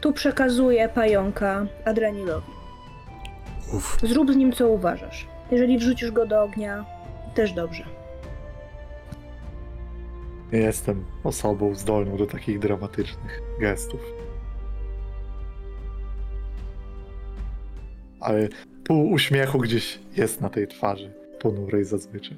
[0.00, 2.57] Tu przekazuję pająka Adranilowi.
[3.72, 5.28] Uff, Zrób z nim co uważasz.
[5.50, 6.84] Jeżeli wrzucisz go do ognia,
[7.34, 7.84] też dobrze.
[10.52, 14.00] Nie jestem osobą zdolną do takich dramatycznych gestów.
[18.20, 18.48] Ale
[18.84, 22.36] pół uśmiechu gdzieś jest na tej twarzy, ponurej zazwyczaj.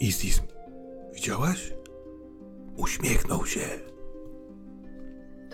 [0.00, 0.42] Istis,
[1.14, 1.74] widziałaś?
[2.76, 3.60] Uśmiechnął się.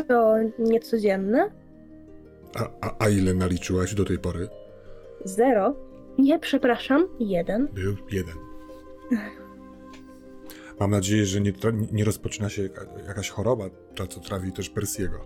[0.08, 1.50] To niecodzienne?
[2.54, 4.48] A, a, a ile naliczyłaś do tej pory?
[5.24, 5.74] Zero?
[6.18, 7.68] Nie, przepraszam, jeden.
[7.72, 8.34] Był jeden.
[10.80, 11.52] Mam nadzieję, że nie,
[11.92, 13.64] nie rozpoczyna się jaka, jakaś choroba,
[13.96, 15.18] ta co trawi też Persiego.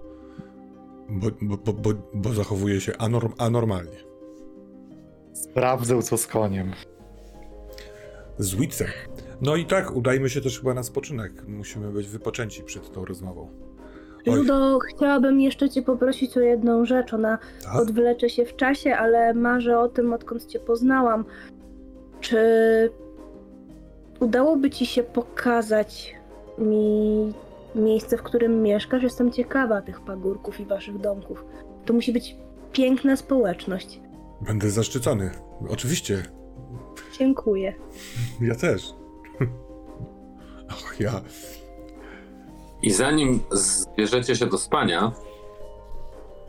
[1.08, 3.96] Bo, bo, bo, bo, bo zachowuje się anorm, anormalnie.
[5.32, 6.72] Sprawdzę co z koniem.
[8.38, 8.88] Z Witsem.
[9.40, 11.48] No i tak, udajmy się też chyba na spoczynek.
[11.48, 13.67] Musimy być wypoczęci przed tą rozmową.
[14.36, 17.14] Ludo, chciałabym jeszcze cię poprosić o jedną rzecz.
[17.14, 17.74] Ona Tak?
[17.74, 21.24] odwlecze się w czasie, ale marzę o tym, odkąd cię poznałam.
[22.20, 22.38] Czy
[24.20, 26.14] udałoby ci się pokazać
[26.58, 27.32] mi
[27.74, 29.02] miejsce, w którym mieszkasz?
[29.02, 31.44] Jestem ciekawa tych pagórków i waszych domków.
[31.84, 32.36] To musi być
[32.72, 34.00] piękna społeczność.
[34.40, 35.30] Będę zaszczycony.
[35.70, 36.22] Oczywiście.
[37.18, 37.74] Dziękuję.
[38.40, 38.94] Ja też.
[40.70, 41.20] Och, ja.
[42.82, 45.12] I zanim zbierzecie się do spania,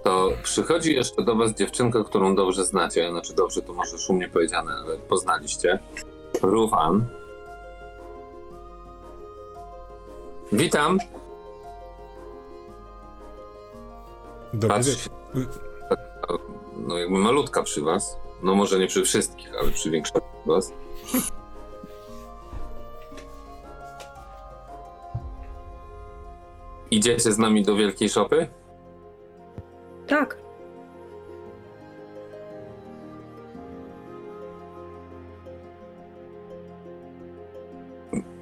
[0.04, 3.12] to przychodzi jeszcze do was dziewczynka, którą dobrze znacie.
[3.12, 5.80] Znaczy dobrze, to może szumnie powiedziane, ale poznaliście.
[6.42, 7.06] Rufan.
[10.52, 11.00] Witam.
[14.54, 15.12] Dobry Patrz, wieczór.
[16.78, 18.18] no jakby malutka przy was.
[18.44, 20.74] No może nie przy wszystkich, ale przy większości z was.
[26.92, 28.48] Idziecie z nami do wielkiej szopy?
[30.08, 30.38] Tak.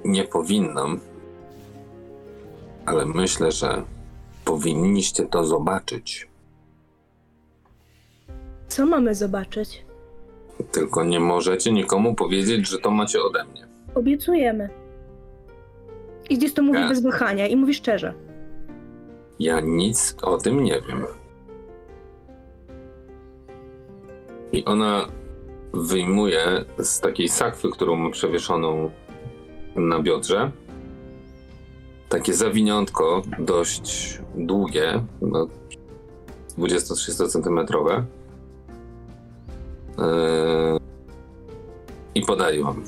[0.04, 1.00] Nie powinnam,
[2.86, 3.82] ale myślę, że
[4.44, 6.28] powinniście to zobaczyć.
[8.68, 9.84] Co mamy zobaczyć?
[10.72, 13.66] Tylko nie możecie nikomu powiedzieć, że to macie ode mnie.
[13.94, 14.68] Obiecujemy.
[16.30, 16.88] I gdzieś to mówi Tak.
[16.88, 18.14] bez wahania i mówi szczerze.
[19.40, 21.06] Ja nic o tym nie wiem.
[24.52, 25.08] I ona
[25.72, 28.90] wyjmuje z takiej sakwy, którą ma przewieszoną
[29.76, 30.50] na biodrze,
[32.08, 35.46] takie zawiniątko dość długie, no
[36.58, 38.04] 20-30 centymetrowe.
[39.98, 40.04] Yy,
[42.14, 42.84] I podaje wam.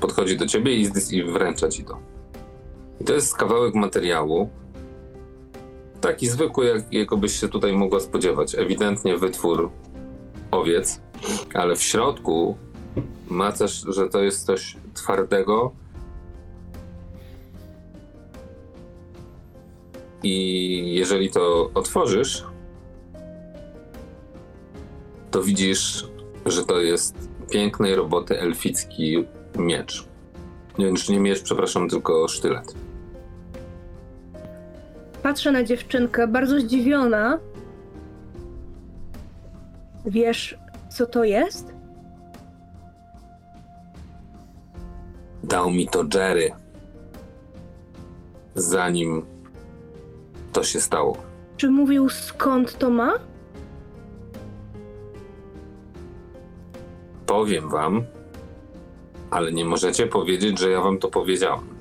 [0.00, 1.98] Podchodzi do ciebie i, i wręcza ci to.
[3.00, 4.50] I to jest kawałek materiału,
[6.04, 8.54] Taki zwykły, jak, jakiego byś się tutaj mogła spodziewać.
[8.54, 9.70] Ewidentnie wytwór
[10.50, 11.00] owiec,
[11.54, 12.56] ale w środku
[13.28, 15.72] ma też, że to jest coś twardego.
[20.22, 22.44] I jeżeli to otworzysz,
[25.30, 26.06] to widzisz,
[26.46, 29.24] że to jest pięknej roboty elficki
[29.58, 30.04] miecz.
[30.78, 32.74] Nie, nie miecz, przepraszam, tylko sztylet.
[35.24, 37.38] Patrzę na dziewczynkę, bardzo zdziwiona.
[40.06, 41.74] Wiesz, co to jest?
[45.42, 46.50] Dał mi to Jerry.
[48.54, 49.26] Zanim
[50.52, 51.16] to się stało.
[51.56, 53.12] Czy mówił skąd to ma?
[57.26, 58.04] Powiem wam,
[59.30, 61.73] ale nie możecie powiedzieć, że ja wam to powiedziałam.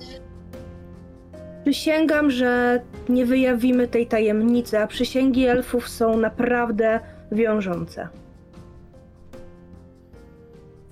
[1.63, 6.99] Przysięgam, że nie wyjawimy tej tajemnicy, a przysięgi elfów są naprawdę
[7.31, 8.07] wiążące.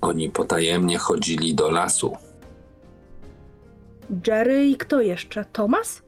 [0.00, 2.16] Oni potajemnie chodzili do lasu.
[4.26, 5.44] Jerry i kto jeszcze?
[5.52, 6.02] Thomas?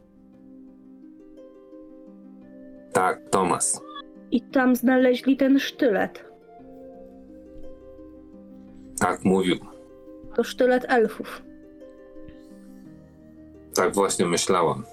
[2.93, 3.81] Tak, Tomas.
[4.31, 6.25] I tam znaleźli ten sztylet.
[9.01, 9.57] Tak mówił.
[10.37, 11.43] To sztylet elfów.
[13.75, 14.85] Tak właśnie myślałam.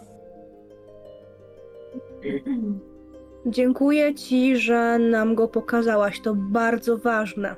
[3.45, 6.21] Dziękuję ci, że nam go pokazałaś.
[6.21, 7.55] To bardzo ważne.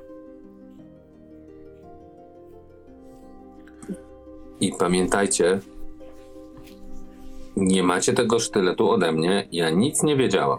[4.60, 5.60] I pamiętajcie,
[7.56, 9.48] nie macie tego sztyletu ode mnie.
[9.52, 10.58] Ja nic nie wiedziałam.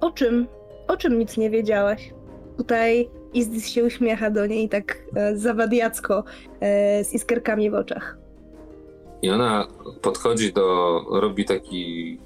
[0.00, 0.46] O czym?
[0.88, 2.14] O czym nic nie wiedziałaś?
[2.56, 6.24] Tutaj Izdis się uśmiecha do niej tak e, zawadiacko,
[6.60, 8.17] e, z iskerkami w oczach.
[9.22, 9.66] I ona
[10.02, 11.00] podchodzi do.
[11.10, 12.18] robi taki.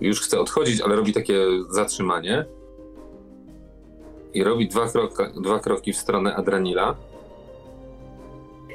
[0.00, 2.44] Już chce odchodzić, ale robi takie zatrzymanie.
[4.34, 6.96] I robi dwa, kroka, dwa kroki w stronę Adranila.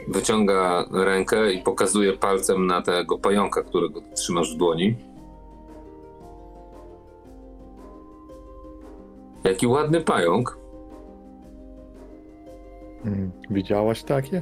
[0.07, 4.95] Wyciąga rękę i pokazuje palcem na tego pająka, którego trzymasz w dłoni.
[9.43, 10.57] Jaki ładny pająk.
[13.05, 14.41] Mm, Widziałaś takie?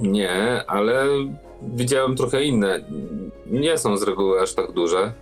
[0.00, 1.04] Nie, ale
[1.62, 2.80] widziałem trochę inne.
[3.46, 5.12] Nie są z reguły aż tak duże.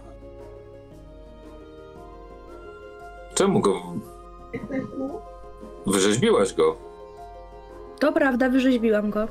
[3.35, 3.83] Czemu go.
[5.87, 6.77] Wyrzeźbiłaś go?
[7.99, 9.29] To prawda, wyrzeźbiłam go.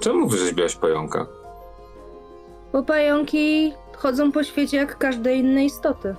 [0.00, 1.26] Czemu wyrzeźbiłaś pająka?
[2.72, 6.14] Bo pająki chodzą po świecie jak każde inne istoty.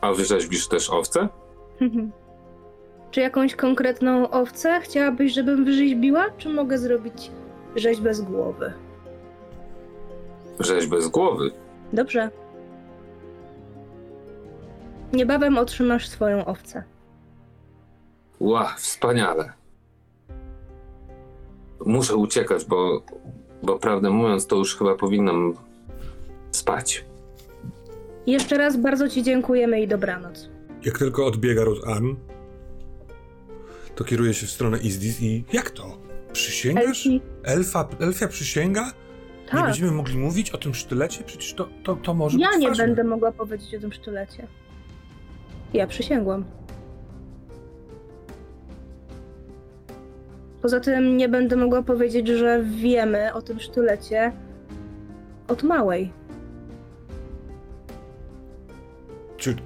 [0.00, 1.28] A wyrzeźbisz też owce?
[3.12, 7.30] Czy jakąś konkretną owcę chciałabyś, żebym wyrzeźbiła, czy mogę zrobić
[7.76, 8.72] rzeźbę z głowy?
[10.60, 11.50] Rzeźbę z głowy.
[11.92, 12.30] Dobrze.
[15.12, 16.84] Niebawem otrzymasz swoją owcę.
[18.40, 19.52] Ła, wspaniale.
[21.86, 23.02] Muszę uciekać, bo,
[23.62, 25.54] bo prawdę mówiąc, to już chyba powinnam
[26.50, 27.04] spać.
[28.26, 30.48] Jeszcze raz bardzo Ci dziękujemy i dobranoc.
[30.84, 32.16] Jak tylko odbiega Ruth Ann,
[33.94, 35.98] to kieruje się w stronę Izdis i jak to?
[36.32, 36.86] Przysięgasz?
[36.86, 38.84] Elfi, Elfa, elfia przysięga?
[38.86, 39.64] Nie tak.
[39.64, 41.24] będziemy mogli mówić o tym sztylecie?
[41.24, 42.86] Przecież to, to, to może Ja być nie ważne.
[42.86, 44.46] będę mogła powiedzieć o tym sztylecie.
[45.72, 46.44] Ja przysięgłam.
[50.62, 54.32] Poza tym nie będę mogła powiedzieć, że wiemy o tym sztylecie
[55.48, 56.12] od małej.
[59.36, 59.56] Czy,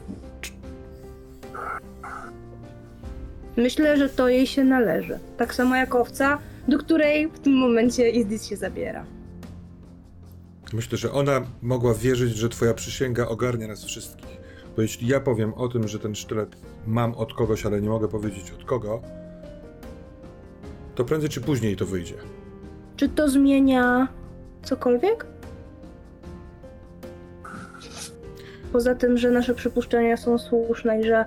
[3.57, 5.19] Myślę, że to jej się należy.
[5.37, 6.39] Tak samo jak owca,
[6.69, 9.05] do której w tym momencie Izdis się zabiera.
[10.73, 14.37] Myślę, że ona mogła wierzyć, że twoja przysięga ogarnia nas wszystkich.
[14.77, 16.57] Bo jeśli ja powiem o tym, że ten sztylet
[16.87, 19.03] mam od kogoś, ale nie mogę powiedzieć od kogo,
[20.95, 22.15] to prędzej czy później to wyjdzie.
[22.97, 24.09] Czy to zmienia
[24.63, 25.27] cokolwiek?
[28.73, 31.25] Poza tym, że nasze przypuszczenia są słuszne i że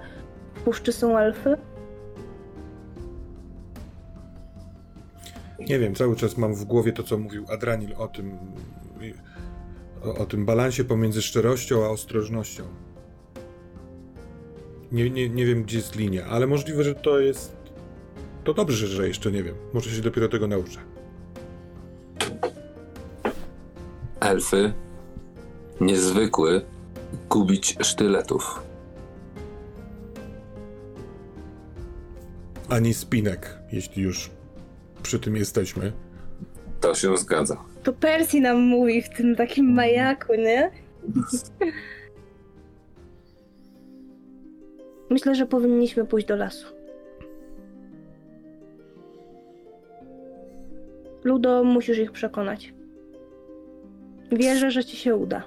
[0.53, 1.57] w puszczy są elfy?
[5.59, 8.37] Nie wiem, cały czas mam w głowie to, co mówił Adranil o tym,
[10.03, 12.63] o, o tym balansie pomiędzy szczerością a ostrożnością.
[14.91, 17.57] Nie, nie, nie wiem, gdzie jest linia, ale możliwe, że to jest.
[18.43, 19.55] To dobrze, że jeszcze nie wiem.
[19.73, 20.79] Może się dopiero tego nauczę.
[24.19, 24.73] Elfy
[25.81, 26.61] niezwykły
[27.29, 28.63] gubić sztyletów.
[32.69, 34.31] Ani spinek, jeśli już
[35.03, 35.91] przy tym jesteśmy.
[36.81, 37.57] To się zgadza.
[37.83, 40.71] To Percy nam mówi w tym takim majaku, nie?
[45.09, 46.67] Myślę, że powinniśmy pójść do lasu.
[51.23, 52.73] Ludo, musisz ich przekonać.
[54.31, 55.43] Wierzę, że ci się uda.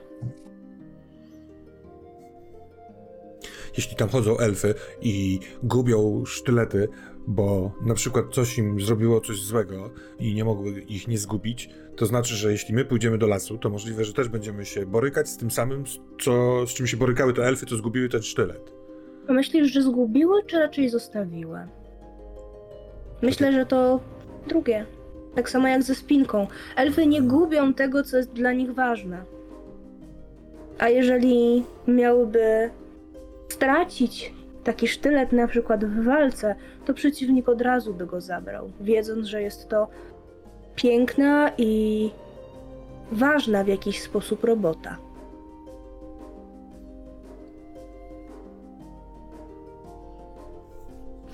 [3.76, 6.88] jeśli tam chodzą elfy i gubią sztylety,
[7.26, 12.06] bo na przykład coś im zrobiło coś złego i nie mogły ich nie zgubić, to
[12.06, 15.36] znaczy, że jeśli my pójdziemy do lasu, to możliwe, że też będziemy się borykać z
[15.36, 15.84] tym samym,
[16.20, 18.72] co, z czym się borykały te elfy, co zgubiły ten sztylet.
[19.28, 21.58] A myślisz, że zgubiły, czy raczej zostawiły?
[23.22, 24.00] Myślę, że to
[24.48, 24.86] drugie.
[25.34, 26.46] Tak samo jak ze spinką.
[26.76, 29.24] Elfy nie gubią tego, co jest dla nich ważne.
[30.78, 32.70] A jeżeli miałyby
[33.48, 39.26] stracić taki sztylet na przykład w walce, to przeciwnik od razu by go zabrał, wiedząc,
[39.26, 39.88] że jest to
[40.74, 42.10] piękna i
[43.12, 44.96] ważna w jakiś sposób robota.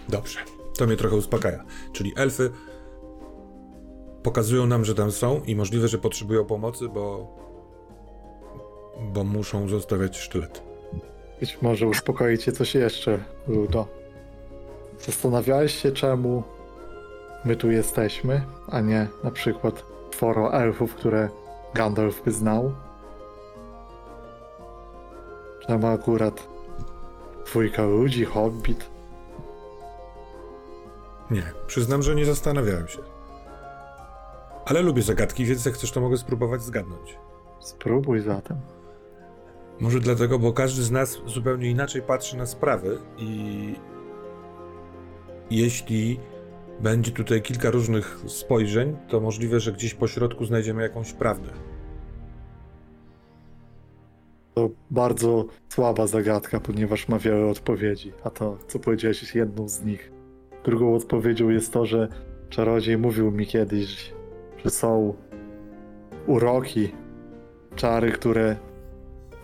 [0.08, 0.38] Dobrze,
[0.78, 1.64] to mnie trochę uspokaja.
[1.92, 2.50] Czyli elfy
[4.22, 7.36] pokazują nam, że tam są i możliwe, że potrzebują pomocy, bo,
[9.12, 10.67] bo muszą zostawiać sztylet.
[11.40, 13.86] Być może uspokoi cię coś jeszcze, Ludo.
[15.00, 16.42] Zastanawiałeś się, czemu
[17.44, 21.28] my tu jesteśmy, a nie na przykład czworo elfów, które
[21.74, 22.72] Gandalf by znał?
[25.66, 26.48] Czemu akurat
[27.46, 28.90] dwójka ludzi, hobbit?
[31.30, 32.98] Nie, przyznam, że nie zastanawiałem się.
[34.66, 37.18] Ale lubię zagadki, więc jak chcesz, to mogę spróbować zgadnąć.
[37.60, 38.60] Spróbuj zatem.
[39.80, 43.74] Może dlatego, bo każdy z nas zupełnie inaczej patrzy na sprawy i
[45.50, 46.20] jeśli
[46.80, 51.50] będzie tutaj kilka różnych spojrzeń, to możliwe, że gdzieś po środku znajdziemy jakąś prawdę.
[54.54, 59.84] To bardzo słaba zagadka, ponieważ ma wiele odpowiedzi, a to, co powiedziałeś, jest jedną z
[59.84, 60.12] nich.
[60.64, 62.08] Drugą odpowiedzią jest to, że
[62.48, 64.14] czarodziej mówił mi kiedyś,
[64.64, 65.14] że są
[66.26, 66.92] uroki,
[67.76, 68.56] czary, które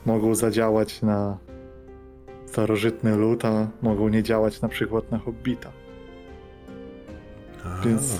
[0.06, 1.38] mogą zadziałać na
[2.46, 5.72] starożytny lud, a mogą nie działać na przykład na hobbita.
[7.84, 8.18] Więc-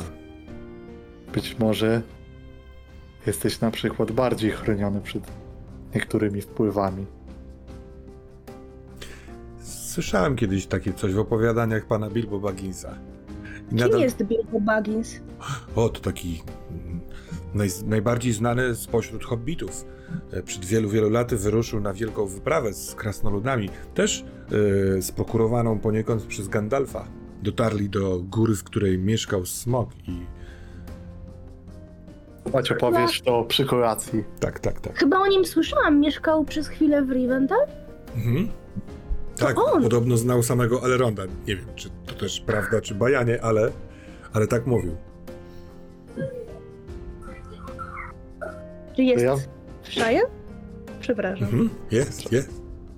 [1.35, 2.03] Być może
[3.27, 5.23] jesteś na przykład bardziej chroniony przed
[5.95, 7.07] niektórymi wpływami.
[9.63, 12.95] Słyszałem kiedyś takie coś w opowiadaniach pana Bilbo Bagginsa.
[13.73, 15.21] I Kim jest Bilbo Baggins?
[15.77, 16.43] O, to taki
[17.55, 19.85] naj, najbardziej znany spośród hobbitów.
[20.33, 24.25] E, Przed wielu, wielu laty wyruszył na wielką wyprawę z krasnoludami, też
[24.99, 27.05] e, sprokurowaną poniekąd przez Gandalfa.
[27.43, 30.27] dotarli do góry, w której mieszkał smog i
[32.53, 34.25] Chodź opowiesz to przy kolacji.
[34.41, 34.99] tak, tak, tak.
[34.99, 36.01] Chyba o nim słyszałam.
[36.01, 37.67] Mieszkał przez chwilę w Rivendell?
[38.17, 38.49] Mhm.
[39.39, 39.83] Tak, on.
[39.83, 41.23] podobno znał samego Elronda.
[41.47, 43.73] Nie wiem, czy to też prawda, czy bajanie, ale,
[44.33, 44.97] ale tak mówił.
[48.97, 49.37] Czy jest Ja-
[49.83, 50.23] w Shire?
[51.01, 51.45] Przepraszam.
[51.49, 51.71] Mhm.
[51.91, 52.51] Jest, jest.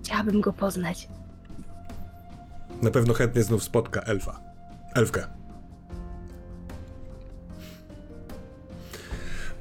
[0.05, 1.09] Chciałabym go poznać.
[2.83, 4.41] Na pewno chętnie znów spotka elfa.
[4.95, 5.27] Elfkę.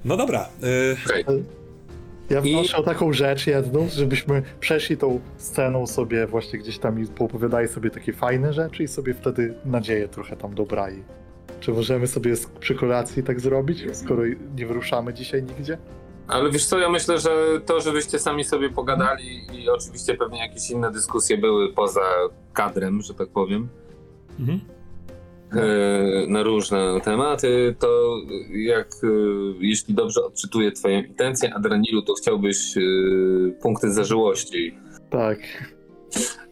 [0.06, 0.50] No dobra.
[0.64, 1.44] y.
[2.30, 7.04] Ja I- wnoszę o taką rzecz jedną, żebyśmy przeszli tą sceną sobie właśnie gdzieś tam
[7.04, 11.04] i poopowiadali sobie takie fajne rzeczy i sobie wtedy nadzieję trochę tam dobrali.
[11.60, 14.24] Czy możemy sobie przy kolacji tak zrobić, skoro
[14.58, 15.78] nie wyruszamy dzisiaj nigdzie?
[16.28, 17.30] Ale wiesz co, ja myślę, że
[17.66, 22.02] to, żebyście sami sobie pogadali i oczywiście pewnie jakieś inne dyskusje były poza
[22.54, 23.68] kadrem, że tak powiem,
[24.40, 24.60] mhm.
[25.52, 28.18] e, na różne tematy, to
[28.52, 29.08] jak, e,
[29.60, 32.82] jeśli dobrze odczytuję twoją intencję, Adranilu, to chciałbyś e,
[33.62, 34.78] punkty zażyłości
[35.10, 35.40] Tak.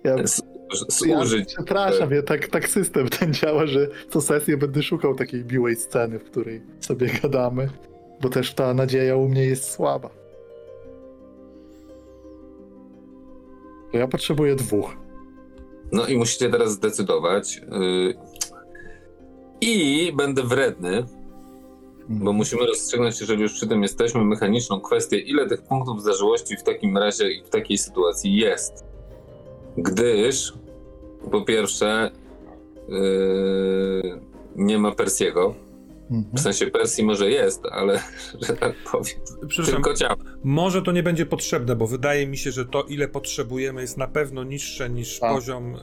[0.03, 0.41] Ja, s-
[0.71, 1.53] ja służyć.
[1.53, 6.19] przepraszam, ja, tak, tak system ten działa, że co sesję będę szukał takiej miłej sceny,
[6.19, 7.69] w której sobie gadamy,
[8.23, 10.09] bo też ta nadzieja u mnie jest słaba.
[13.91, 14.95] To ja potrzebuję dwóch.
[15.91, 17.57] No i musicie teraz zdecydować.
[17.57, 18.13] e,
[19.61, 21.03] I będę wredny,
[22.09, 26.63] Bo musimy rozstrzygnąć, jeżeli już przy tym jesteśmy, mechaniczną kwestię, ile tych punktów zażyłości w
[26.63, 28.85] takim razie i w takiej sytuacji jest.
[29.77, 30.53] Gdyż,
[31.31, 32.11] po pierwsze,
[32.89, 34.19] yy,
[34.55, 35.55] nie ma Persiego.
[36.13, 36.37] Mhm.
[36.37, 37.99] W sensie Persji może jest, ale,
[38.41, 39.15] że tak powiem,
[39.47, 40.15] Przepraszam, tylko ciało.
[40.43, 44.07] może to nie będzie potrzebne, bo wydaje mi się, że to, ile potrzebujemy, jest na
[44.07, 45.33] pewno niższe niż Tak.
[45.33, 45.79] poziom y,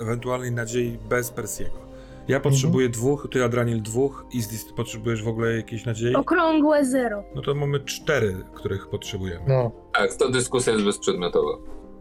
[0.00, 1.86] ewentualnej nadziei bez Persiego.
[2.28, 6.14] Ja potrzebuję dwóch, ty Adranil dwóch, Izdis, ty potrzebujesz w ogóle jakiejś nadziei?
[6.14, 7.24] Okrągłe zero.
[7.34, 9.44] No to mamy cztery, których potrzebujemy.
[9.48, 9.72] No.
[9.94, 11.52] Tak, to dyskusja jest bezprzedmiotowa.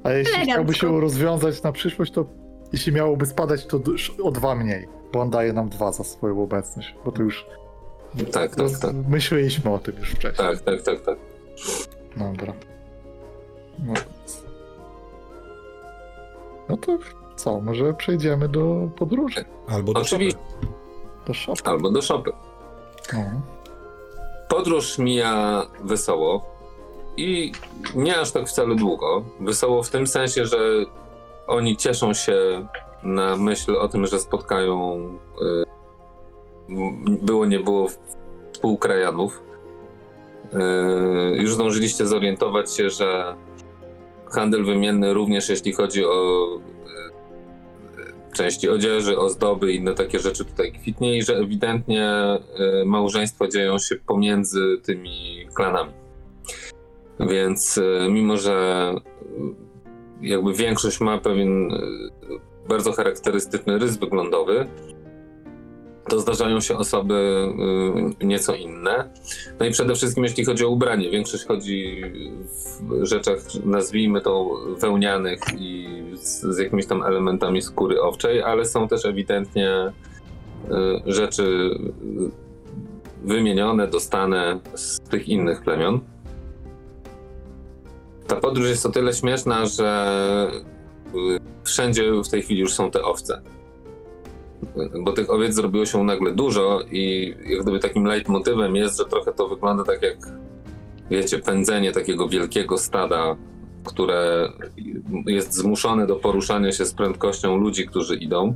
[0.04, 0.54] A jeśli Elegancko.
[0.54, 2.26] chciałby się rozwiązać na przyszłość, to
[2.74, 3.80] jeśli miałoby spadać, to
[4.24, 7.46] o dwa mniej, bo on daje nam dwa za swoją obecność, bo to już
[8.32, 8.96] Tak, tak, tak.
[9.10, 10.48] myśleliśmy o tym już wcześniej.
[10.48, 11.18] Tak, tak, tak, tak.
[12.18, 12.54] Dobra.
[13.80, 13.94] No,
[16.70, 16.98] no to
[17.36, 20.40] co, może przejdziemy do podróży, Albo do Oczywiście.
[20.40, 20.68] szopy.
[21.28, 21.70] do shopu.
[21.70, 22.32] Albo do szopy.
[23.14, 23.42] No.
[24.50, 26.46] Podróż mija wesoło
[27.18, 27.52] i
[27.96, 29.24] nie aż tak wcale długo.
[29.40, 30.58] Wesoło w tym sensie, że
[31.48, 32.68] oni cieszą się
[33.06, 35.00] na myśl o tym, że spotkają
[35.42, 35.66] y,
[37.22, 37.88] było nie było
[38.52, 39.44] współkrajanów.
[40.54, 43.36] Y, już zdążyliście zorientować się, że
[44.32, 50.72] handel wymienny również jeśli chodzi o y, części odzieży, ozdoby i inne takie rzeczy tutaj
[50.72, 52.12] kwitnie i że ewidentnie
[52.86, 55.92] małżeństwa dzieją się pomiędzy tymi klanami.
[57.20, 57.80] Więc
[58.10, 58.94] mimo, że
[60.22, 61.72] jakby większość ma pewien
[62.68, 64.68] bardzo charakterystyczny rys wyglądowy,
[66.10, 67.48] to zdarzają się osoby
[68.22, 69.10] y, nieco inne.
[69.60, 72.02] No i przede wszystkim jeśli chodzi o ubranie, większość chodzi
[72.42, 78.88] w rzeczach, nazwijmy to wełnianych i z, z jakimiś tam elementami skóry owczej, ale są
[78.88, 80.72] też ewidentnie y,
[81.06, 86.00] rzeczy y, wymienione, dostane z tych innych plemion.
[88.28, 90.52] Ta podróż jest o tyle śmieszna, że
[91.66, 93.42] wszędzie w tej chwili już są te owce.
[95.04, 99.34] Bo tych owiec zrobiło się nagle dużo i jak gdyby takim leitmotywem jest, że trochę
[99.34, 100.18] to wygląda tak jak,
[101.10, 103.36] wiecie, pędzenie takiego wielkiego stada,
[103.86, 104.50] które
[105.26, 108.56] jest zmuszone do poruszania się z prędkością ludzi, którzy idą.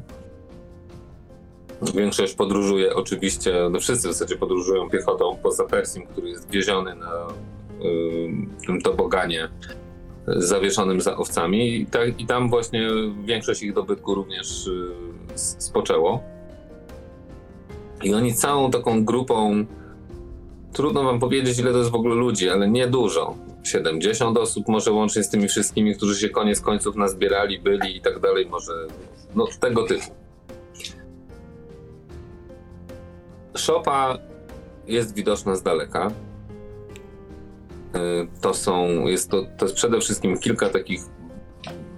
[1.96, 7.28] Większość podróżuje oczywiście, no wszyscy w zasadzie podróżują piechotą, poza Persim, który jest wieziony na
[7.86, 9.50] y, tym toboganie
[10.36, 12.90] zawieszonym za owcami i, ta, i tam właśnie
[13.26, 14.92] większość ich dobytku również y,
[15.36, 16.24] spoczęło.
[18.04, 19.66] I oni całą taką grupą,
[20.74, 23.36] trudno wam powiedzieć ile to jest w ogóle ludzi, ale nie dużo.
[23.64, 28.20] 70 osób może łącznie z tymi wszystkimi, którzy się koniec końców nazbierali, byli i tak
[28.20, 28.74] dalej, może
[29.36, 30.06] no tego typu.
[33.56, 34.18] Szopa
[34.88, 36.12] jest widoczna z daleka.
[37.96, 41.02] Y, To są, jest to, to jest przede wszystkim kilka takich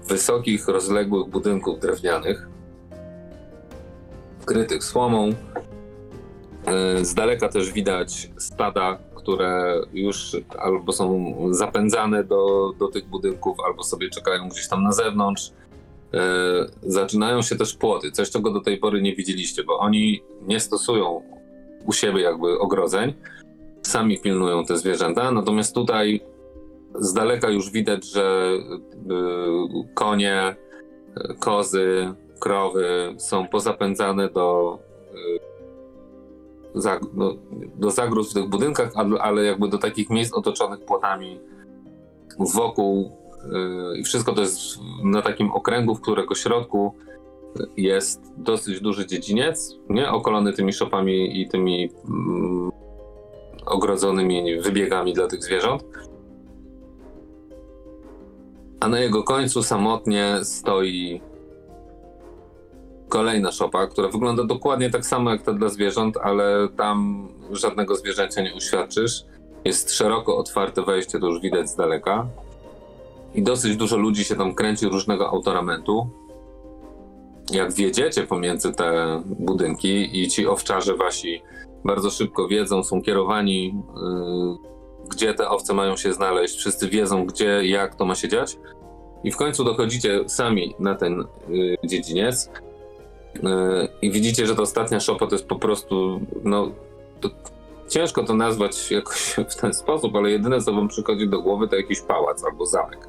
[0.07, 2.47] wysokich, rozległych budynków drewnianych,
[4.39, 5.29] wkrytych słomą.
[5.29, 13.57] Y, Z daleka też widać stada, które już albo są zapędzane do, do tych budynków,
[13.65, 15.51] albo sobie czekają gdzieś tam na zewnątrz.
[16.83, 21.21] zaczynają się też płoty, coś czego do tej pory nie widzieliście, bo oni nie stosują
[21.85, 23.13] u siebie jakby ogrodzeń,
[23.81, 26.21] sami pilnują te zwierzęta, natomiast tutaj
[26.95, 30.55] z daleka już widać, że y, konie,
[31.39, 34.79] kozy, krowy są pozapędzane do,
[36.75, 36.99] y, za,
[37.75, 41.39] do, zagród w tych budynkach, ale, ale jakby do takich miejsc otoczonych płotami
[42.39, 43.11] wokół
[43.95, 44.59] y, i wszystko to jest
[45.03, 46.95] na takim okręgu, w którego środku
[47.77, 50.11] jest dosyć duży dziedziniec, nie?
[50.11, 52.71] Okolony tymi szopami i tymi mm,
[53.65, 55.83] ogrodzonymi wybiegami dla tych zwierząt.
[58.79, 61.21] A na jego końcu samotnie stoi
[63.09, 68.41] kolejna szopa, która wygląda dokładnie tak samo jak ta dla zwierząt, ale tam żadnego zwierzęcia
[68.41, 69.25] nie uświadczysz.
[69.65, 72.27] Jest szeroko otwarte wejście, to już widać z daleka.
[73.35, 76.09] I dosyć dużo ludzi się tam kręci różnego autoramentu.
[77.51, 81.41] Jak wjedziecie pomiędzy te budynki i ci owczarze wasi
[81.85, 84.71] bardzo szybko wiedzą, są kierowani, yy,
[85.09, 88.57] gdzie te owce mają się znaleźć, wszyscy wiedzą, gdzie, jak to ma się dziać.
[89.23, 92.49] I w końcu dochodzicie sami na ten yy, dziedziniec
[93.35, 93.41] yy,
[94.01, 96.71] i widzicie, że ta ostatnia szopa to jest po prostu, no,
[97.21, 97.29] to
[97.89, 101.75] ciężko to nazwać jakoś w ten sposób, ale jedyne, co wam przychodzi do głowy, to
[101.75, 103.07] jakiś pałac albo zamek.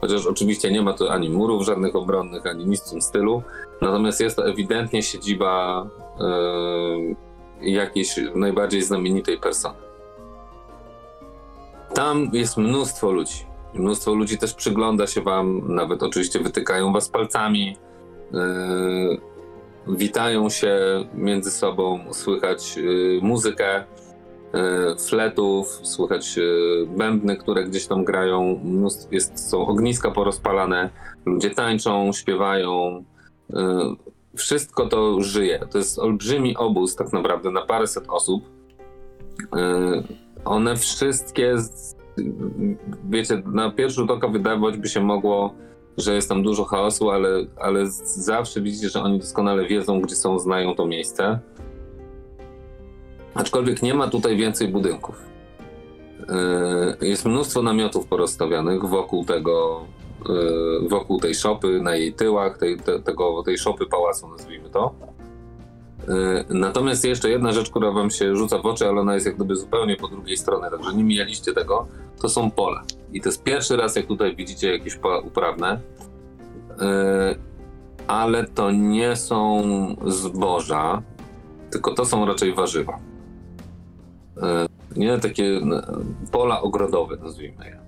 [0.00, 3.42] Chociaż oczywiście nie ma tu ani murów żadnych obronnych, ani nic w tym stylu.
[3.80, 5.86] Natomiast jest to ewidentnie siedziba
[6.18, 7.16] yy,
[7.62, 9.78] jakiejś najbardziej znamienitej persony.
[11.94, 13.46] Tam jest mnóstwo ludzi.
[13.74, 17.76] Mnóstwo ludzi też przygląda się wam, nawet oczywiście wytykają was palcami,
[18.32, 19.20] yy,
[19.88, 20.78] witają się
[21.14, 23.84] między sobą, słychać yy, muzykę
[24.52, 28.60] yy, fletów, słychać yy, bębny, które gdzieś tam grają,
[29.10, 30.90] jest, są ogniska porozpalane,
[31.26, 33.04] ludzie tańczą, śpiewają.
[34.36, 35.66] Wszystko to żyje.
[35.70, 38.44] To jest olbrzymi obóz tak naprawdę na paręset osób.
[39.52, 40.02] Yy,
[40.44, 41.56] one wszystkie,
[43.10, 45.54] wiecie, na pierwszy rzut oka wydawać by się mogło,
[45.96, 47.28] że jest tam dużo chaosu, ale,
[47.60, 51.38] ale zawsze widzicie, że oni doskonale wiedzą, gdzie są, znają to miejsce.
[53.34, 55.16] Aczkolwiek nie ma tutaj więcej budynków.
[57.00, 59.86] Yy, Jest mnóstwo namiotów porozstawianych wokół tego,
[60.88, 64.94] wokół tej szopy, na jej tyłach, tej, te, tego, tej szopy pałacu, nazwijmy to.
[66.08, 69.36] Yy, Natomiast jeszcze jedna rzecz, która wam się rzuca w oczy, ale ona jest jak
[69.36, 71.86] gdyby zupełnie po drugiej stronie, także nie mijaliście tego,
[72.20, 72.82] to są pola.
[73.12, 75.80] I to jest pierwszy raz, jak tutaj widzicie jakieś pola uprawne,
[76.80, 77.38] Yy,
[78.06, 79.62] ale to nie są
[80.06, 81.02] zboża,
[81.70, 82.98] tylko to są raczej warzywa.
[84.96, 85.60] Nie takie
[86.32, 87.78] pola ogrodowe, nazwijmy je,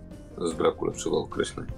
[0.48, 1.72] z braku lepszego określenia.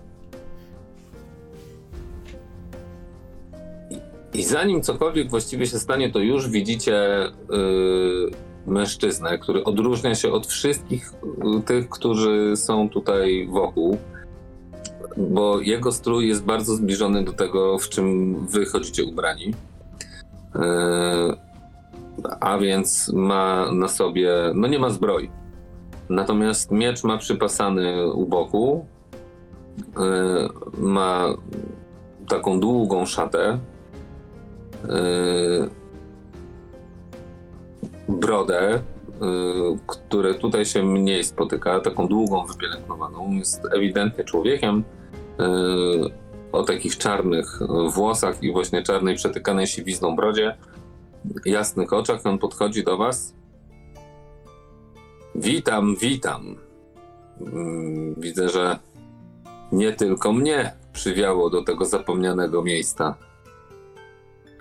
[4.36, 8.30] I zanim cokolwiek właściwie się stanie, to już widzicie yy,
[8.66, 11.12] mężczyznę, który odróżnia się od wszystkich
[11.44, 13.98] yy, tych, którzy są tutaj wokół,
[15.16, 19.54] bo jego strój jest bardzo zbliżony do tego, w czym wy chodzicie ubrani.
[20.54, 21.36] Yy,
[22.40, 25.30] a więc ma na sobie, no nie ma zbroi.
[26.08, 28.86] Natomiast miecz ma przypasany u boku.
[29.78, 30.48] Yy,
[30.78, 31.34] ma
[32.28, 33.58] taką długą szatę.
[34.84, 35.70] Yy,
[38.08, 38.82] brodę,
[39.20, 43.30] yy, które tutaj się mniej spotyka, taką długą, wypielęgnowaną.
[43.32, 44.84] Jest ewidentnie człowiekiem
[45.38, 46.10] yy,
[46.52, 47.58] o takich czarnych
[47.94, 50.56] włosach i właśnie czarnej przetykanej siwizną brodzie,
[51.44, 52.26] jasnych oczach.
[52.26, 53.34] On podchodzi do was.
[55.34, 56.56] Witam, witam.
[57.40, 58.78] Mm, Widzę, że
[59.72, 63.14] nie tylko mnie przywiało do tego zapomnianego miejsca.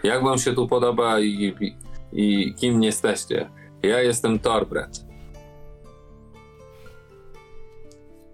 [0.06, 1.76] Jak wam się tu podoba i, i,
[2.12, 3.50] i kim jesteście?
[3.84, 5.06] Ja jestem Torbret.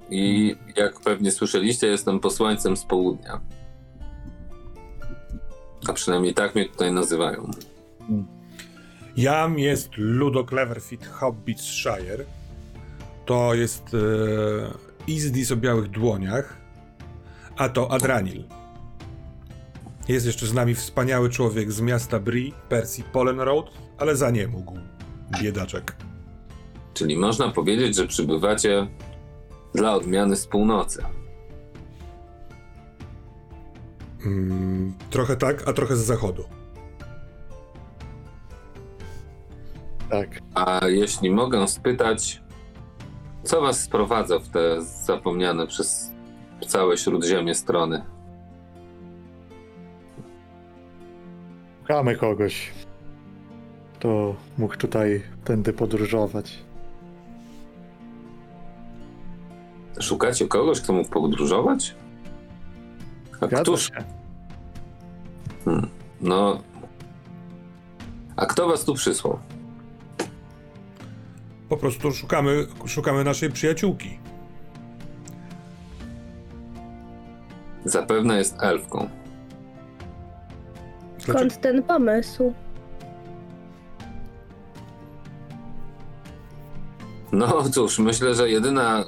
[0.09, 3.41] I jak pewnie słyszeliście, jestem posłańcem z południa.
[5.89, 7.51] A przynajmniej tak mnie tutaj nazywają.
[9.17, 12.25] Jam jest Ludo Cleverfit Hobbitshire.
[13.25, 13.97] To jest e,
[15.07, 16.57] Izdis o białych dłoniach,
[17.57, 18.43] a to Adranil.
[20.07, 23.65] Jest jeszcze z nami wspaniały człowiek z miasta Bri, Persji Polen Road,
[23.97, 24.77] ale za nie mógł.
[25.41, 25.95] Biedaczek.
[26.93, 28.87] Czyli można powiedzieć, że przybywacie
[29.73, 31.03] dla odmiany z północy.
[34.25, 36.43] Mm, trochę tak, a trochę z zachodu.
[40.09, 40.39] Tak.
[40.53, 42.41] A jeśli mogę spytać,
[43.43, 46.11] co was sprowadza w te zapomniane przez
[46.67, 48.05] całe śródziemie strony?
[51.81, 52.71] Szukamy kogoś,
[53.93, 56.59] kto mógł tutaj tędy podróżować.
[59.99, 61.95] Szukacie kogoś, kto mógł podróżować?
[63.41, 63.85] A Zgadza któż?
[63.87, 64.03] się.
[66.21, 66.61] No.
[68.35, 69.39] A kto was tu przysłał?
[71.69, 74.19] Po prostu szukamy, szukamy naszej przyjaciółki.
[77.85, 79.09] Zapewne jest elfką.
[81.31, 82.53] Skąd ten pomysł?
[87.31, 89.03] No cóż, myślę, że jedyna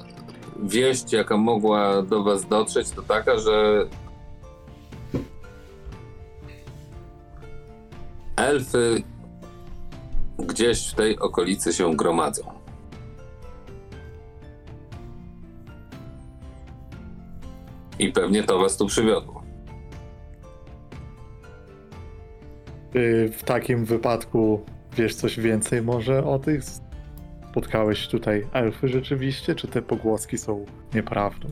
[0.63, 3.87] wieść, jaka mogła do was dotrzeć, to taka, że
[8.35, 9.03] elfy
[10.39, 12.43] gdzieś w tej okolicy się gromadzą.
[17.99, 19.42] I pewnie to was tu przywiodło.
[22.93, 24.65] Ty w takim wypadku
[24.97, 26.63] wiesz coś więcej może o tych?
[27.51, 31.47] Spotkałeś tutaj elfy rzeczywiście, czy te pogłoski są nieprawdą?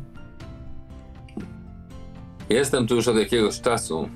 [2.49, 4.09] Jestem tu już od jakiegoś czasu.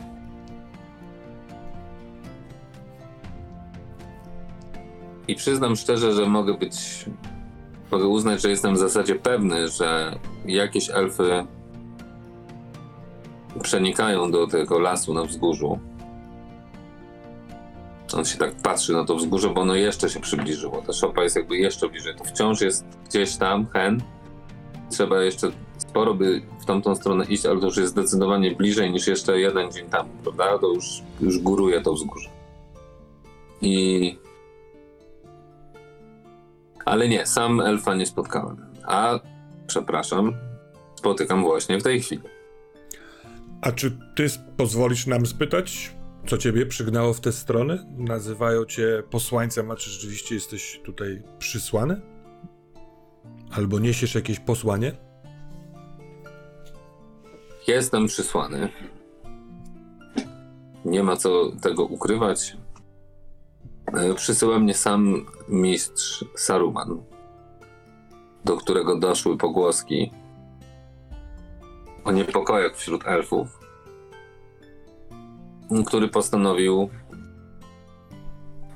[5.28, 7.06] I przyznam szczerze, że mogę być.
[7.92, 11.46] Mogę uznać, że jestem w zasadzie pewny, że jakieś elfy
[13.62, 15.80] przenikają do tego lasu na wzgórzu.
[18.16, 20.82] On się tak patrzy na to wzgórze, bo ono jeszcze się przybliżyło.
[20.82, 22.16] Ta szopa jest jakby jeszcze bliżej.
[22.16, 24.04] To wciąż jest gdzieś tam, hen.
[24.90, 29.08] Trzeba jeszcze sporo by w tamtą stronę iść, ale to już jest zdecydowanie bliżej niż
[29.08, 30.60] jeszcze jeden dzień temu, prawda?
[30.60, 30.86] To już,
[31.22, 32.30] już góruje to wzgórze.
[33.62, 34.18] I...
[36.86, 38.58] Ale nie, sam elfa nie spotkałem.
[38.84, 39.20] A,
[39.68, 40.34] przepraszam,
[40.96, 42.22] spotykam właśnie w tej chwili.
[43.62, 44.28] A czy ty
[44.58, 45.96] pozwolisz nam spytać,
[46.28, 47.86] co ciebie przygnało w te strony?
[47.98, 52.02] Nazywają cię posłańcem, a czy rzeczywiście jesteś tutaj przysłany?
[53.52, 54.92] Albo niesiesz jakieś posłanie?
[57.68, 58.70] Jestem przysłany.
[60.86, 62.58] Nie ma co tego ukrywać.
[63.94, 67.04] E, Przysyła mnie sam mistrz Saruman,
[68.46, 70.12] do którego doszły pogłoski
[72.04, 73.60] o niepokojach wśród elfów,
[75.86, 76.90] który postanowił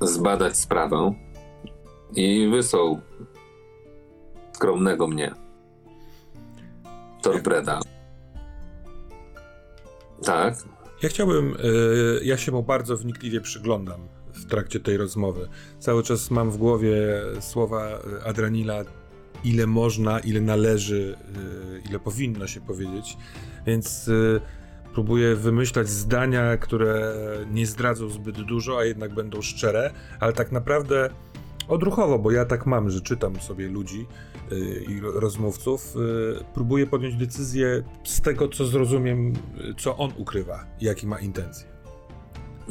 [0.02, 1.14] zbadać sprawę
[2.16, 3.02] i wysłał
[4.52, 5.34] skromnego mnie,
[7.22, 7.80] Torbreda.
[10.24, 10.56] Tak,
[11.04, 14.02] Ja chciałbym, y, ja się mu bardzo wnikliwie przyglądam
[14.34, 15.50] w trakcie tej rozmowy.
[15.80, 16.96] Cały czas mam w głowie
[17.40, 18.84] słowa y, Adranila,
[19.44, 21.18] ile można, ile należy,
[21.86, 23.18] y, ile powinno się powiedzieć,
[23.66, 24.10] więc
[25.00, 27.14] próbuję wymyślać zdania, które
[27.52, 31.10] nie zdradzą zbyt dużo, a jednak będą szczere, ale tak naprawdę
[31.68, 34.06] odruchowo, bo ja tak mam, że czytam sobie ludzi
[34.52, 39.34] y, i ro- rozmówców, y, próbuję podjąć decyzję z tego, co zrozumiem, y,
[39.78, 41.68] co on ukrywa, jaki ma intencje.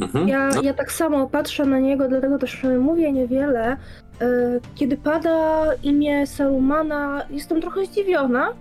[0.01, 0.29] Mhm.
[0.29, 3.77] Ja, No, ja tak samo patrzę na niego, dlatego też mówię niewiele.
[4.21, 4.27] E,
[4.75, 8.53] Kiedy pada imię Sarumana, jestem trochę zdziwiona,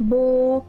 [0.00, 0.64] bo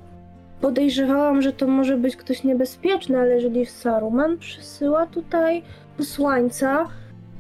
[0.62, 5.64] podejrzewałam, że to może być ktoś niebezpieczny, ale jeżeli Saruman przysyła tutaj
[5.98, 6.88] posłańca,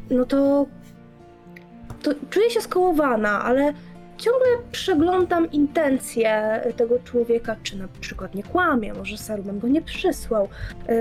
[0.10, 0.66] no to,
[2.02, 3.74] to czuję się skołowana, ale
[4.18, 10.48] ciągle przeglądam intencje tego człowieka, czy na przykład nie kłamie, może Saruman go nie przysłał.
[10.88, 10.96] Yy,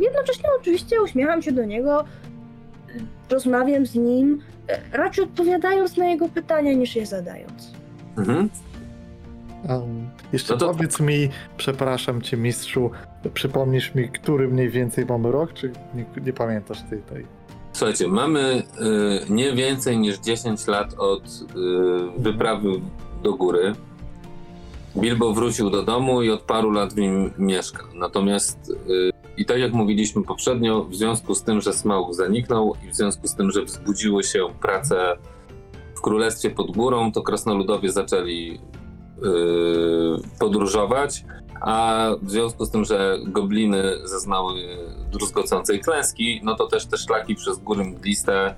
[0.00, 2.04] Jednocześnie oczywiście uśmiecham się do niego,
[2.94, 3.00] yy,
[3.30, 7.72] rozmawiam z nim, yy, raczej odpowiadając na jego pytania niż je zadając.
[8.18, 8.48] mhm.
[9.68, 12.90] Um, jeszcze No to- powiedz mi, przepraszam cię mistrzu,
[13.34, 17.26] przypomnisz mi, który mniej więcej mamy rok, czy nie, nie pamiętasz ty tej?
[17.72, 18.62] Słuchajcie, mamy
[19.28, 22.68] y, nie więcej niż 10 lat od y, wyprawy
[23.22, 23.72] do góry.
[24.96, 27.84] Bilbo wrócił do domu i od paru lat w nim mieszka.
[27.94, 32.90] Natomiast, y, i tak jak mówiliśmy poprzednio, w związku z tym, że Smaug zaniknął i
[32.90, 35.16] w związku z tym, że wzbudziły się prace
[35.94, 38.60] w Królestwie pod górą, to krasnoludowie zaczęli
[40.38, 41.24] podróżować.
[41.60, 44.60] A w związku z tym, że gobliny zaznały
[45.12, 48.54] druzgocącej klęski, no to też te szlaki przez góry mgliste,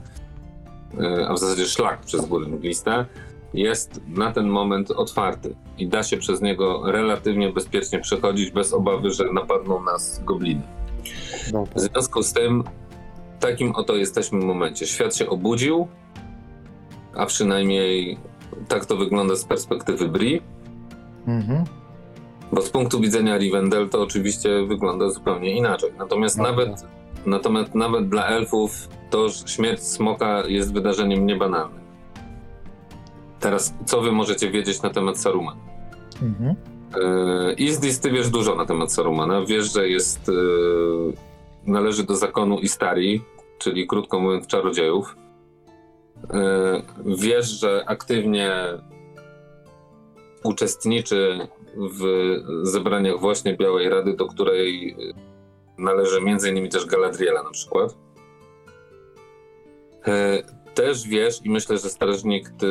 [0.99, 3.07] yy, a w zasadzie szlak przez góry mgliste,
[3.55, 9.11] jest na ten moment otwarty i da się przez niego relatywnie bezpiecznie przechodzić bez obawy,
[9.11, 10.63] że napadną nas gobliny.
[11.49, 11.73] W Dobra.
[11.81, 12.65] związku z tym,
[13.39, 14.87] w takim oto jesteśmy momencie.
[14.87, 15.89] Świat się obudził,
[17.17, 18.19] a przynajmniej
[18.69, 20.43] tak to wygląda z perspektywy Bri.
[21.27, 21.65] Mhm.
[22.53, 25.93] Bo z punktu widzenia Rivendell to oczywiście wygląda zupełnie inaczej.
[25.99, 26.53] Natomiast Dobra.
[26.53, 26.87] nawet
[27.27, 31.81] natomiast nawet dla elfów to śmierć smoka jest wydarzeniem niebanalnym.
[33.41, 35.61] Teraz, co wy możecie wiedzieć na temat Sarumana?
[36.23, 36.55] Mhm.
[36.97, 39.45] Yy, Izdis, ty wiesz dużo na temat Sarumana.
[39.45, 40.29] Wiesz, że jest.
[40.29, 41.13] Yy,
[41.67, 43.23] należy do zakonu Istari,
[43.59, 45.17] czyli krótko mówiąc, czarodziejów.
[46.33, 48.53] Yy, wiesz, że aktywnie
[50.45, 52.05] uczestniczy w
[52.63, 54.97] zebraniach właśnie Białej Rady, do której
[55.79, 57.97] należy między innymi też Galadriela na przykład.
[60.07, 62.69] Yy, też wiesz, i myślę, że strażnik, ty,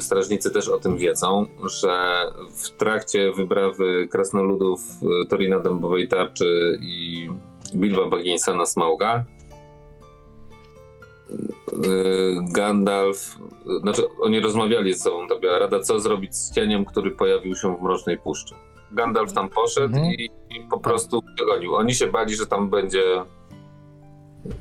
[0.00, 1.46] strażnicy też o tym wiedzą,
[1.82, 2.22] że
[2.56, 7.28] w trakcie wyprawy krasnoludów e, Torina Dębowej Tarczy i
[7.74, 9.24] Bilba Bagginsa na Smauga e,
[12.52, 13.38] Gandalf,
[13.76, 17.56] e, znaczy oni rozmawiali ze sobą, ta Biała Rada, co zrobić z cieniem, który pojawił
[17.56, 18.54] się w Mrocznej Puszczy.
[18.92, 20.14] Gandalf tam poszedł Mhm.
[20.14, 21.74] i, i po prostu przegonił.
[21.74, 23.02] Oni się bali, że tam będzie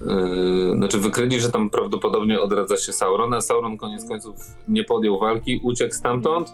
[0.02, 4.36] Yy, znaczy wykryli, że tam prawdopodobnie odradza się Sauron, a Sauron koniec końców
[4.68, 6.54] nie podjął walki, uciekł stamtąd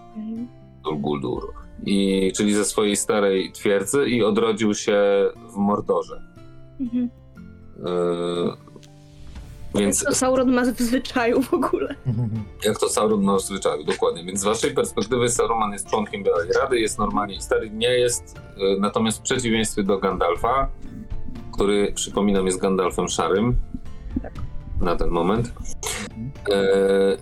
[0.84, 1.54] do Guldur.
[1.86, 5.02] I, czyli ze swojej starej twierdzy i odrodził się
[5.54, 6.22] w Mordorze.
[6.80, 7.10] Mhm.
[7.78, 8.73] Yy,
[9.76, 11.96] więc Co Sauron ma w zwyczaju w ogóle.
[12.66, 14.24] jak to Sauron ma w zwyczaju, dokładnie.
[14.24, 18.78] Więc z waszej perspektywy Saruman jest członkiem Białej Rady, jest normalnie stary, nie jest, yy,
[18.80, 20.70] natomiast w przeciwieństwie do Gandalfa,
[21.54, 23.58] który przypominam jest Gandalfem szarym
[24.82, 25.54] na ten moment,
[26.52, 27.18] e,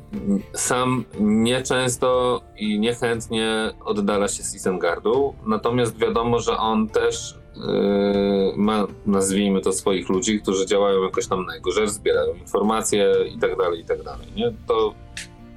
[0.53, 7.40] sam nieczęsto i niechętnie oddala się z Isengardu, natomiast wiadomo, że on też e,
[8.57, 13.39] ma, nazwijmy to, swoich ludzi, którzy działają jakoś tam na jego rzecz, zbierają informacje i
[13.39, 14.53] tak dalej, i tak dalej, nie?
[14.67, 14.93] To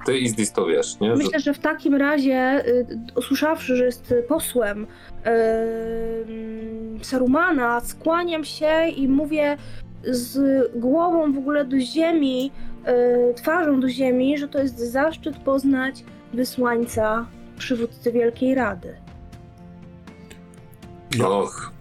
[0.05, 1.09] ty Izdis to wiesz, nie?
[1.09, 4.87] Że, Myślę, że w takim razie, y, usłyszawszy, że jest posłem y,
[7.01, 9.57] Sarumana, skłaniam się i mówię
[10.03, 10.39] z
[10.75, 12.51] głową w ogóle do ziemi,
[13.29, 17.25] y, twarzą do ziemi, że to jest zaszczyt poznać wysłańca
[17.57, 18.95] przywódcy Wielkiej Rady.
[21.23, 21.71] Och,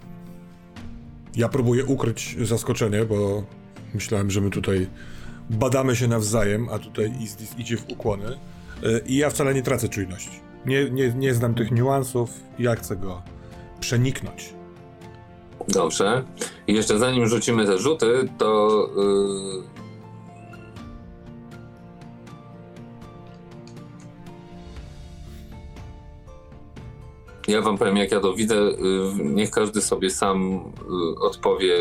[1.37, 3.45] ja próbuję ukryć zaskoczenie, bo
[3.95, 4.87] myślałem, że my tutaj
[5.51, 8.39] badamy się nawzajem, a tutaj Izdis idzie w ukłony.
[8.85, 10.41] Y, I ja wcale nie tracę czujności.
[10.67, 13.23] Nie, nie, nie znam tych niuansów, ja chcę go
[13.81, 14.55] przeniknąć.
[15.69, 16.25] Dobrze.
[16.67, 18.69] I jeszcze zanim rzucimy te rzuty, to.
[18.97, 19.74] Yy...
[27.49, 28.55] Ja wam powiem, jak ja to widzę.
[28.55, 31.75] Yy, niech każdy sobie sam yy, odpowie,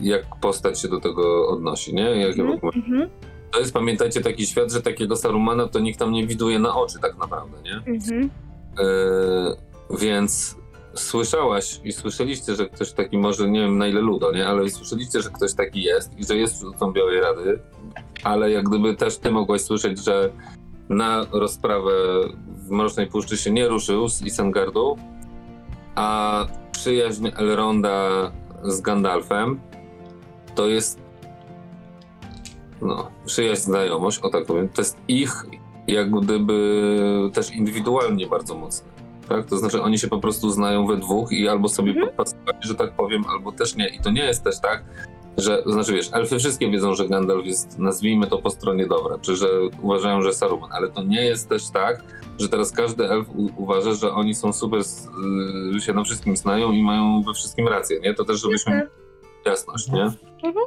[0.00, 2.02] jak postać się do tego odnosi, nie?
[2.02, 3.10] Jak ja Mhm, mhm,
[3.50, 6.98] To jest, pamiętajcie, taki świat, że takiego Sarumana to nikt tam nie widuje na oczy,
[7.02, 7.92] tak naprawdę, nie?
[7.94, 8.30] mhm.
[8.78, 10.56] Yy, więc
[10.94, 14.46] słyszałaś i słyszeliście, że ktoś taki może, nie wiem na ile ludo, nie?
[14.46, 17.60] Ale słyszeliście, że ktoś taki jest i że jest przywódcą Białej Rady,
[18.24, 20.30] ale jak gdyby też ty mogłaś słyszeć, że
[20.88, 21.92] na rozprawę
[22.70, 24.96] w Mrocznej Puszczy się nie ruszył z Isengardu,
[25.94, 28.32] a przyjaźń Elronda
[28.62, 29.60] z Gandalfem
[30.54, 31.00] to jest
[32.82, 35.46] no, przyjaźń, znajomość, o tak powiem, to jest ich
[35.86, 38.90] jak gdyby też indywidualnie bardzo mocne.
[39.28, 39.46] Tak?
[39.46, 42.06] To znaczy oni się po prostu znają we dwóch i albo sobie Mhm.
[42.08, 43.88] podpasowali, że tak powiem, albo też nie.
[43.88, 44.84] I to nie jest też tak,
[45.38, 49.36] że, znaczy wiesz, elfy wszystkie wiedzą, że Gandalf jest, nazwijmy to po stronie dobra, czy
[49.36, 49.48] że
[49.82, 52.04] uważają, że Saruman, ale to nie jest też tak,
[52.38, 55.08] że teraz każdy elf u- uważa, że oni są super, s-
[55.76, 58.14] y, się na wszystkim znają i mają we wszystkim rację, nie?
[58.14, 58.90] To też żebyśmy Jasne.
[59.46, 60.02] jasność, nie?
[60.48, 60.66] Mhm.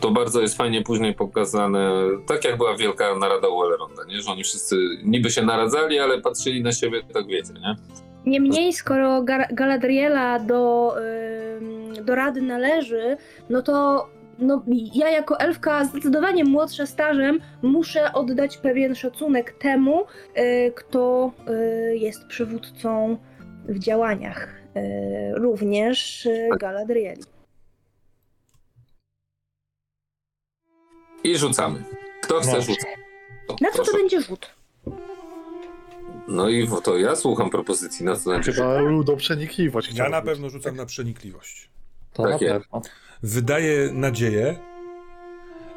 [0.00, 1.90] To bardzo jest fajnie później pokazane,
[2.26, 4.20] tak jak była wielka narada u Elronda, nie?
[4.22, 7.76] Że oni wszyscy niby się naradzali, ale patrzyli na siebie, tak wiecie, nie?
[8.26, 10.94] Niemniej, skoro Gar- Galadriela do,
[11.60, 13.16] ym, do Rady należy,
[13.50, 14.62] no to no,
[14.94, 20.04] ja jako elfka zdecydowanie młodsza stażem muszę oddać pewien szacunek temu,
[20.38, 21.32] y, kto
[21.92, 23.16] y, jest przywódcą
[23.68, 24.48] w działaniach.
[24.76, 27.22] y, również y, Galadrieli.
[31.24, 31.82] I rzucamy.
[32.22, 32.60] Kto chce No.
[32.60, 32.86] rzucać?
[33.48, 33.98] O, Na co to proszę.
[33.98, 34.55] będzie rzut?
[36.28, 38.52] No i w- to ja słucham propozycji, na co będzie.
[38.52, 39.94] Chyba ludo przenikliwość.
[39.94, 41.70] Ja na pewno rzucam na przenikliwość.
[42.12, 42.82] To Tak na pewno.
[43.22, 44.58] Wydaje nadzieję,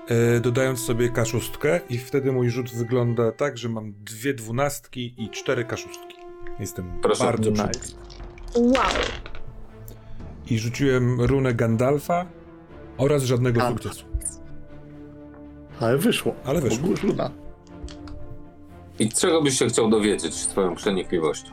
[0.07, 5.29] e, dodając sobie kaszustkę i wtedy mój rzut wygląda tak, że mam dwie dwunastki i
[5.29, 6.15] cztery kaszustki.
[6.59, 7.23] Jestem Proszę.
[7.23, 7.95] bardzo Nice.
[8.55, 8.73] Wow.
[10.49, 12.25] I rzuciłem runę Gandalfa
[12.97, 14.05] oraz żadnego sukcesu.
[15.79, 16.35] Ale wyszło.
[16.45, 16.87] Ale wyszło.
[17.03, 17.31] Ogólna.
[18.99, 21.51] I czego byś się chciał dowiedzieć swoją przenikliwością?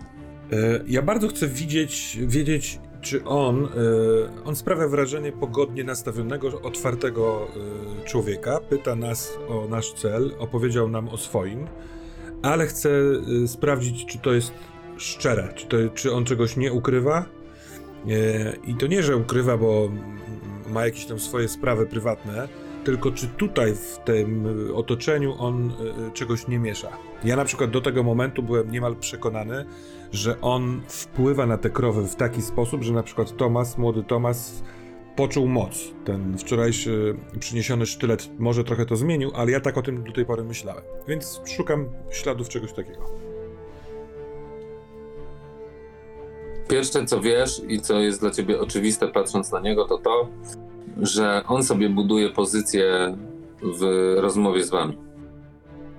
[0.53, 3.69] E, Ja bardzo chcę widzieć, wiedzieć, czy on, y,
[4.45, 7.49] on sprawia wrażenie pogodnie nastawionego, otwartego
[8.03, 11.67] y, człowieka, pyta nas o nasz cel, opowiedział nam o swoim,
[12.43, 12.91] ale chce
[13.45, 14.53] y, sprawdzić, czy to jest
[14.97, 17.27] szczere, czy, to, czy on czegoś nie ukrywa.
[18.67, 19.91] I to nie, że ukrywa, bo
[20.69, 22.49] ma jakieś tam swoje sprawy prywatne,
[22.87, 26.89] tylko czy tutaj w tym y, otoczeniu on y, czegoś nie miesza.
[27.25, 29.65] Ja na przykład do tego momentu byłem niemal przekonany,
[30.13, 34.63] że on wpływa na te krowy w taki sposób, że na przykład Tomas, młody Tomas,
[35.17, 35.95] poczuł moc.
[36.05, 40.25] Ten wczorajszy przyniesiony sztylet może trochę to zmienił, ale ja tak o tym do tej
[40.27, 40.85] pory myślałem.
[41.09, 43.11] Więc szukam śladów czegoś takiego.
[46.69, 50.29] Pierwsze co wiesz i co jest dla ciebie oczywiste patrząc na niego, to to,
[51.03, 53.17] że on sobie buduje pozycję
[53.63, 54.99] w rozmowie z wami.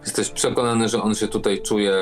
[0.01, 1.93] Jesteś przekonany, że on się tutaj czuje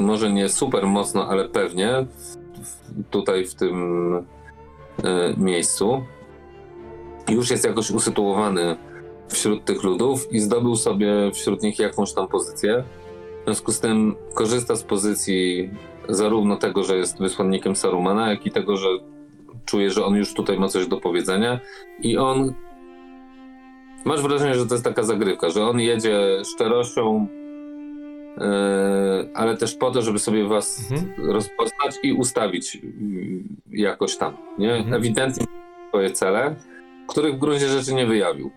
[0.00, 2.06] może nie super mocno, ale pewnie
[3.10, 4.22] tutaj w tym y,
[5.36, 6.04] miejscu.
[7.28, 8.76] Już jest jakoś usytuowany
[9.28, 12.84] wśród tych ludów i zdobył sobie wśród nich jakąś tam pozycję.
[13.40, 15.70] W związku z tym korzysta z pozycji
[16.08, 18.88] zarówno tego, że jest wysłannikiem Sarumana, jak i tego, że
[19.68, 21.60] czuje, że on już tutaj ma coś do powiedzenia
[22.02, 22.54] i on
[24.04, 27.26] masz wrażenie, że to jest taka zagrywka, że on jedzie szczerością,
[28.36, 31.30] yy, ale też po to, żeby sobie was Mhm.
[31.30, 32.82] rozpoznać i ustawić yy,
[33.70, 34.74] jakoś tam, nie?
[34.74, 34.94] Mhm.
[34.94, 35.46] Ewidentnie
[35.88, 36.56] swoje cele,
[37.08, 38.50] których w gruncie rzeczy nie wyjawił.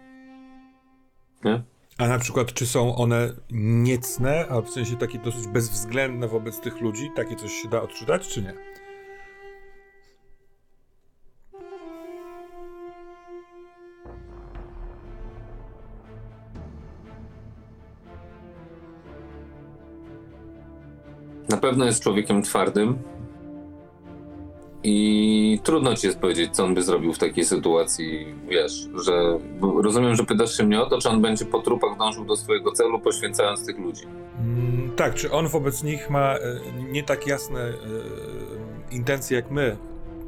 [1.46, 1.62] Nie?
[1.98, 6.82] A na przykład, czy są one niecne, a w sensie takie dosyć bezwzględne wobec tych
[6.82, 7.12] ludzi?
[7.16, 8.54] Takie coś się da odczytać, czy nie?
[21.52, 22.98] Na pewno jest człowiekiem twardym
[24.84, 29.40] i trudno ci jest powiedzieć, co on by zrobił w takiej sytuacji, wiesz, że
[29.84, 32.72] rozumiem, że pytasz się mnie o to, czy on będzie po trupach dążył do swojego
[32.72, 34.04] celu, poświęcając tych ludzi.
[34.40, 36.40] Mm, tak, czy on wobec nich ma e,
[36.92, 37.74] nie tak jasne e,
[38.92, 39.78] intencje jak my,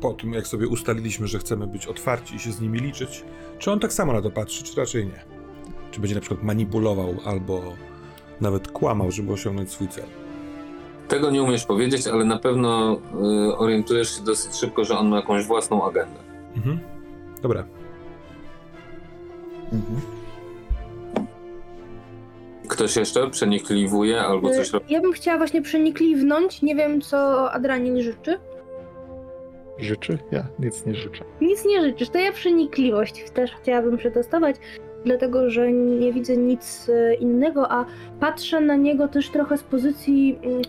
[0.02, 3.24] po tym jak sobie ustaliliśmy, że chcemy być otwarci i się z nimi liczyć,
[3.60, 5.24] czy on tak samo na to patrzy, czy raczej nie?
[5.92, 7.62] Czy będzie na przykład manipulował albo
[8.42, 10.23] nawet kłamał, żeby osiągnąć swój cel?
[11.14, 12.98] Tego nie umiesz powiedzieć, ale na pewno
[13.50, 16.20] y, orientujesz się dosyć szybko, że on ma jakąś własną agendę.
[16.56, 16.80] Mhm.
[17.42, 17.64] Dobra.
[22.68, 24.86] Ktoś jeszcze przenikliwuje albo coś robi?
[24.94, 26.62] Ja bym chciała właśnie przenikliwnąć.
[26.62, 28.38] Nie wiem, co Adranil życzy.
[29.78, 30.18] Życzy?
[30.32, 31.24] Ja nic nie życzę.
[31.42, 34.56] Nic nie życzysz, to ja przenikliwość też chciałabym przetestować,
[35.06, 37.86] dlatego że nie widzę nic e, innego, a
[38.20, 40.40] patrzę na niego też trochę z pozycji.
[40.44, 40.62] mm,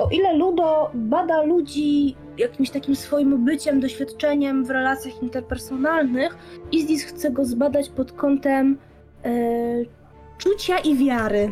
[0.00, 6.36] O ile Ludo bada ludzi jakimś takim swoim byciem, doświadczeniem w relacjach interpersonalnych,
[6.72, 8.78] Izdis chce go zbadać pod kątem
[9.24, 9.30] e,
[10.38, 11.50] czucia i wiary.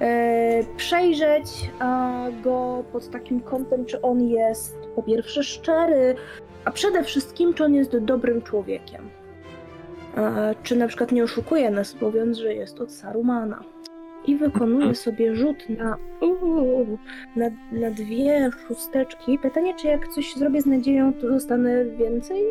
[0.00, 1.70] E, przejrzeć
[2.44, 6.14] go pod takim kątem, czy on jest po pierwsze szczery,
[6.64, 9.08] a przede wszystkim, czy on jest dobrym człowiekiem.
[10.16, 13.73] E, czy na przykład nie oszukuje nas, mówiąc, że jest od Sarumana.
[14.26, 16.98] I wykonuje sobie rzut na, uuu,
[17.36, 19.38] na, na dwie szósteczki.
[19.38, 22.42] Pytanie, czy jak coś zrobię z nadzieją, to dostanę więcej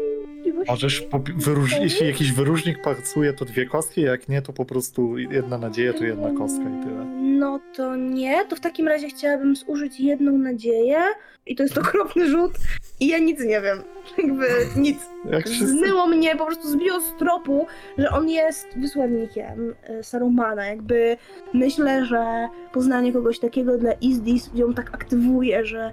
[0.43, 0.71] możliwości?
[0.71, 5.57] Możesz, wyróż, jeśli jakiś wyróżnik pracuje, to dwie kostki, jak nie, to po prostu jedna
[5.57, 7.05] nadzieja, to jedna kostka i tyle.
[7.21, 10.97] No to nie, to w takim razie chciałabym zużyć jedną nadzieję
[11.45, 12.51] i to jest okropny rzut
[12.99, 13.83] i ja nic nie wiem.
[14.17, 14.97] Jakby nic.
[15.25, 15.67] Jak wszyscy...
[15.67, 20.65] Zmyło mnie, po prostu zbiło z tropu, że on jest wysłannikiem e, Sarumana.
[20.65, 21.17] Jakby
[21.53, 25.91] myślę, że poznanie kogoś takiego dla Izdis ją tak aktywuje, że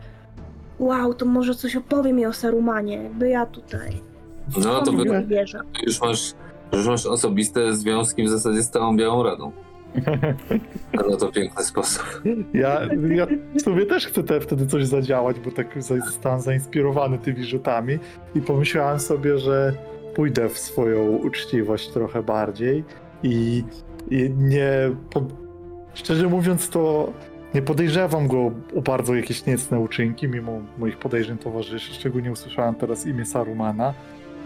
[0.78, 3.02] wow, to może coś opowie mi o Sarumanie.
[3.02, 3.90] Jakby ja tutaj.
[4.64, 5.60] No to wy, wierzę.
[5.86, 6.32] już, masz,
[6.72, 9.52] już masz osobiste związki w zasadzie z całą Białą Radą.
[10.94, 12.22] No to piękny sposób.
[12.54, 12.80] Ja,
[13.14, 13.26] ja
[13.58, 17.98] w sumie też chcę te, wtedy coś zadziałać, bo tak zostałem zainspirowany tymi rzutami
[18.34, 19.72] i pomyślałem sobie, że
[20.14, 22.84] pójdę w swoją uczciwość trochę bardziej
[23.22, 23.64] i,
[24.10, 24.72] i nie.
[25.10, 25.22] Po,
[25.94, 27.12] szczerze mówiąc, to
[27.54, 31.94] nie podejrzewam go o bardzo jakieś niecne uczynki, mimo moich podejrzeń towarzyszy.
[31.94, 33.94] Szczególnie usłyszałem teraz imię Sarumana.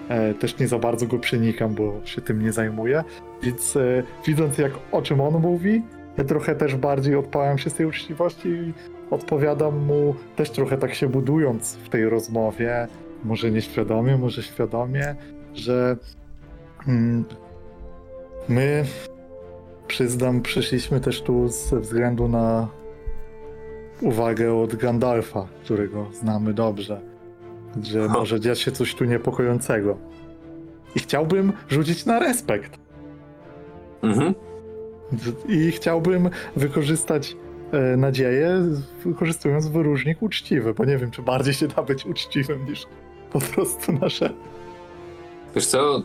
[0.08, 3.04] E, też nie za bardzo go przenikam, bo się tym nie zajmuję.
[3.42, 5.82] Więc e, widząc, jak o czym on mówi,
[6.18, 8.72] ja trochę też bardziej odpałem się z tej uczciwości i
[9.10, 12.88] odpowiadam mu też trochę tak się budując w tej rozmowie,
[13.24, 15.14] może nieświadomie, może świadomie,
[15.54, 15.96] że
[16.88, 17.24] mm,
[18.48, 18.84] my,
[19.86, 22.68] przyznam, przyszliśmy też tu ze względu na
[24.00, 27.13] uwagę od Gandalfa, którego znamy dobrze.
[27.82, 29.98] Że może dziać się coś tu niepokojącego.
[30.94, 32.78] I chciałbym rzucić na respekt.
[34.02, 34.34] Mhm.
[35.48, 37.36] I chciałbym wykorzystać
[37.72, 38.62] e, nadzieję,
[39.04, 42.86] wykorzystując wyróżnik uczciwy, bo nie wiem, czy bardziej się da być uczciwym niż
[43.32, 44.30] po prostu nasze.
[45.54, 46.02] Wiesz co?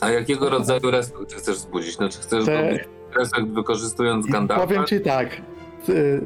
[0.00, 1.96] A jakiego rodzaju respekt chcesz wzbudzić?
[1.96, 2.78] Znaczy chcesz Te-
[3.16, 4.66] respekt wykorzystując Gandalfa?
[4.66, 5.42] Powiem ci tak.
[5.88, 6.20] y,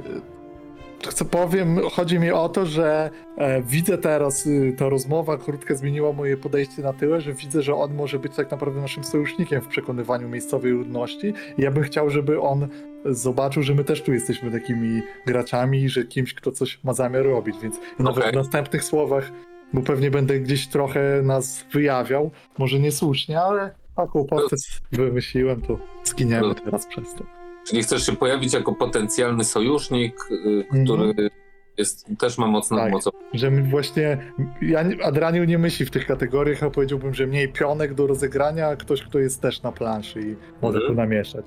[1.09, 6.13] Chcę powiem, chodzi mi o to, że e, widzę teraz, y, ta rozmowa krótka zmieniła
[6.13, 9.69] moje podejście na tyle, że widzę, że on może być tak naprawdę naszym sojusznikiem w
[9.69, 11.35] przekonywaniu miejscowej ludności.
[11.59, 12.69] I ja bym chciał, żeby on
[13.05, 17.57] zobaczył, że my też tu jesteśmy takimi graczami że kimś, kto coś ma zamiar robić,
[17.63, 18.33] więc nawet Okej.
[18.33, 19.33] w następnych słowach,
[19.73, 26.49] bo pewnie będę gdzieś trochę nas wyjawiał, może niesłusznie, ale taką postać wymyśliłem, to zginiemy
[26.49, 26.55] No.
[26.55, 27.44] teraz przez to.
[27.69, 31.31] Czyli chcesz się pojawić jako potencjalny sojusznik, y, który
[31.79, 32.93] jest, też ma mocną Tak.
[32.93, 33.11] mocą.
[33.35, 34.19] Że właśnie.
[34.63, 38.69] Ja, nie- Adraniu nie myśli w tych kategoriach, a powiedziałbym, że mniej pionek do rozegrania,
[38.69, 40.87] a ktoś, kto jest też na planszy i może Mhm.
[40.87, 41.47] tu namieszać.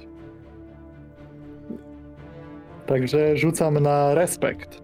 [2.86, 4.82] Także rzucam na respekt.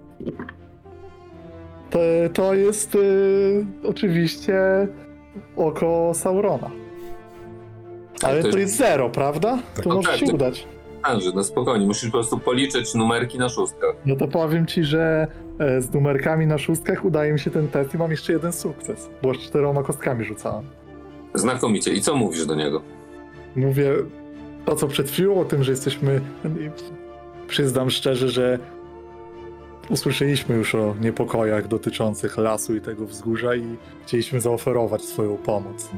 [1.90, 2.00] To,
[2.34, 4.56] to jest y, oczywiście
[5.56, 6.72] oko Saurona.
[8.24, 9.60] Ale to to jest- jest zero, prawda?
[9.76, 9.84] Tak.
[9.84, 10.68] To może tak, się udać.
[11.04, 13.96] Andrzej, no spokojnie, musisz po prostu policzyć numerki na szóstkach.
[14.06, 15.28] No to powiem ci, że
[15.60, 19.10] e, z numerkami na szóstkach udaje mi się ten test i mam jeszcze jeden sukces,
[19.24, 20.66] bo z czteroma kostkami rzucałem.
[21.34, 21.94] Znakomicie.
[21.94, 22.82] I co mówisz do niego?
[23.56, 23.94] Mówię
[24.66, 26.22] to, co przed chwilą, o tym, że jesteśmy.
[27.48, 28.60] Przyznam szczerze, że
[29.90, 33.76] usłyszeliśmy już o niepokojach dotyczących lasu i tego wzgórza i
[34.06, 35.90] chcieliśmy zaoferować swoją pomoc.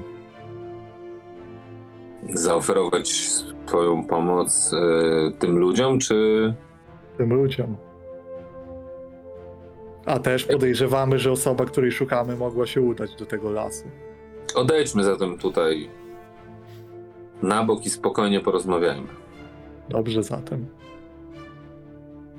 [2.34, 3.10] Zaoferować
[3.68, 6.54] swoją pomoc y, tym ludziom, czy
[7.18, 7.78] Tym ludziom.
[10.06, 13.84] A też podejrzewamy, że osoba, której szukamy, mogła się udać do tego lasu.
[14.56, 15.90] odejdźmy zatem tutaj
[17.42, 19.08] na bok i spokojnie porozmawiajmy.
[19.90, 20.66] Dobrze zatem.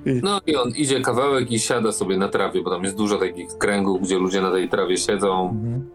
[0.07, 3.19] I No i on idzie kawałek i siada sobie na trawie, bo tam jest dużo
[3.19, 5.91] takich kręgów, gdzie ludzie na tej trawie siedzą Mhm.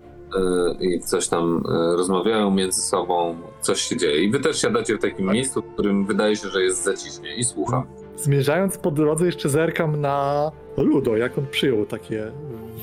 [0.82, 4.24] Y, i coś tam y, rozmawiają między sobą, coś się dzieje.
[4.24, 5.34] I wy też siadacie w takim Tak.
[5.35, 7.84] miejscu, w którym wydaje się, że jest zaciśnie i słucham.
[8.18, 12.32] Zmierzając po drodze, jeszcze zerkam na Ludo, jak on przyjął takie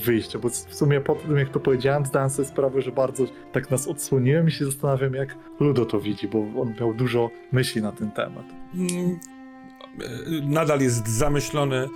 [0.05, 3.71] wyjście, bo w sumie po tym, jak to powiedziałem, zdałem sobie sprawę, że bardzo tak
[3.71, 7.93] nas odsłoniłem i się zastanawiam, jak Ludo to widzi, bo on miał dużo myśli na
[7.93, 8.45] ten temat.
[8.75, 9.19] Mm,
[10.43, 11.89] Nadal jest zamyślony.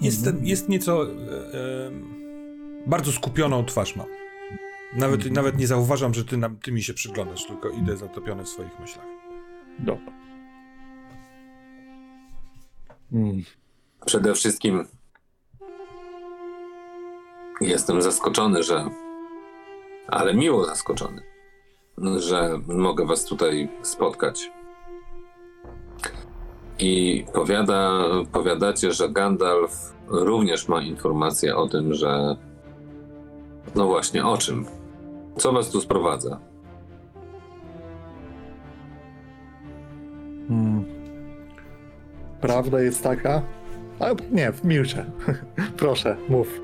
[0.00, 0.46] Jest, Mhm.
[0.46, 1.02] jest nieco.
[1.02, 1.90] E, e,
[2.86, 4.04] bardzo skupioną twarz ma.
[4.92, 5.34] Nawet, Mhm.
[5.34, 8.80] nawet nie zauważam, że ty, nam, ty mi się przyglądasz, tylko idę zatopiony w swoich
[8.80, 9.06] myślach.
[9.78, 10.12] Dobra.
[13.12, 13.42] Mm.
[14.06, 14.86] Przede wszystkim
[17.60, 18.90] jestem zaskoczony, że.
[20.08, 21.22] Ale miło zaskoczony,
[22.16, 24.50] że mogę Was tutaj spotkać.
[26.78, 28.02] I powiada,
[28.32, 32.36] powiadacie, że Gandalf również ma informację o tym, że.
[33.74, 34.66] No właśnie, o czym?
[35.36, 36.40] Co Was tu sprowadza?
[40.50, 40.84] Mm.
[42.40, 43.42] Prawda jest taka.
[44.00, 45.10] A, nie, milczę.
[45.76, 46.60] Proszę, mów.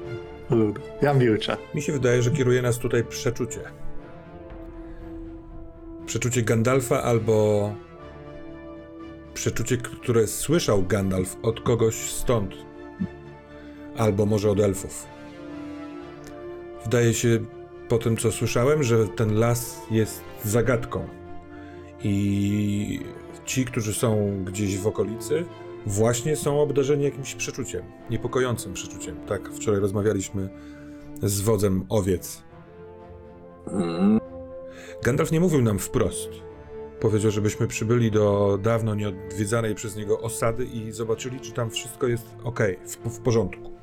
[0.50, 0.80] Ludo.
[1.02, 1.56] Ja milczę.
[1.74, 3.60] Mi się wydaje, że kieruje nas tutaj przeczucie.
[6.06, 7.70] Przeczucie Gandalfa albo
[9.34, 12.54] przeczucie, które słyszał Gandalf od kogoś stąd.
[13.96, 15.06] Albo może od elfów.
[16.84, 17.38] Wydaje się
[17.88, 21.08] po tym, co słyszałem, że ten las jest zagadką.
[22.02, 23.00] I
[23.44, 25.44] ci, którzy są gdzieś w okolicy,
[25.86, 29.16] właśnie są obdarzeni jakimś przeczuciem, niepokojącym przeczuciem.
[29.26, 30.48] Tak, wczoraj rozmawialiśmy
[31.22, 32.42] z wodzem owiec.
[35.02, 36.30] Gandalf nie mówił nam wprost.
[37.00, 42.26] Powiedział, żebyśmy przybyli do dawno nieodwiedzanej przez niego osady i zobaczyli, czy tam wszystko jest
[42.44, 43.75] ok, w, w porządku.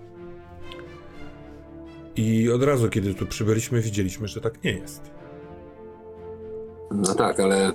[2.15, 5.11] I od razu, kiedy tu przybyliśmy, widzieliśmy, że tak nie jest.
[6.91, 7.71] No tak, ale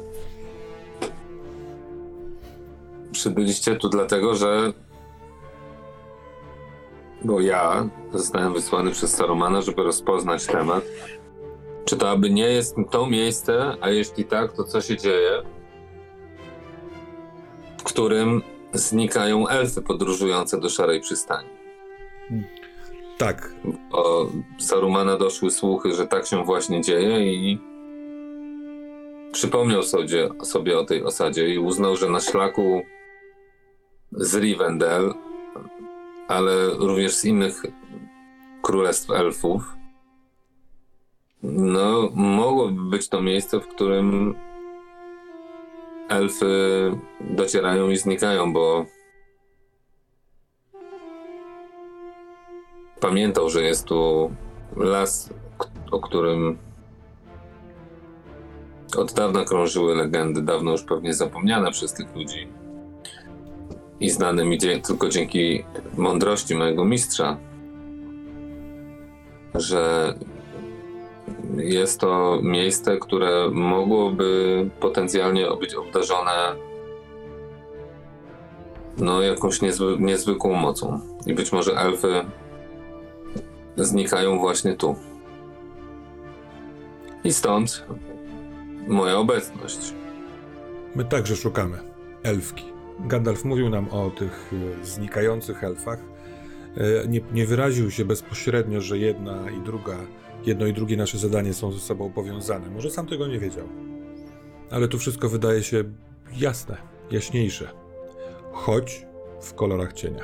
[3.13, 4.73] przybyliście tu dlatego, że
[7.25, 10.85] bo ja zostałem wysłany przez Sarumana, żeby rozpoznać temat.
[11.85, 15.43] Czy to aby nie jest to miejsce, a jeśli tak, to co się dzieje,
[17.79, 18.43] w którym
[18.73, 21.49] znikają elfy podróżujące do Szarej Przystani?
[23.19, 23.55] Tak,
[23.93, 24.27] O
[24.59, 27.59] Sarumana doszły słuchy, że tak się właśnie dzieje i
[29.33, 32.83] przypomniał sobie, sobie o tej osadzie i uznał, że na szlaku
[34.13, 35.15] z Rivendell,
[36.29, 37.63] ale również z innych
[38.63, 39.79] królestw elfów,
[41.43, 44.35] No, mogłoby być to miejsce, w którym
[46.09, 46.47] elfy
[47.21, 48.85] docierają i znikają, bo
[53.01, 54.31] pamiętał, że jest tu
[54.77, 55.31] las,
[55.91, 56.59] o którym
[58.97, 62.49] od dawna krążyły legendy, dawno już pewnie zapomniane przez tych ludzi
[64.01, 65.65] i znane mi tylko dzięki
[65.97, 67.37] mądrości mojego mistrza,
[69.55, 70.15] że
[71.57, 76.55] jest to miejsce, które mogłoby potencjalnie być obdarzone
[78.99, 81.01] no, jakąś niezwy, niezwykłą mocą.
[81.27, 82.25] I być może elfy
[83.85, 84.97] znikają właśnie tu.
[87.25, 87.87] I stąd
[88.89, 89.95] moja obecność.
[90.95, 91.79] My także szukamy
[92.23, 92.65] elfki.
[93.01, 95.99] Gandalf mówił nam o tych e, znikających elfach.
[96.77, 99.97] E, Nie, nie wyraził się bezpośrednio, że jedna i druga,
[100.47, 102.71] jedno i drugie nasze zadanie są ze sobą powiązane.
[102.71, 103.69] Może sam tego nie wiedział.
[104.71, 105.85] Ale tu wszystko wydaje się
[106.37, 106.77] jasne,
[107.11, 107.71] jaśniejsze.
[108.53, 109.07] Choć
[109.41, 110.23] w kolorach cienia.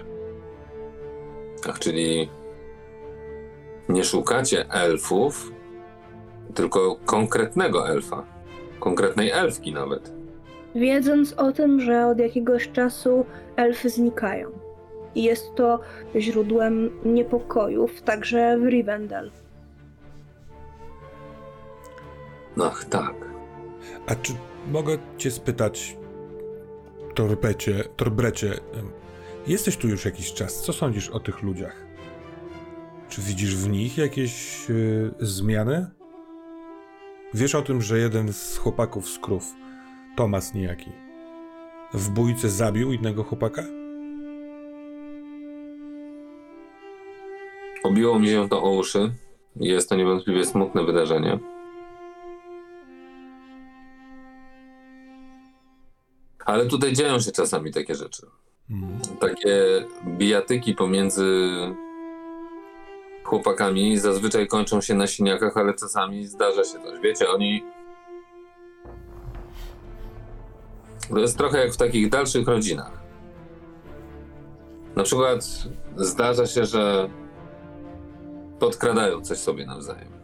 [1.68, 2.28] Ach, czyli
[3.89, 5.53] nie szukacie elfów,
[6.55, 8.25] tylko konkretnego elfa.
[8.81, 10.13] Konkretnej elfki nawet.
[10.75, 14.51] Wiedząc o tym, że od jakiegoś czasu elfy znikają.
[15.15, 15.81] I jest to
[16.17, 19.31] źródłem niepokojów, także w Rivendell.
[22.63, 23.15] Ach, tak.
[24.07, 24.33] A czy
[24.73, 25.97] mogę cię spytać,
[27.15, 28.55] Torbecie, Torbrecie,
[29.47, 31.85] jesteś tu już jakiś czas, co sądzisz o tych ludziach?
[33.15, 34.75] Czy widzisz w nich jakieś e,
[35.20, 35.86] zmiany?
[37.34, 39.52] Wiesz o tym, że jeden z chłopaków z krów,
[40.17, 40.93] Tomas niejaki,
[41.93, 43.62] w bójce zabił innego chłopaka?
[47.84, 49.12] Obiło mi się to o uszy.
[49.57, 51.39] Jest to niewątpliwie smutne wydarzenie.
[56.44, 58.26] Ale tutaj dzieją się czasami takie rzeczy.
[58.70, 59.18] Mhm.
[59.18, 61.25] Takie bijatyki pomiędzy
[63.25, 67.01] chłopakami zazwyczaj kończą się na siniakach, ale czasami zdarza się coś.
[67.03, 67.65] Wiecie, oni.
[71.11, 73.05] To jest trochę jak w takich dalszych rodzinach.
[74.97, 75.44] Na przykład
[75.97, 77.09] zdarza się, że
[78.59, 80.15] podkradają coś sobie nawzajem.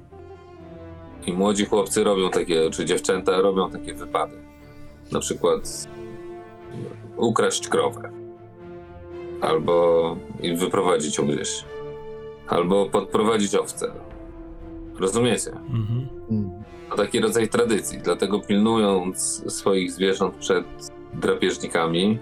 [1.27, 4.37] I młodzi chłopcy robią takie, czy dziewczęta robią takie wypady.
[5.13, 5.89] Na przykład
[7.17, 8.13] ukraść krowę.
[9.41, 11.65] Albo i wyprowadzić ją gdzieś.
[12.51, 13.93] Albo podprowadzić owcę.
[14.99, 15.51] Rozumiecie?
[15.51, 16.09] Mhm.
[16.91, 17.99] To taki rodzaj tradycji.
[17.99, 20.65] Dlatego pilnując swoich zwierząt przed
[21.15, 22.19] drapieżnikami,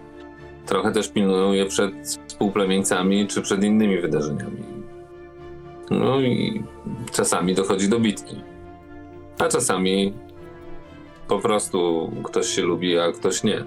[0.66, 1.92] trochę też pilnują je przed
[2.26, 4.64] współplemieńcami czy przed innymi wydarzeniami.
[5.90, 6.64] No i
[7.12, 8.42] czasami dochodzi do bitki.
[9.38, 10.14] A czasami
[11.28, 13.64] po prostu ktoś się lubi, a ktoś nie.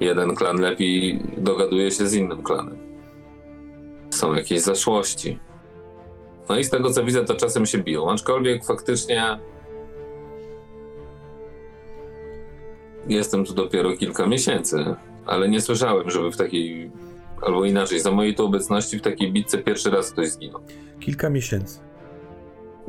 [0.00, 2.78] Jeden klan lepiej dogaduje się z innym klanem.
[4.10, 5.38] Są jakieś zaszłości.
[6.48, 8.10] No i z tego co widzę, to czasem się biją.
[8.10, 9.38] Aczkolwiek faktycznie
[13.08, 14.94] jestem tu dopiero kilka miesięcy,
[15.26, 16.90] ale nie słyszałem, żeby w takiej,
[17.42, 20.60] albo inaczej, za mojej tu obecności w takiej bitce pierwszy raz ktoś zginął.
[21.00, 21.80] Kilka miesięcy.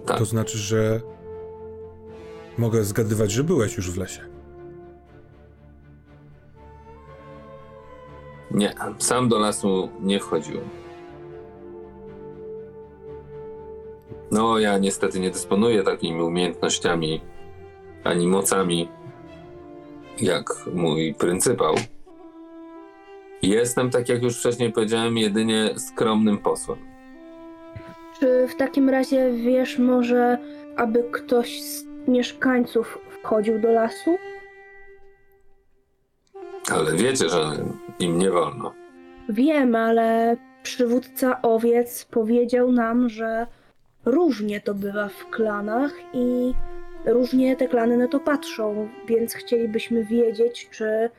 [0.06, 0.18] Tak.
[0.18, 1.02] To znaczy, że
[2.58, 4.22] mogę zgadywać, że byłeś już w lesie.
[8.52, 10.70] Nie, sam do lasu nie wchodziłem.
[14.32, 17.22] No, ja niestety nie dysponuję takimi umiejętnościami
[18.04, 18.90] ani mocami
[20.22, 21.76] jak mój pryncypał.
[23.42, 26.80] Jestem, tak jak już wcześniej powiedziałem, jedynie skromnym posłem.
[28.20, 30.38] Czy w takim razie wiesz może,
[30.76, 34.18] aby ktoś z mieszkańców wchodził do lasu?
[36.72, 37.52] Ale wiecie, że
[38.00, 38.74] im nie wolno.
[39.30, 43.48] Wiem, ale przywódca owiec powiedział nam, że
[44.08, 46.54] różnie to bywa w klanach i
[47.06, 51.10] różnie te klany na to patrzą, więc chcielibyśmy wiedzieć, czy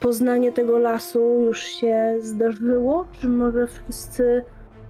[0.00, 4.44] poznanie tego lasu już się zdarzyło, czy może wszyscy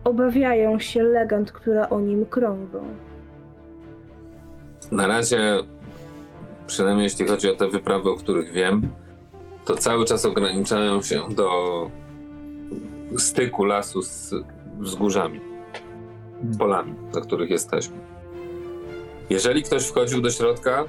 [0.04, 2.84] obawiają się legend, które o nim krążą.
[4.92, 5.38] Na razie,
[6.66, 8.88] przynajmniej jeśli chodzi o te wyprawy, o których wiem,
[9.64, 11.50] to cały czas ograniczają się do
[13.18, 14.34] styku lasu z
[14.78, 15.40] wzgórzami,
[16.58, 17.96] polami, na których jesteśmy.
[19.30, 20.84] Jeżeli ktoś wchodził do środka,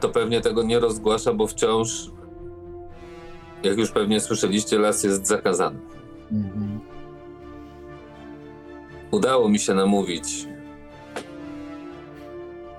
[0.00, 2.10] to pewnie tego nie rozgłasza, bo wciąż,
[3.62, 5.78] jak już pewnie słyszeliście, las jest zakazany.
[6.32, 6.80] Mhm.
[9.10, 10.48] Udało mi się namówić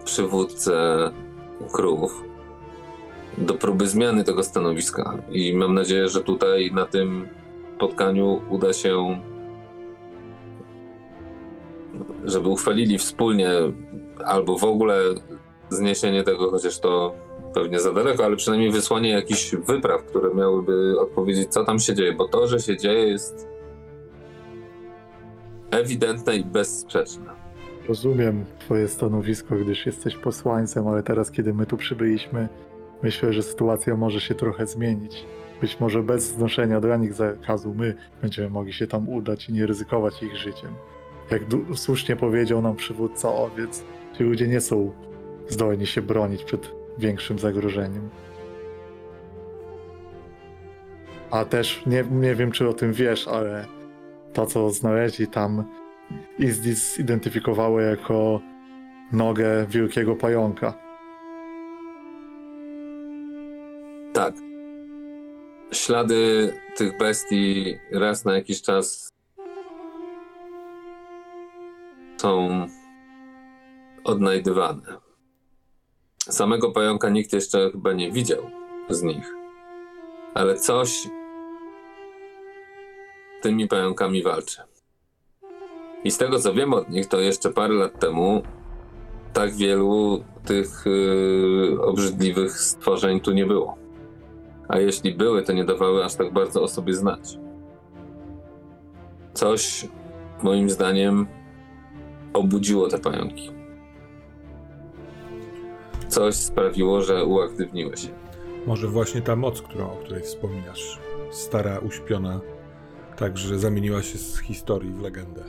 [0.05, 1.09] przywódcę
[1.71, 2.23] krów
[3.37, 5.17] do próby zmiany tego stanowiska.
[5.31, 7.27] I mam nadzieję, że tutaj na tym
[7.75, 9.19] spotkaniu uda się,
[12.27, 13.49] żeby uchwalili wspólnie
[14.25, 14.99] albo w ogóle
[15.69, 17.15] zniesienie tego, chociaż to
[17.53, 22.13] pewnie za daleko, ale przynajmniej wysłanie jakichś wypraw, które miałyby odpowiedzieć, co tam się dzieje,
[22.13, 23.47] bo to, że się dzieje, jest
[25.71, 27.25] ewidentne i bezsprzeczne.
[27.87, 32.49] Rozumiem twoje stanowisko, gdyż jesteś posłańcem, ale teraz, kiedy my tu przybyliśmy,
[33.03, 35.25] myślę, że sytuacja może się trochę zmienić.
[35.61, 39.65] Być może bez znoszenia dla nich zakazu my będziemy mogli się tam udać i nie
[39.65, 40.69] ryzykować ich życiem.
[41.31, 41.41] Jak
[41.75, 43.83] słusznie powiedział nam przywódca owiec,
[44.17, 44.91] ci ludzie nie są
[45.49, 48.09] zdolni się bronić przed większym zagrożeniem.
[51.31, 53.65] A też nie, nie wiem, czy o tym wiesz, ale
[54.33, 55.63] to, co znaleźli tam,
[56.39, 58.41] Izdis zidentyfikowało jako
[59.11, 60.73] nogę wielkiego pająka.
[64.13, 64.33] Tak.
[65.71, 69.09] Ślady tych bestii raz na jakiś czas
[72.17, 72.67] są
[74.03, 74.97] odnajdywane.
[76.19, 78.43] Samego pająka nikt jeszcze chyba nie widział
[78.89, 79.33] z nich,
[80.33, 81.07] ale coś
[83.41, 84.61] tymi pająkami walczy.
[86.03, 88.41] I z tego co wiem od nich, to jeszcze parę lat temu
[89.33, 93.77] tak wielu tych yy, obrzydliwych stworzeń tu nie było.
[94.67, 97.37] A jeśli były, to nie dawały aż tak bardzo o sobie znać.
[99.33, 99.87] Coś,
[100.43, 101.27] moim zdaniem,
[102.37, 103.51] obudziło te pająki.
[106.07, 108.07] Coś sprawiło, że uaktywniły się.
[108.67, 110.99] Może właśnie ta moc, którą, o której wspominasz,
[111.31, 112.41] stara, uśpiona,
[113.17, 115.43] także zamieniła się z historii w legendę.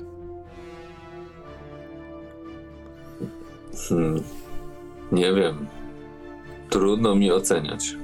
[3.88, 4.22] Hmm.
[5.12, 5.66] Nie wiem.
[6.70, 7.96] Trudno mi oceniać.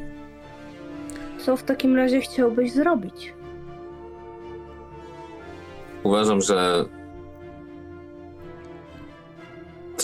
[1.39, 3.35] Co w takim razie chciałbyś zrobić?
[6.03, 6.85] Uważam, że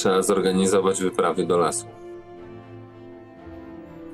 [0.01, 1.87] trzeba zorganizować wyprawy do lasu.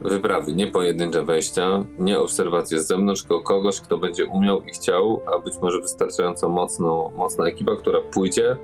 [0.02, 5.23] Wyprawy, nie pojedyncze wejścia, nie obserwacje z zewnątrz, tylko kogoś, kto będzie umiał i chciał,
[5.34, 8.56] a być może wystarczająco mocno, mocna ekipa, która pójdzie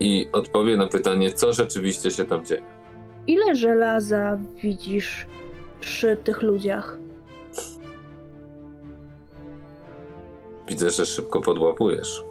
[0.00, 2.62] i odpowie na pytanie, co rzeczywiście się tam dzieje.
[3.26, 5.26] Ile żelaza widzisz
[5.80, 6.98] przy tych ludziach?
[10.68, 12.24] Widzę, że szybko podłapujesz.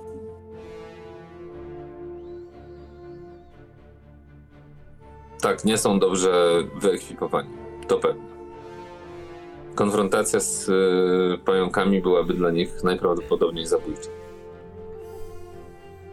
[5.46, 7.50] Tak, nie są dobrze wyekwipowani.
[7.88, 8.24] To pewne.
[9.76, 14.10] Konfrontacja z y, pająkami byłaby dla nich najprawdopodobniej zabójcza.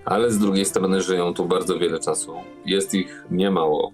[0.05, 2.35] Ale z drugiej strony żyją tu bardzo wiele czasu.
[2.67, 3.93] Jest ich niemało.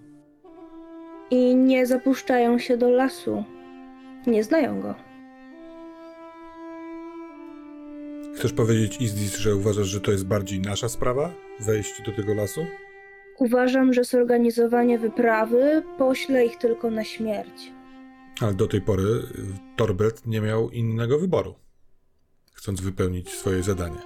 [1.31, 3.45] I nie zapuszczają się do lasu.
[4.27, 4.95] Nie znają go.
[8.37, 11.31] Chcesz powiedzieć, Izdis, że uważasz, że to jest bardziej nasza sprawa?
[11.61, 12.61] Wejść do tego lasu?
[13.39, 17.73] Uważam, że zorganizowanie wyprawy pośle ich tylko na śmierć.
[18.41, 19.25] Ale do tej pory y,
[19.77, 21.55] Torbert nie miał innego wyboru,
[22.53, 23.99] chcąc wypełnić swoje zadanie.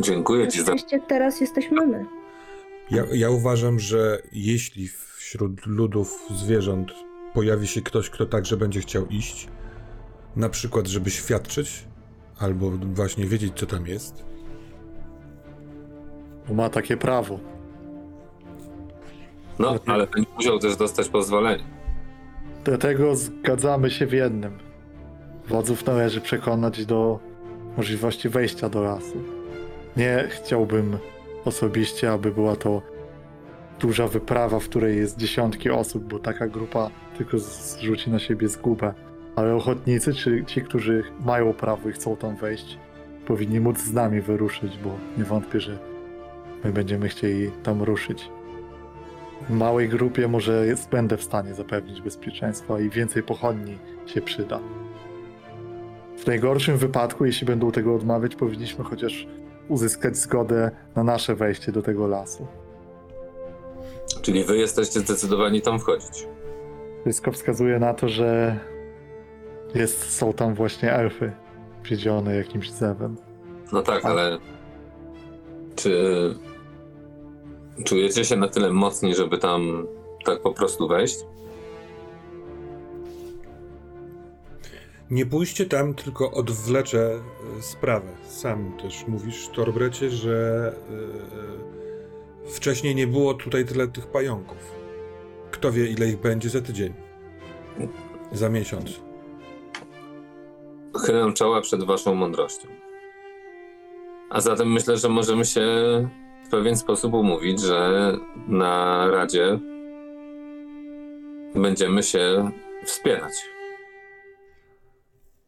[0.00, 0.64] Dziękuję ci za.
[0.64, 2.06] szczęście teraz jesteśmy my.
[2.90, 6.92] Ja, ja uważam, że jeśli wśród ludów zwierząt
[7.34, 9.48] pojawi się ktoś, kto także będzie chciał iść,
[10.36, 11.84] na przykład, żeby świadczyć,
[12.38, 14.24] albo właśnie wiedzieć, co tam jest,
[16.48, 17.53] Bo ma takie prawo.
[19.58, 21.64] No, ale będzie musiał też dostać pozwolenie.
[22.64, 24.58] Dlatego zgadzamy się w jednym.
[25.48, 27.18] Wodzów należy przekonać do
[27.76, 29.22] możliwości wejścia do lasu.
[29.96, 30.98] Nie chciałbym
[31.44, 32.82] osobiście, aby była to
[33.80, 38.94] duża wyprawa, w której jest dziesiątki osób, bo taka grupa tylko zrzuci na siebie zgubę.
[39.36, 42.78] Ale ochotnicy, czy ci, którzy mają prawo i chcą tam wejść,
[43.26, 45.78] powinni móc z nami wyruszyć, bo nie wątpię, że
[46.64, 48.30] my będziemy chcieli tam ruszyć.
[49.50, 54.60] Małej grupie może jest, będę w stanie zapewnić bezpieczeństwo i więcej pochodni się przyda.
[56.16, 59.26] W najgorszym wypadku, jeśli będą tego odmawiać, powinniśmy chociaż
[59.68, 62.46] uzyskać zgodę na nasze wejście do tego lasu.
[64.22, 66.26] Czyli wy jesteście zdecydowani tam wchodzić.
[67.02, 68.58] Wszystko wskazuje na to, że
[69.74, 71.32] jest, są tam właśnie elfy
[71.84, 73.16] wiedzione jakimś zewem.
[73.72, 74.38] No tak, ale
[75.76, 76.34] czy
[77.84, 79.86] czujecie się na tyle mocni, żeby tam
[80.24, 81.18] tak po prostu wejść?
[85.10, 87.20] Nie pójście tam, tylko odwlecze
[87.58, 88.08] e, sprawę.
[88.28, 90.72] Sam też mówisz, Torbrecie, że
[92.46, 94.58] Wcześniej nie było tutaj tyle tych pająków.
[95.50, 96.94] Kto wie, ile ich będzie za tydzień?
[98.32, 99.00] Za miesiąc.
[101.06, 102.68] Chylę czoła przed waszą mądrością.
[104.30, 105.60] A zatem myślę, że możemy się
[106.44, 108.12] w pewien sposób umówić, że
[108.48, 109.58] na Radzie
[111.54, 112.50] będziemy się
[112.84, 113.32] wspierać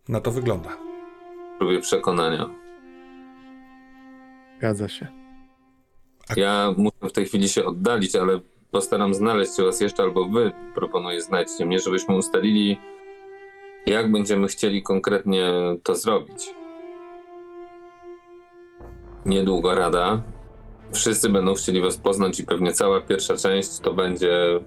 [0.08, 0.68] Na to wygląda.
[1.54, 2.50] w próbie przekonania.
[4.58, 5.06] Zgadza się.
[6.36, 11.20] Ja muszę w tej chwili się oddalić, ale postaram znaleźć was jeszcze, albo wy proponuję
[11.20, 12.78] znajdźcie mnie, żebyśmy ustalili,
[13.86, 15.52] jak będziemy chcieli konkretnie
[15.82, 16.54] to zrobić.
[19.26, 20.22] Niedługo rada.
[20.92, 24.60] Wszyscy będą chcieli was poznać i pewnie cała pierwsza część to będzie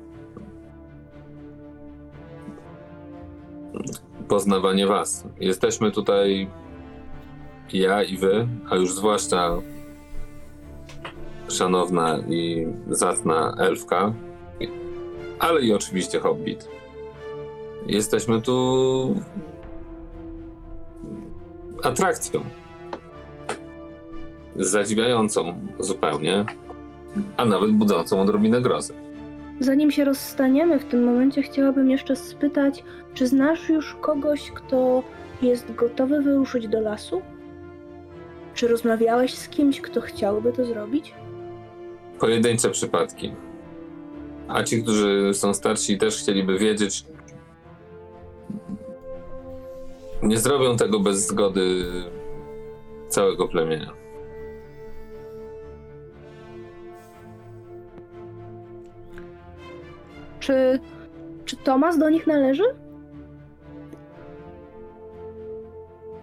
[4.27, 5.23] poznawanie was.
[5.39, 6.49] Jesteśmy tutaj
[7.73, 9.61] ja i wy, a już zwłaszcza
[11.49, 14.13] szanowna i zacna elfka,
[15.39, 16.69] ale i oczywiście hobbit.
[17.87, 19.15] Jesteśmy tu
[21.83, 22.41] atrakcją.
[24.59, 26.45] Zadziwiającą zupełnie,
[27.37, 28.93] a nawet budzącą odrobinę grozy.
[29.59, 35.03] Zanim się rozstaniemy w tym momencie, chciałabym jeszcze spytać, czy znasz już kogoś, kto
[35.41, 37.21] jest gotowy wyruszyć do lasu?
[38.53, 41.13] Czy rozmawiałeś z kimś, kto chciałby to zrobić?
[42.19, 43.31] Pojedyncze przypadki.
[44.47, 47.05] A ci, którzy są starsi, też chcieliby wiedzieć,
[50.23, 51.85] nie zrobią tego bez zgody
[53.07, 53.93] całego plemienia.
[60.49, 60.79] Czy,
[61.45, 62.63] czy Tomas do nich należy?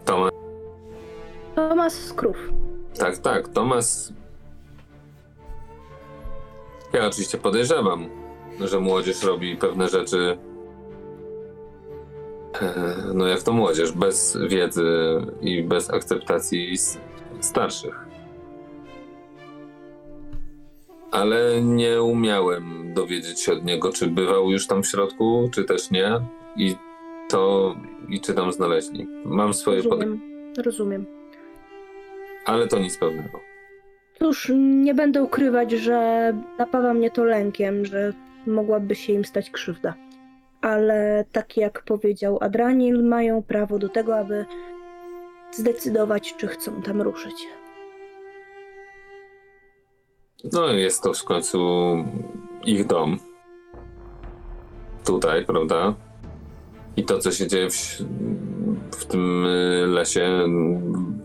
[0.04, 0.30] Tomas,
[1.54, 2.36] Tomas z Krów.
[2.98, 4.12] tak, tak, Tomas.
[6.92, 8.08] Ja oczywiście podejrzewam,
[8.60, 10.38] że młodzież robi pewne rzeczy.
[12.62, 12.74] e,
[13.14, 14.86] No jak to młodzież, bez wiedzy
[15.40, 16.76] i bez akceptacji
[17.40, 18.06] starszych.
[21.10, 25.90] Ale nie umiałem dowiedzieć się od niego, czy bywał już tam w środku, czy też
[25.90, 26.20] nie.
[26.56, 26.76] I
[27.28, 27.74] to,
[28.08, 29.06] i czy tam znaleźli.
[29.24, 30.20] Mam swoje Rozumiem.
[30.64, 31.06] Rozumiem.
[32.44, 33.40] ale to nic pewnego.
[34.18, 38.12] Cóż, nie będę ukrywać, że napawa mnie to lękiem, że
[38.46, 39.94] mogłaby się im stać krzywda.
[40.60, 44.46] Ale tak jak powiedział Adranil, mają prawo do tego, aby
[45.52, 47.46] zdecydować, czy chcą tam ruszyć.
[50.52, 51.58] No jest to w końcu
[52.66, 53.18] ich dom.
[55.04, 55.94] Tutaj, prawda?
[56.96, 58.02] I to, co się dzieje w,
[58.90, 60.44] w tym y, lesie,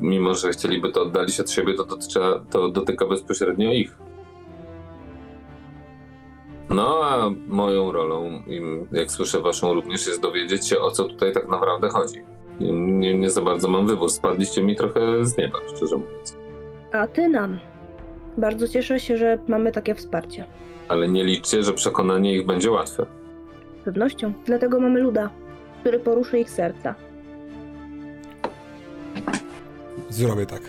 [0.01, 3.97] mimo że chcieliby to oddalić od siebie, to, dotyka, to dotyka bezpośrednio ich.
[6.69, 8.43] No, a moją rolą,
[8.91, 12.21] jak słyszę waszą również, jest dowiedzieć się, o co tutaj tak naprawdę chodzi.
[12.59, 14.09] Nie, nie za bardzo mam wybór.
[14.09, 16.37] Spadliście mi trochę z nieba, szczerze mówiąc.
[16.91, 17.59] A ty nam.
[18.37, 20.45] Bardzo cieszę się, że mamy takie wsparcie.
[20.91, 23.05] Ale nie liczcie, że przekonanie ich będzie łatwe.
[23.81, 24.33] Z pewnością.
[24.45, 25.29] Dlatego mamy Luda,
[25.79, 26.95] który poruszy ich serca.
[30.09, 30.61] Zrobię tak.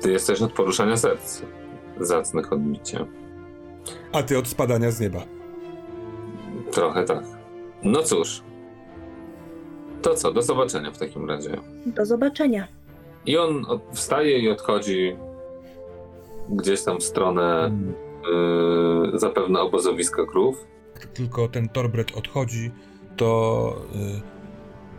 [0.00, 1.42] Ty jesteś od poruszania serc.
[2.00, 3.06] Zacnych odbicie.
[4.12, 5.20] A ty od spadania z nieba.
[6.72, 7.24] Trochę tak.
[7.82, 8.42] No cóż.
[10.02, 11.56] To co, do zobaczenia w takim razie.
[11.86, 12.68] Do zobaczenia.
[13.26, 15.16] I on wstaje i odchodzi
[16.48, 18.09] gdzieś tam w stronę yy,
[19.14, 20.66] zapewne obozowiska krów.
[21.14, 22.70] Tylko ten Torbret odchodzi,
[23.16, 23.76] to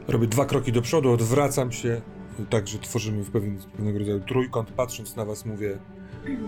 [0.07, 2.01] y, robię dwa kroki do przodu, odwracam się,
[2.39, 4.71] y, tak że tworzymy w pewien, pewnego rodzaju trójkąt.
[4.71, 5.77] Patrząc na was mówię,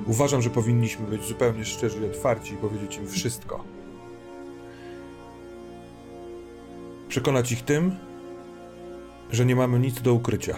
[0.05, 3.63] uważam, że powinniśmy być zupełnie szczerzy i otwarci i powiedzieć im wszystko.
[7.07, 7.91] Przekonać ich tym,
[9.31, 10.57] że nie mamy nic do ukrycia.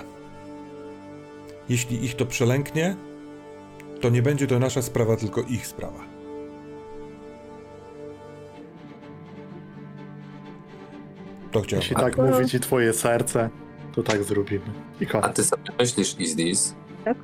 [1.69, 2.95] Jeśli ich to przelęknie,
[4.05, 5.99] to nie będzie to nasza sprawa, tylko ich sprawa.
[11.51, 11.81] To chciałem.
[11.81, 13.49] Jeśli tak A- mówi ci twoje serce,
[13.95, 14.65] to tak zrobimy.
[15.01, 16.75] I A ty sobie myślisz, Izdis,
[17.05, 17.17] Tak.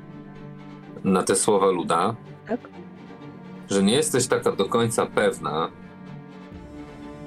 [1.04, 2.16] na te słowa Luda,
[2.48, 2.60] Tak?
[3.70, 5.70] że nie jesteś taka do końca pewna,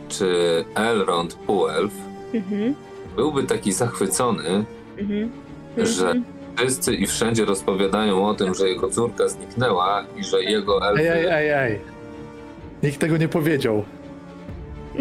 [0.08, 1.92] czy Elrond Półelf
[2.34, 2.74] Mhm.
[3.16, 4.65] byłby taki zachwycony,
[4.99, 5.31] Mhm.
[5.76, 6.24] że Mhm.
[6.57, 11.02] Wszyscy i wszędzie rozpowiadają o tym, że jego córka zniknęła i że jego elfy...
[11.12, 11.81] Ej, ej, ej, ej.
[12.83, 13.84] Nikt tego nie powiedział.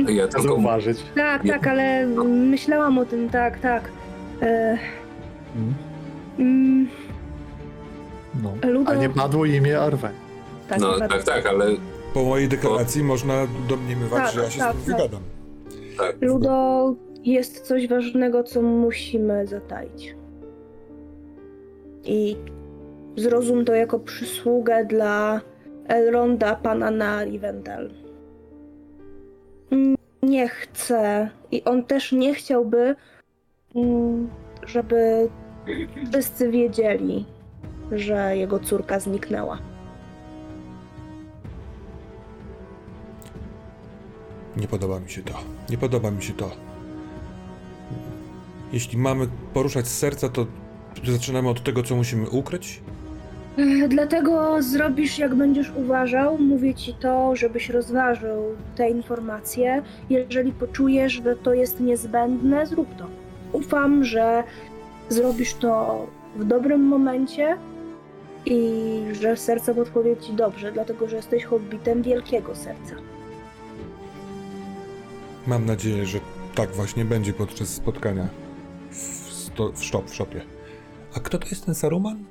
[0.07, 0.97] Ja tylko zauważyć.
[1.15, 3.89] Tak, Nie- tak, ale myślałam o tym, tak, tak.
[4.41, 4.77] E,
[5.55, 5.73] Mm,
[6.39, 6.87] mm,
[8.43, 8.53] No.
[8.71, 10.11] Ludo, A nie padło imię Arwen.
[10.69, 10.79] tak.
[10.79, 11.11] No tak.
[11.11, 11.65] tak, tak, ale
[12.13, 13.33] Po mojej deklaracji można
[13.69, 14.97] domniemywać, Tak, że ja się tak, z nim tak.
[14.97, 15.21] wygadam.
[15.97, 16.15] tak.
[16.21, 20.15] Ludo, jest coś ważnego, co musimy zataić.
[22.05, 22.35] I
[23.17, 25.41] zrozum to jako przysługę dla
[25.87, 27.93] Elronda, pana na Rivendell.
[29.71, 32.95] Mm, Nie chcę i on też nie chciałby,
[33.75, 34.29] mm,
[34.65, 35.29] żeby
[36.11, 37.25] wszyscy wiedzieli,
[37.91, 39.57] że jego córka zniknęła.
[44.57, 45.33] Nie podoba mi się to.
[45.69, 46.51] Nie podoba mi się to.
[48.73, 50.45] Jeśli mamy poruszać serca, to
[51.11, 52.81] zaczynamy od tego, co musimy ukryć?
[53.57, 56.37] Ech, Dlatego zrobisz jak będziesz uważał.
[56.37, 58.43] Mówię ci to, żebyś rozważył
[58.75, 59.83] te informacje.
[60.09, 63.07] Jeżeli poczujesz, że to jest niezbędne, zrób to.
[63.51, 64.43] Ufam, że
[65.09, 67.57] zrobisz to w dobrym momencie
[68.45, 72.95] i że serce podpowie ci dobrze, dlatego że jesteś hobbitem wielkiego serca.
[75.47, 76.19] Mam nadzieję, że
[76.55, 78.27] tak właśnie będzie podczas spotkania
[78.89, 78.95] w,
[79.33, 80.52] sto, w, sztop, w szopie.
[81.15, 82.25] A kto to jest ten Saruman?